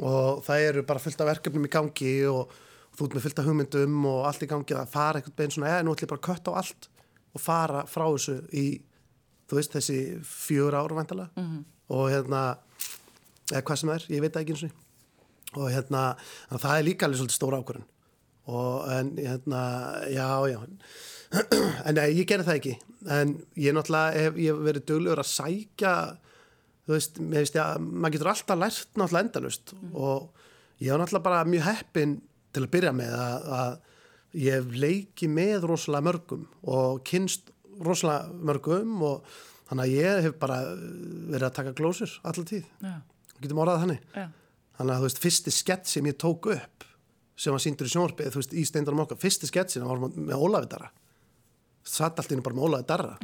Og 0.01 0.43
það 0.45 0.67
eru 0.67 0.85
bara 0.89 1.03
fullt 1.03 1.21
af 1.21 1.31
verkefnum 1.31 1.67
í 1.67 1.73
gangi 1.73 2.15
og, 2.29 2.53
og 2.91 2.99
þú 2.99 3.07
ert 3.07 3.17
með 3.17 3.27
fullt 3.27 3.41
af 3.41 3.49
hugmyndum 3.49 4.07
og 4.13 4.21
allt 4.29 4.45
í 4.45 4.51
gangi. 4.51 4.77
Að 4.77 4.93
fara 4.93 5.21
einhvern 5.21 5.39
veginn 5.41 5.57
svona 5.57 5.73
eða 5.73 5.87
nú 5.87 5.97
ætlum 5.97 6.07
ég 6.07 6.13
bara 6.13 6.23
að 6.23 6.29
kötta 6.29 6.55
á 6.55 6.59
allt 6.61 6.91
og 7.31 7.45
fara 7.45 7.85
frá 7.89 8.07
þessu 8.11 8.37
í 8.53 8.67
þú 9.51 9.59
veist 9.59 9.75
þessi 9.75 9.99
fjör 10.27 10.77
ára 10.79 10.95
væntalega 10.95 11.31
-hmm. 11.37 11.65
og 11.89 12.11
hérna 12.11 12.59
eða 13.51 13.63
hvað 13.67 13.77
sem 13.77 13.89
það 13.89 13.95
er, 13.97 14.07
ég 14.15 14.21
veit 14.21 14.33
það 14.35 14.43
ekki 14.43 14.53
eins 14.55 14.63
og 14.69 14.79
og 15.59 15.71
hérna, 15.71 16.17
það 16.51 16.77
er 16.77 16.87
líka 16.87 17.07
alveg 17.07 17.21
svolítið 17.21 17.39
stóra 17.39 17.59
ákvörðun 17.59 17.89
og 18.51 18.89
en 18.91 19.15
hérna, 19.19 19.63
já, 20.11 20.29
já. 20.51 20.61
En 21.87 21.95
nei, 21.95 22.09
ég 22.19 22.27
gerði 22.27 22.49
það 22.49 22.57
ekki. 22.59 22.73
En 23.07 23.37
ég 23.55 23.75
náttúrulega 23.77 24.25
hef, 24.27 24.41
ég 24.43 24.51
hef 24.51 24.65
verið 24.67 24.87
duglegur 24.89 25.23
að 25.23 25.31
sækja 25.31 25.95
þú 26.91 26.97
veist, 26.97 27.21
mér 27.23 27.45
veist 27.45 27.57
ég 27.57 27.63
að 27.63 27.85
maður 27.87 28.17
getur 28.17 28.33
alltaf 28.33 28.59
lært 28.59 28.99
náttúrulega 28.99 29.27
endalust 29.27 29.73
og 29.93 30.43
ég 30.83 30.91
var 30.91 31.03
náttúrulega 31.03 31.27
bara 31.29 31.45
mjög 31.47 31.67
heppin 31.69 32.17
til 32.51 32.65
að 32.65 32.73
byrja 32.75 32.93
með 32.99 33.15
að, 33.15 33.47
að 33.61 34.41
ég 34.41 34.59
hef 34.59 34.75
leikið 34.85 35.33
með 35.37 35.69
rosalega 35.71 36.07
mörgum 36.09 36.43
og 36.75 37.01
kynst 37.07 37.53
rosalega 37.81 38.43
mörgum 38.51 38.99
og 39.07 39.31
þannig 39.71 39.87
að 39.87 39.95
ég 39.95 40.21
hef 40.27 40.37
bara 40.43 40.59
verið 40.75 41.47
að 41.47 41.57
taka 41.61 41.77
glósur 41.79 42.17
allar 42.27 42.49
tíð, 42.51 42.67
Já, 42.83 42.95
getum 43.41 43.63
orðað 43.63 43.83
þannig. 43.85 44.07
Já, 44.17 44.27
þannig 44.79 44.95
að 44.95 45.01
þú 45.01 45.09
veist, 45.09 45.23
fyrsti 45.27 45.55
skett 45.55 45.91
sem 45.91 46.11
ég 46.11 46.19
tók 46.19 46.51
upp 46.57 46.90
sem 47.41 47.55
var 47.55 47.63
síndur 47.65 47.89
í 47.89 47.93
sjónvarpið, 47.95 48.33
þú 48.35 48.43
veist, 48.43 48.57
í 48.57 48.65
steindarum 48.69 49.05
okkar 49.07 49.21
fyrsti 49.21 49.49
skett 49.49 49.73
sem 49.73 49.87
var 49.87 50.03
með 50.05 50.37
Ólafi 50.37 50.69
Darra. 50.75 50.91
Satt 51.87 52.21
allt 52.21 52.35
inn 52.35 52.45
bara 52.45 52.59
með 52.59 52.67
Ólafi 52.69 52.89
Darra. 52.91 53.15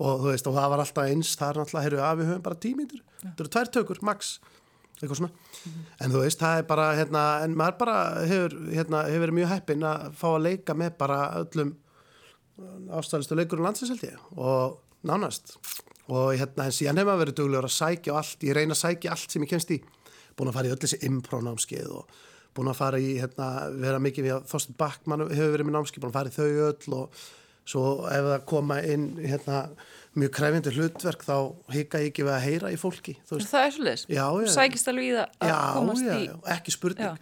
Og 0.00 0.24
þú 0.24 0.30
veist, 0.32 0.48
og 0.48 0.56
það 0.56 0.70
var 0.72 0.82
alltaf 0.82 1.10
eins 1.10 1.34
það 1.38 1.50
er 1.50 1.60
náttúrulega, 1.60 1.86
heyrðu, 1.86 2.00
að 2.02 2.20
við 2.20 2.30
höfum 2.32 2.46
bara 2.48 2.62
tímíndur 2.64 3.02
það 3.24 3.44
eru 3.44 3.52
tvær 3.54 3.70
tökur, 3.72 4.00
max. 4.04 4.34
Eitthvað 4.94 5.18
svona, 5.18 5.30
en 6.04 6.12
þú 6.12 6.20
veist, 6.22 6.40
það 6.40 6.60
er 6.60 6.66
bara 6.68 6.84
hérna, 6.94 7.22
en 7.44 7.56
maður 7.58 7.78
bara 7.80 7.96
hefur 8.30 8.54
hérna, 8.70 9.00
hefur 9.08 9.24
verið 9.24 9.38
mjög 9.40 9.50
heppinn 9.50 9.86
að 9.88 10.04
fá 10.20 10.28
að 10.30 10.44
leika 10.44 10.76
með 10.78 10.92
bara 11.00 11.18
öllum 11.40 11.72
ástæðlistu 12.94 13.38
leikurinn 13.38 13.66
landsins 13.66 13.90
held 13.90 14.04
ég. 14.06 14.20
Og 14.38 14.78
nánast. 15.06 15.56
Og 16.06 16.36
hérna, 16.38 16.68
en 16.68 16.76
síðan 16.76 17.00
hefur 17.00 17.10
maður 17.10 17.24
verið 17.24 17.38
duglegur 17.40 17.68
að 17.68 17.74
sækja 17.74 18.20
allt, 18.20 18.46
ég 18.46 18.56
reyna 18.56 18.76
að 18.76 18.82
sækja 18.84 19.16
allt 19.16 19.34
sem 19.34 19.44
ég 19.44 19.50
kemst 19.50 19.74
í. 19.74 19.80
Búin 20.38 20.50
að 20.50 20.58
fara 20.60 20.70
í 20.70 20.74
öll 20.74 20.82
þessi 20.84 21.00
imprónámskeið 21.08 21.90
og 21.98 22.22
búin 22.54 22.70
að 22.70 22.78
fara 22.78 22.98
í, 23.02 23.14
hérna, 23.20 23.48
vera 23.82 23.98
mikið 24.02 24.24
við 24.28 24.34
að 24.36 24.44
Þorsten 24.52 24.76
Backmann 24.78 25.24
hefur 25.30 25.52
verið 25.56 25.66
með 25.68 25.76
námskeið, 25.78 26.02
búin 26.04 26.12
að 26.12 26.18
fara 26.18 26.30
í 26.30 26.36
þau 26.36 26.46
öll 26.68 26.94
og 27.00 27.24
svo 27.64 27.84
ef 28.12 28.26
það 28.28 28.44
koma 28.50 28.76
inn 28.84 29.06
hérna, 29.24 29.62
mjög 30.14 30.30
kræfindi 30.36 30.72
hlutverk 30.76 31.24
þá 31.26 31.36
hika 31.74 32.02
ég 32.04 32.10
ekki 32.12 32.26
við 32.28 32.34
að 32.36 32.44
heyra 32.44 32.70
í 32.74 32.76
fólki 32.78 33.16
það 33.24 33.40
er 33.40 33.74
svolítið. 33.78 34.54
Sækist 34.54 34.90
alveg 34.92 35.08
í 35.08 35.14
það 35.16 35.24
að 35.40 35.48
já, 35.50 35.58
komast 35.78 36.04
já, 36.06 36.14
í. 36.20 36.26
já, 36.28 36.34
ekki 36.54 36.74
spurning 36.76 37.18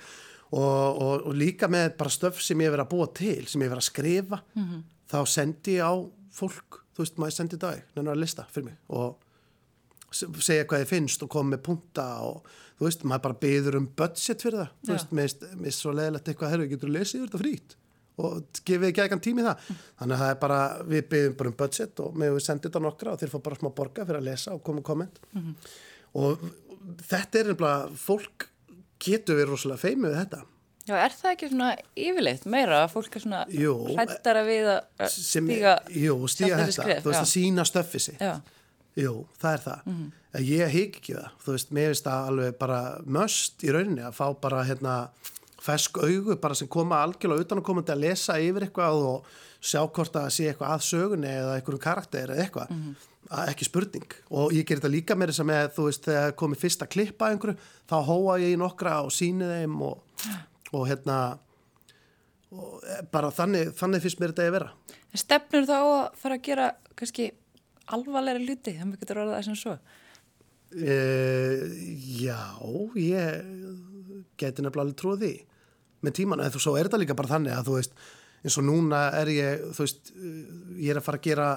og, 0.53 1.01
og, 1.07 1.27
og 1.31 1.37
líka 1.38 1.68
með 1.73 1.95
bara 2.03 2.12
stöf 2.12 2.42
sem 2.45 2.61
ég 2.61 2.75
verið 2.75 2.85
að 2.85 2.90
búa 2.92 3.07
til 3.16 3.47
sem 3.49 3.62
ég 3.64 3.71
verið 3.73 3.85
að 3.85 3.88
skrifa 3.88 4.42
Mhm. 4.59 4.83
þá 5.12 5.18
sendi 5.29 5.79
ég 5.79 5.87
á 5.88 5.95
fólk, 6.33 6.83
þú 6.97 7.05
veist, 7.07 7.16
maður 7.23 7.37
sendi 7.38 7.57
dag 7.61 7.81
nennar 7.97 8.16
að 8.16 8.21
lista 8.27 8.45
fyrir 8.53 8.64
mig 8.73 8.77
og 8.90 9.16
segja 10.12 10.66
hvað 10.68 10.85
ég 10.85 10.90
finnst 10.90 11.22
og 11.25 11.31
koma 11.33 11.55
með 11.55 11.62
punta 11.68 12.07
og 12.27 12.48
þú 12.79 12.88
veist, 12.88 13.05
maður 13.07 13.25
bara 13.29 13.38
byður 13.44 13.79
um 13.79 13.87
budget 14.01 14.42
fyrir 14.44 14.59
það, 14.62 14.75
þú 14.83 14.90
Já. 14.90 14.96
veist, 14.96 15.14
mér 15.18 15.64
finnst 15.64 15.85
svo 15.85 15.94
leðilegt 15.96 16.29
eitthvað, 16.33 16.53
herru, 16.55 16.68
getur 16.72 16.90
þú 16.90 16.94
lesið 16.98 17.20
yfir 17.20 17.31
þetta 17.31 17.42
frýtt 17.44 17.77
og 18.22 18.61
gefið 18.68 18.88
ekki 18.90 19.01
eitthvað 19.03 19.22
tími 19.25 19.44
það. 19.46 19.68
Þannig 19.98 20.14
að 20.14 20.22
það 20.22 20.33
er 20.35 20.40
bara, 20.42 20.59
við 20.92 21.05
byðum 21.14 21.37
bara 21.38 21.51
um 21.51 21.55
budget 21.62 22.03
og 22.05 22.18
við 22.20 22.38
sendið 22.44 22.68
þetta 22.68 22.83
nokkra 22.85 23.14
og 23.14 23.22
þeir 23.22 23.33
fá 23.33 23.38
bara 23.46 23.59
smá 23.59 23.68
borga 23.79 24.05
fyrir 24.07 24.20
að 24.20 24.27
lesa 24.29 24.53
og 24.53 24.61
koma 24.66 24.85
komment. 24.85 25.20
Og 26.20 26.44
þetta 27.09 27.40
er 27.40 27.53
nefnilega 27.53 28.01
fólk 28.03 28.48
getur 29.03 29.40
verið 29.40 29.55
rosalega 29.55 29.83
feimið 29.83 30.12
við 30.12 30.18
þetta. 30.20 30.42
Já, 30.83 30.96
er 30.98 31.14
það 31.14 31.33
ekki 31.33 31.48
svona 31.53 31.68
yfirleitt 32.05 32.46
meira 32.51 32.81
að 32.83 32.88
fólk 32.96 33.16
er 33.16 33.22
svona 33.22 33.42
Jú. 33.55 33.75
hrættara 33.92 34.40
við 34.46 34.68
að 34.72 35.12
stíga 35.14 35.75
jú, 35.94 36.16
stíga 36.31 36.59
þetta, 36.59 36.96
þú 37.05 37.12
veist 37.12 37.20
að 37.20 37.31
sína 37.31 37.64
stöffi 37.68 38.01
sig 38.03 38.16
Já, 38.18 38.33
jú, 38.99 39.13
það 39.41 39.53
er 39.53 39.63
það. 39.67 39.93
En 40.33 40.49
ég 40.49 40.73
hygg 40.73 40.99
ekki 41.01 41.15
það, 41.17 41.31
þú 41.45 41.55
veist, 41.57 41.71
mér 41.77 41.93
finnst 41.93 42.09
það 42.09 42.33
alveg 42.33 42.59
bara 42.61 42.81
möst 43.05 43.65
í 43.65 43.73
rauninni 43.75 44.05
að 44.07 44.19
fá 44.19 44.27
bara 44.41 44.65
hérna 44.69 44.97
fesk 45.63 46.01
augu 46.03 46.37
bara 46.43 46.57
sem 46.59 46.69
koma 46.69 47.03
algjörlega 47.05 47.47
utan 47.47 47.63
að 47.63 47.69
koma 47.69 47.85
til 47.87 47.95
að 47.95 48.05
lesa 48.07 48.39
yfir 48.43 48.67
eitthvað 48.67 49.05
og 49.07 49.33
sjá 49.63 49.81
hvort 49.87 50.17
að 50.19 50.29
sé 50.35 50.49
eitthvað 50.51 50.75
að 50.75 50.87
sögunni 50.89 51.31
eða 51.31 51.57
einhverjum 51.59 51.83
karakter 51.83 52.33
eða 52.35 52.47
eitthvað. 52.47 52.73
Að 53.33 53.53
ekki 53.53 53.69
spurning. 53.69 54.17
Og 54.35 54.53
ég 54.53 54.67
ger 54.67 54.81
þetta 54.81 54.91
líka 54.93 55.17
með 55.17 55.33
þess 55.33 55.45
að 55.45 55.71
þú 55.77 55.85
veist 55.87 56.09
þegar 56.09 56.35
komið 56.43 56.63
fyrsta 56.65 56.89
klippa 56.91 57.31
einhverju 57.31 57.55
þá 57.89 57.97
hóa 58.09 58.35
ég 58.43 58.57
í 58.57 58.59
nokkra 58.61 58.99
og 59.07 59.15
síni 59.15 59.47
þeim 59.47 59.79
og, 59.87 60.03
og 60.75 60.89
hérna 60.91 61.21
og 62.53 62.83
eh, 62.85 63.05
bara 63.13 63.31
þannig, 63.33 63.71
þannig 63.79 64.03
finnst 64.05 64.21
mér 64.21 64.35
þetta 64.35 64.49
að 64.49 64.57
vera. 64.59 64.73
Stefnur 65.23 65.69
þá 65.69 65.79
að 65.79 66.03
fara 66.21 66.39
að 66.39 66.45
gera 66.49 66.69
kannski 66.99 67.31
alvarlega 67.97 68.42
hluti, 68.42 68.77
það 68.79 68.88
maður 68.88 69.03
getur 69.03 69.23
orðað 69.23 69.38
það 69.38 69.47
sem 69.49 69.59
svo. 69.62 69.77
Uh, 70.73 71.64
já, 72.16 72.40
ég 72.97 73.42
geti 74.40 74.64
nefnilega 74.64 74.87
alveg 74.88 75.25
því 75.25 75.33
með 76.03 76.16
tíman, 76.18 76.42
en 76.42 76.53
þú 76.53 76.62
svo 76.64 76.77
er 76.79 76.88
þetta 76.88 77.03
líka 77.03 77.16
bara 77.18 77.31
þannig 77.35 77.55
að 77.55 77.68
þú 77.68 77.75
veist, 77.77 77.99
eins 78.42 78.57
og 78.59 78.66
núna 78.66 79.03
er 79.21 79.31
ég 79.31 79.66
þú 79.77 79.85
veist, 79.85 80.11
eh, 80.16 80.38
ég 80.83 80.95
er 80.95 80.99
að 80.99 81.07
fara 81.07 81.21
að 81.21 81.27
gera 81.29 81.49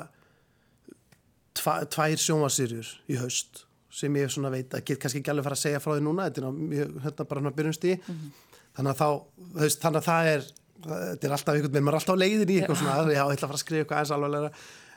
tva, 1.57 1.77
tvær 1.95 2.21
sjónvarsýrjur 2.21 2.91
í 3.09 3.17
haust 3.21 3.63
sem 3.95 4.19
ég 4.19 4.29
svona 4.29 4.51
veit 4.53 4.75
að 4.75 4.83
get 4.85 5.01
kannski 5.01 5.23
ekki 5.23 5.31
alveg 5.33 5.47
fara 5.47 5.57
að 5.57 5.63
segja 5.63 5.81
frá 5.81 5.95
því 5.95 6.03
núna, 6.05 6.27
þetta 6.29 6.51
er 6.51 6.93
hérna 7.07 7.27
bara 7.31 7.41
hann 7.41 7.57
byrjumst 7.57 7.87
í 7.89 7.95
þannig 8.75 8.91
að 8.91 8.99
þá, 9.01 9.09
þú 9.39 9.63
veist, 9.63 9.81
þannig 9.81 10.01
að 10.01 10.09
það 10.11 10.31
er 10.35 10.47
þetta 10.85 11.27
er 11.27 11.35
alltaf 11.35 11.55
einhvern 11.55 11.71
veginn, 11.71 11.85
maður 11.87 11.95
er 11.95 12.01
alltaf 12.03 12.19
leiðin 12.19 12.51
í 12.51 12.57
eitthvað 12.59 12.81
svona, 12.81 12.95
já, 13.07 13.21
ég 13.23 13.37
ætla 13.37 13.47
að 13.47 13.49
fara 13.49 13.57
að 13.57 13.63
skrifa 13.63 13.85
eitthvað 13.85 14.01
aðeins 14.01 14.15
alvarlega 14.15 14.49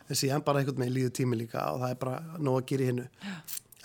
en 0.09 0.19
síðan 0.19 0.45
bara 0.45 0.63
einhvern 0.63 0.83
veginn 0.83 0.97
líður 0.97 1.15
tími 1.19 1.39
líka 1.39 1.65
og 1.73 1.83
það 1.83 1.95
er 1.95 2.03
bara 2.03 2.39
nóg 2.39 2.61
að 2.61 2.69
gera 2.71 2.85
í 2.85 2.91
hinnu 2.91 3.07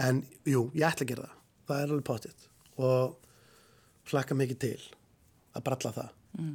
en 0.07 0.21
jú, 0.47 0.65
ég 0.73 0.88
ætla 0.88 1.05
að 1.05 1.12
gera 1.12 1.25
það. 1.27 1.39
Það 1.67 1.81
er 1.81 1.91
alveg 1.93 2.05
pottitt 2.07 2.47
og 2.83 4.12
hlakka 4.12 4.38
mikið 4.38 4.62
til 4.63 4.77
að 5.53 5.65
bralla 5.67 5.91
það. 5.99 6.13
Mm. 6.33 6.53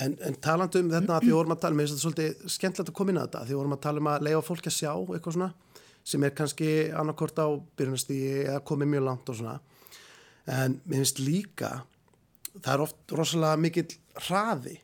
en, 0.00 0.14
en 0.24 0.36
talandi 0.40 0.80
um 0.80 0.88
þetta 0.88 1.18
því 1.20 1.34
vorum 1.36 1.52
að 1.52 1.58
tala, 1.60 1.76
mér 1.76 1.90
finnst 1.90 1.98
þetta 1.98 2.06
svolítið 2.06 2.54
skemmtilegt 2.54 2.92
að 2.92 2.96
koma 2.96 3.12
inn 3.12 3.18
að 3.20 3.26
þetta, 3.26 3.42
því 3.48 3.58
vorum 3.58 3.74
að 3.76 3.82
tala 3.84 4.00
um 4.00 4.08
að 4.08 4.24
leifa 4.24 4.44
fólki 4.46 4.70
að 4.70 4.76
sjá 4.78 4.92
eitthvað 4.94 5.36
svona, 5.36 5.48
sem 6.12 6.24
er 6.24 6.32
kannski 6.38 6.70
annarkort 7.02 7.42
á 7.44 7.48
byrjunastígi 7.76 8.30
eða 8.46 8.62
komið 8.70 8.90
mjög 8.94 9.04
langt 9.10 9.28
og 9.28 9.38
svona. 9.38 9.58
En 10.48 10.78
mér 10.86 11.02
finnst 11.02 11.20
líka 11.20 11.74
það 12.54 12.72
er 12.72 12.84
oft 12.86 13.14
rosalega 13.18 13.60
mikill 13.60 13.86
hraði 14.26 14.78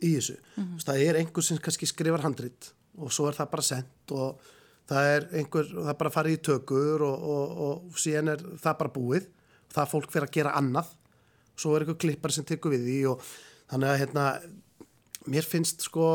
í 0.00 0.10
þessu. 0.16 0.36
Mm 0.40 0.64
-hmm. 0.64 0.84
það 0.88 1.06
er 1.06 1.20
einhver 1.20 1.46
sem 1.46 1.62
kannski 1.62 1.86
skrifar 1.86 2.26
handrit 2.26 2.72
og 3.00 3.12
svo 3.14 3.28
er 3.30 3.38
það 3.38 3.52
bara 3.56 3.66
sendt 3.66 4.14
og 4.16 4.48
það 4.90 5.10
er 5.16 5.28
einhver, 5.40 5.68
það 5.74 5.92
er 5.92 6.00
bara 6.00 6.14
farið 6.14 6.36
í 6.36 6.40
tökur 6.50 7.04
og, 7.06 7.28
og, 7.34 7.60
og 7.66 8.00
síðan 8.00 8.34
er 8.34 8.46
það 8.60 8.80
bara 8.82 8.94
búið. 8.96 9.28
Það 9.70 9.84
er 9.84 9.92
fólk 9.92 10.10
fyrir 10.10 10.26
að 10.26 10.36
gera 10.38 10.56
annað. 10.58 10.94
Svo 11.54 11.76
er 11.76 11.84
einhver 11.84 12.00
klippar 12.02 12.34
sem 12.34 12.46
tekur 12.48 12.74
við 12.74 12.88
því 12.88 12.98
og 13.12 13.28
þannig 13.70 13.92
að 13.92 14.00
hérna 14.02 14.24
mér 15.30 15.46
finnst 15.46 15.84
sko 15.86 16.06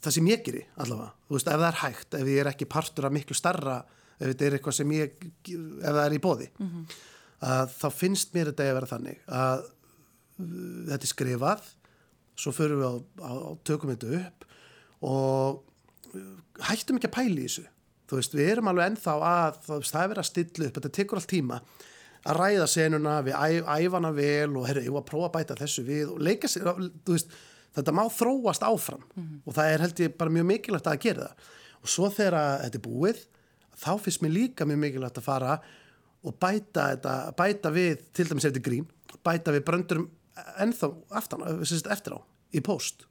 það 0.00 0.16
sem 0.16 0.28
ég 0.30 0.44
geri 0.44 0.62
allavega, 0.80 1.12
þú 1.28 1.36
veist, 1.36 1.48
ef 1.48 1.60
það 1.60 1.68
er 1.68 1.80
hægt 1.80 2.16
ef 2.18 2.30
ég 2.30 2.42
er 2.42 2.50
ekki 2.50 2.68
partur 2.70 3.08
af 3.08 3.14
miklu 3.14 3.36
starra 3.36 3.80
ef 4.18 4.26
þetta 4.26 4.46
er 4.46 4.56
eitthvað 4.56 4.76
sem 4.76 4.94
ég 4.96 5.24
ef 5.24 5.88
það 5.88 6.04
er 6.04 6.16
í 6.16 6.22
bóði 6.24 6.48
að 7.50 7.74
þá 7.76 7.86
finnst 7.96 8.34
mér 8.34 8.50
þetta 8.50 8.68
að 8.68 8.78
vera 8.78 8.90
þannig 8.90 9.22
að 9.40 9.64
uh, 9.64 10.84
þetta 10.90 11.00
er 11.00 11.12
skrifað 11.12 11.66
svo 12.40 12.52
förum 12.56 12.80
við 12.80 12.88
á, 12.88 12.94
á, 13.24 13.32
á 13.32 13.50
tökum 13.64 13.92
þetta 13.92 14.20
upp 14.20 14.46
og 15.10 15.62
hættum 16.70 16.98
ekki 16.98 17.10
að 17.10 17.16
pæla 17.16 17.36
í 17.36 17.46
þessu. 17.46 17.66
Þú 18.10 18.18
veist, 18.18 18.34
við 18.34 18.50
erum 18.54 18.70
alveg 18.70 18.90
ennþá 18.90 19.14
að 19.22 19.60
veist, 19.68 19.94
það 19.94 20.02
er 20.02 20.10
verið 20.12 20.22
að 20.22 20.28
stilla 20.30 20.66
upp, 20.66 20.76
þetta 20.78 20.92
tekur 20.96 21.20
allt 21.20 21.30
tíma 21.30 21.60
að 22.20 22.36
ræða 22.36 22.66
senuna, 22.68 23.14
við 23.24 23.36
æfana 23.70 24.10
vel 24.12 24.56
og 24.58 24.66
herru, 24.68 24.84
ég 24.84 24.94
var 24.94 25.04
að 25.04 25.08
prófa 25.08 25.28
að 25.30 25.34
bæta 25.38 25.56
þessu 25.60 25.84
við 25.86 26.10
og 26.12 26.22
leika 26.26 26.50
sér, 26.50 26.68
þú 27.06 27.14
veist 27.14 27.36
þetta 27.76 27.94
má 27.96 28.02
þróast 28.12 28.66
áfram 28.66 29.04
og 29.46 29.54
það 29.56 29.72
er 29.72 29.84
held 29.86 30.02
ég 30.04 30.16
bara 30.18 30.34
mjög 30.34 30.48
mikilvægt 30.50 30.90
að 30.90 31.02
gera 31.06 31.28
það. 31.28 31.50
Og 31.80 31.92
svo 31.94 32.10
þegar 32.12 32.64
þetta 32.64 32.80
er 32.80 32.84
búið 32.84 33.22
þá 33.80 33.92
finnst 34.04 34.24
mér 34.24 34.34
líka 34.34 34.66
mjög 34.68 34.82
mikilvægt 34.84 35.20
að 35.20 35.28
fara 35.28 35.54
og 36.20 36.36
bæta, 36.36 36.90
þetta, 36.90 37.14
bæta 37.38 37.72
við 37.72 38.02
til 38.12 38.26
dæmis 38.28 38.44
ef 38.44 38.50
þetta 38.50 38.60
er 38.60 38.66
grín, 38.66 38.90
bæta 39.24 39.54
við 39.54 39.64
bröndurum 39.70 40.10
ennþá 40.60 40.90
aftan, 41.16 41.46
eftir 41.62 42.16
á 42.16 42.20
í 42.52 42.60
post 42.64 43.06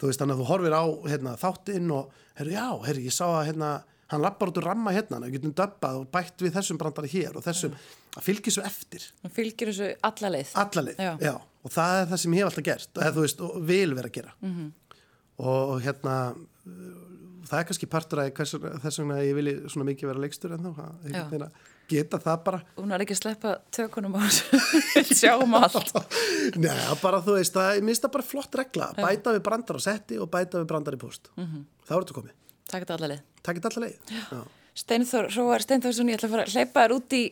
þú 0.00 0.10
veist 0.10 0.22
þannig 0.22 0.36
að 0.36 0.42
þú 0.42 0.48
horfir 0.50 0.76
á 0.76 0.84
hérna, 1.12 1.36
þáttinn 1.40 1.90
og 1.94 2.12
herru 2.40 2.54
já, 2.56 2.66
herru 2.88 3.04
ég 3.04 3.14
sá 3.14 3.26
að 3.28 3.46
hérna, 3.50 3.70
hann 4.10 4.24
lappar 4.24 4.50
út 4.50 4.60
úr 4.60 4.66
ramma 4.70 4.94
hérna 4.96 5.20
við 5.22 5.36
getum 5.36 5.54
döbbað 5.60 6.00
og 6.00 6.08
bætt 6.14 6.42
við 6.42 6.56
þessum 6.56 6.80
brandari 6.80 7.10
hér 7.12 7.36
og 7.38 7.44
þessum, 7.44 7.76
að 8.16 8.26
fylgja 8.26 8.54
svo 8.56 8.64
eftir 8.66 9.04
Það 9.22 9.34
fylgir 9.36 9.72
þessu 9.72 9.90
alla 10.10 10.32
leið. 10.34 10.54
allalið, 10.64 11.02
Já. 11.04 11.12
já. 11.20 11.34
og 11.64 11.74
það 11.76 11.98
er 12.00 12.08
það 12.12 12.22
sem 12.24 12.34
ég 12.34 12.42
hef 12.42 12.50
alltaf 12.50 12.68
gert 12.70 13.02
eða 13.04 13.14
þú 13.18 13.26
veist, 13.26 13.44
og 13.46 13.60
vil 13.70 13.94
vera 13.94 14.08
að 14.08 14.16
gera 14.18 14.32
-hmm. 14.40 14.72
og 15.50 15.82
hérna 15.84 16.16
það 17.50 17.58
er 17.58 17.68
kannski 17.70 17.88
partur 17.90 18.22
hvers, 18.30 18.54
þess 18.82 18.98
vegna 19.00 19.20
ég 19.24 19.34
vilji 19.34 19.54
svona 19.68 19.88
mikið 19.90 20.10
vera 20.10 20.24
leikstur 20.24 20.52
en 20.54 20.66
þá, 20.70 20.84
Já. 21.10 21.50
Geta 21.90 22.20
það 22.22 22.44
bara. 22.46 22.60
Hún 22.78 22.94
er 22.94 23.04
ekki 23.04 23.16
að 23.16 23.22
sleppa 23.22 23.56
tökunum 23.74 24.16
á 24.16 24.22
sjáum 25.20 25.58
allt. 25.58 25.92
Nei, 26.64 26.78
bara 27.02 27.22
þú 27.24 27.36
veist, 27.38 27.56
það, 27.56 27.82
minnst 27.86 28.06
það 28.06 28.14
bara 28.18 28.28
flott 28.30 28.62
regla. 28.62 28.92
Bæta 29.00 29.34
við 29.36 29.42
brandar 29.50 29.80
á 29.80 29.82
setti 29.88 30.20
og 30.20 30.30
bæta 30.32 30.62
við 30.62 30.70
brandar 30.70 30.96
í 30.96 31.02
post 31.02 31.32
-hmm. 31.36 31.66
þá 31.88 31.92
er 31.96 32.00
þetta 32.00 32.18
komið, 32.20 32.34
Takk 32.70 32.88
takk 33.42 33.56
þetta 33.60 33.68
alla 33.74 33.86
leið. 33.86 33.98
Já. 34.30 34.59
Steinþór, 34.80 35.26
Róar 35.36 35.60
Steinþórsson, 35.64 36.08
ég 36.10 36.16
ætla 36.18 36.28
að 36.30 36.34
fara 36.34 36.44
að 36.46 36.54
hleypa 36.56 36.84
þér 36.84 36.94
út 36.96 37.14
í, 37.16 37.22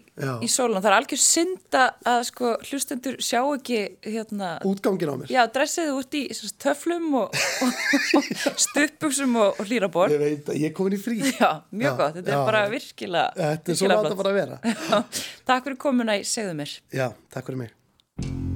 í 0.44 0.48
sólun. 0.52 0.78
Það 0.82 0.88
er 0.90 0.96
algjör 0.98 1.20
synda 1.22 1.84
að 2.12 2.20
sko 2.28 2.50
hlustendur 2.68 3.16
sjá 3.24 3.38
ekki 3.56 3.78
hérna, 4.04 4.50
útgangin 4.68 5.12
á 5.12 5.16
mér 5.22 5.32
já, 5.32 5.40
dressið 5.54 5.92
út 5.96 6.18
í 6.18 6.22
töflum 6.60 7.08
og, 7.22 7.38
og, 7.64 7.80
og 8.18 8.60
stuppuksum 8.66 9.38
og, 9.40 9.62
og 9.62 9.70
hlýraborð. 9.70 10.16
ég 10.18 10.24
veit 10.26 10.52
að 10.52 10.60
ég 10.60 10.70
er 10.70 10.76
komin 10.76 10.98
í 10.98 11.00
frí 11.02 11.18
Já, 11.24 11.50
mjög 11.72 11.88
Já, 11.88 11.96
gott, 12.02 12.18
þetta 12.18 12.34
já. 12.34 12.36
er 12.40 12.50
bara 12.52 12.64
virkilega, 12.74 13.32
þetta 13.38 13.78
er 13.78 13.96
átt 13.96 14.10
að 14.12 14.20
bara 14.22 14.34
að 14.34 14.40
vera 14.42 14.60
Já, 14.92 15.24
Takk 15.48 15.70
fyrir 15.70 15.80
komuna 15.88 16.18
í 16.20 16.26
segðu 16.28 16.58
mér. 16.60 16.76
já, 16.92 17.08
takk 17.32 17.48
fyrir 17.50 17.64
mig 17.64 18.47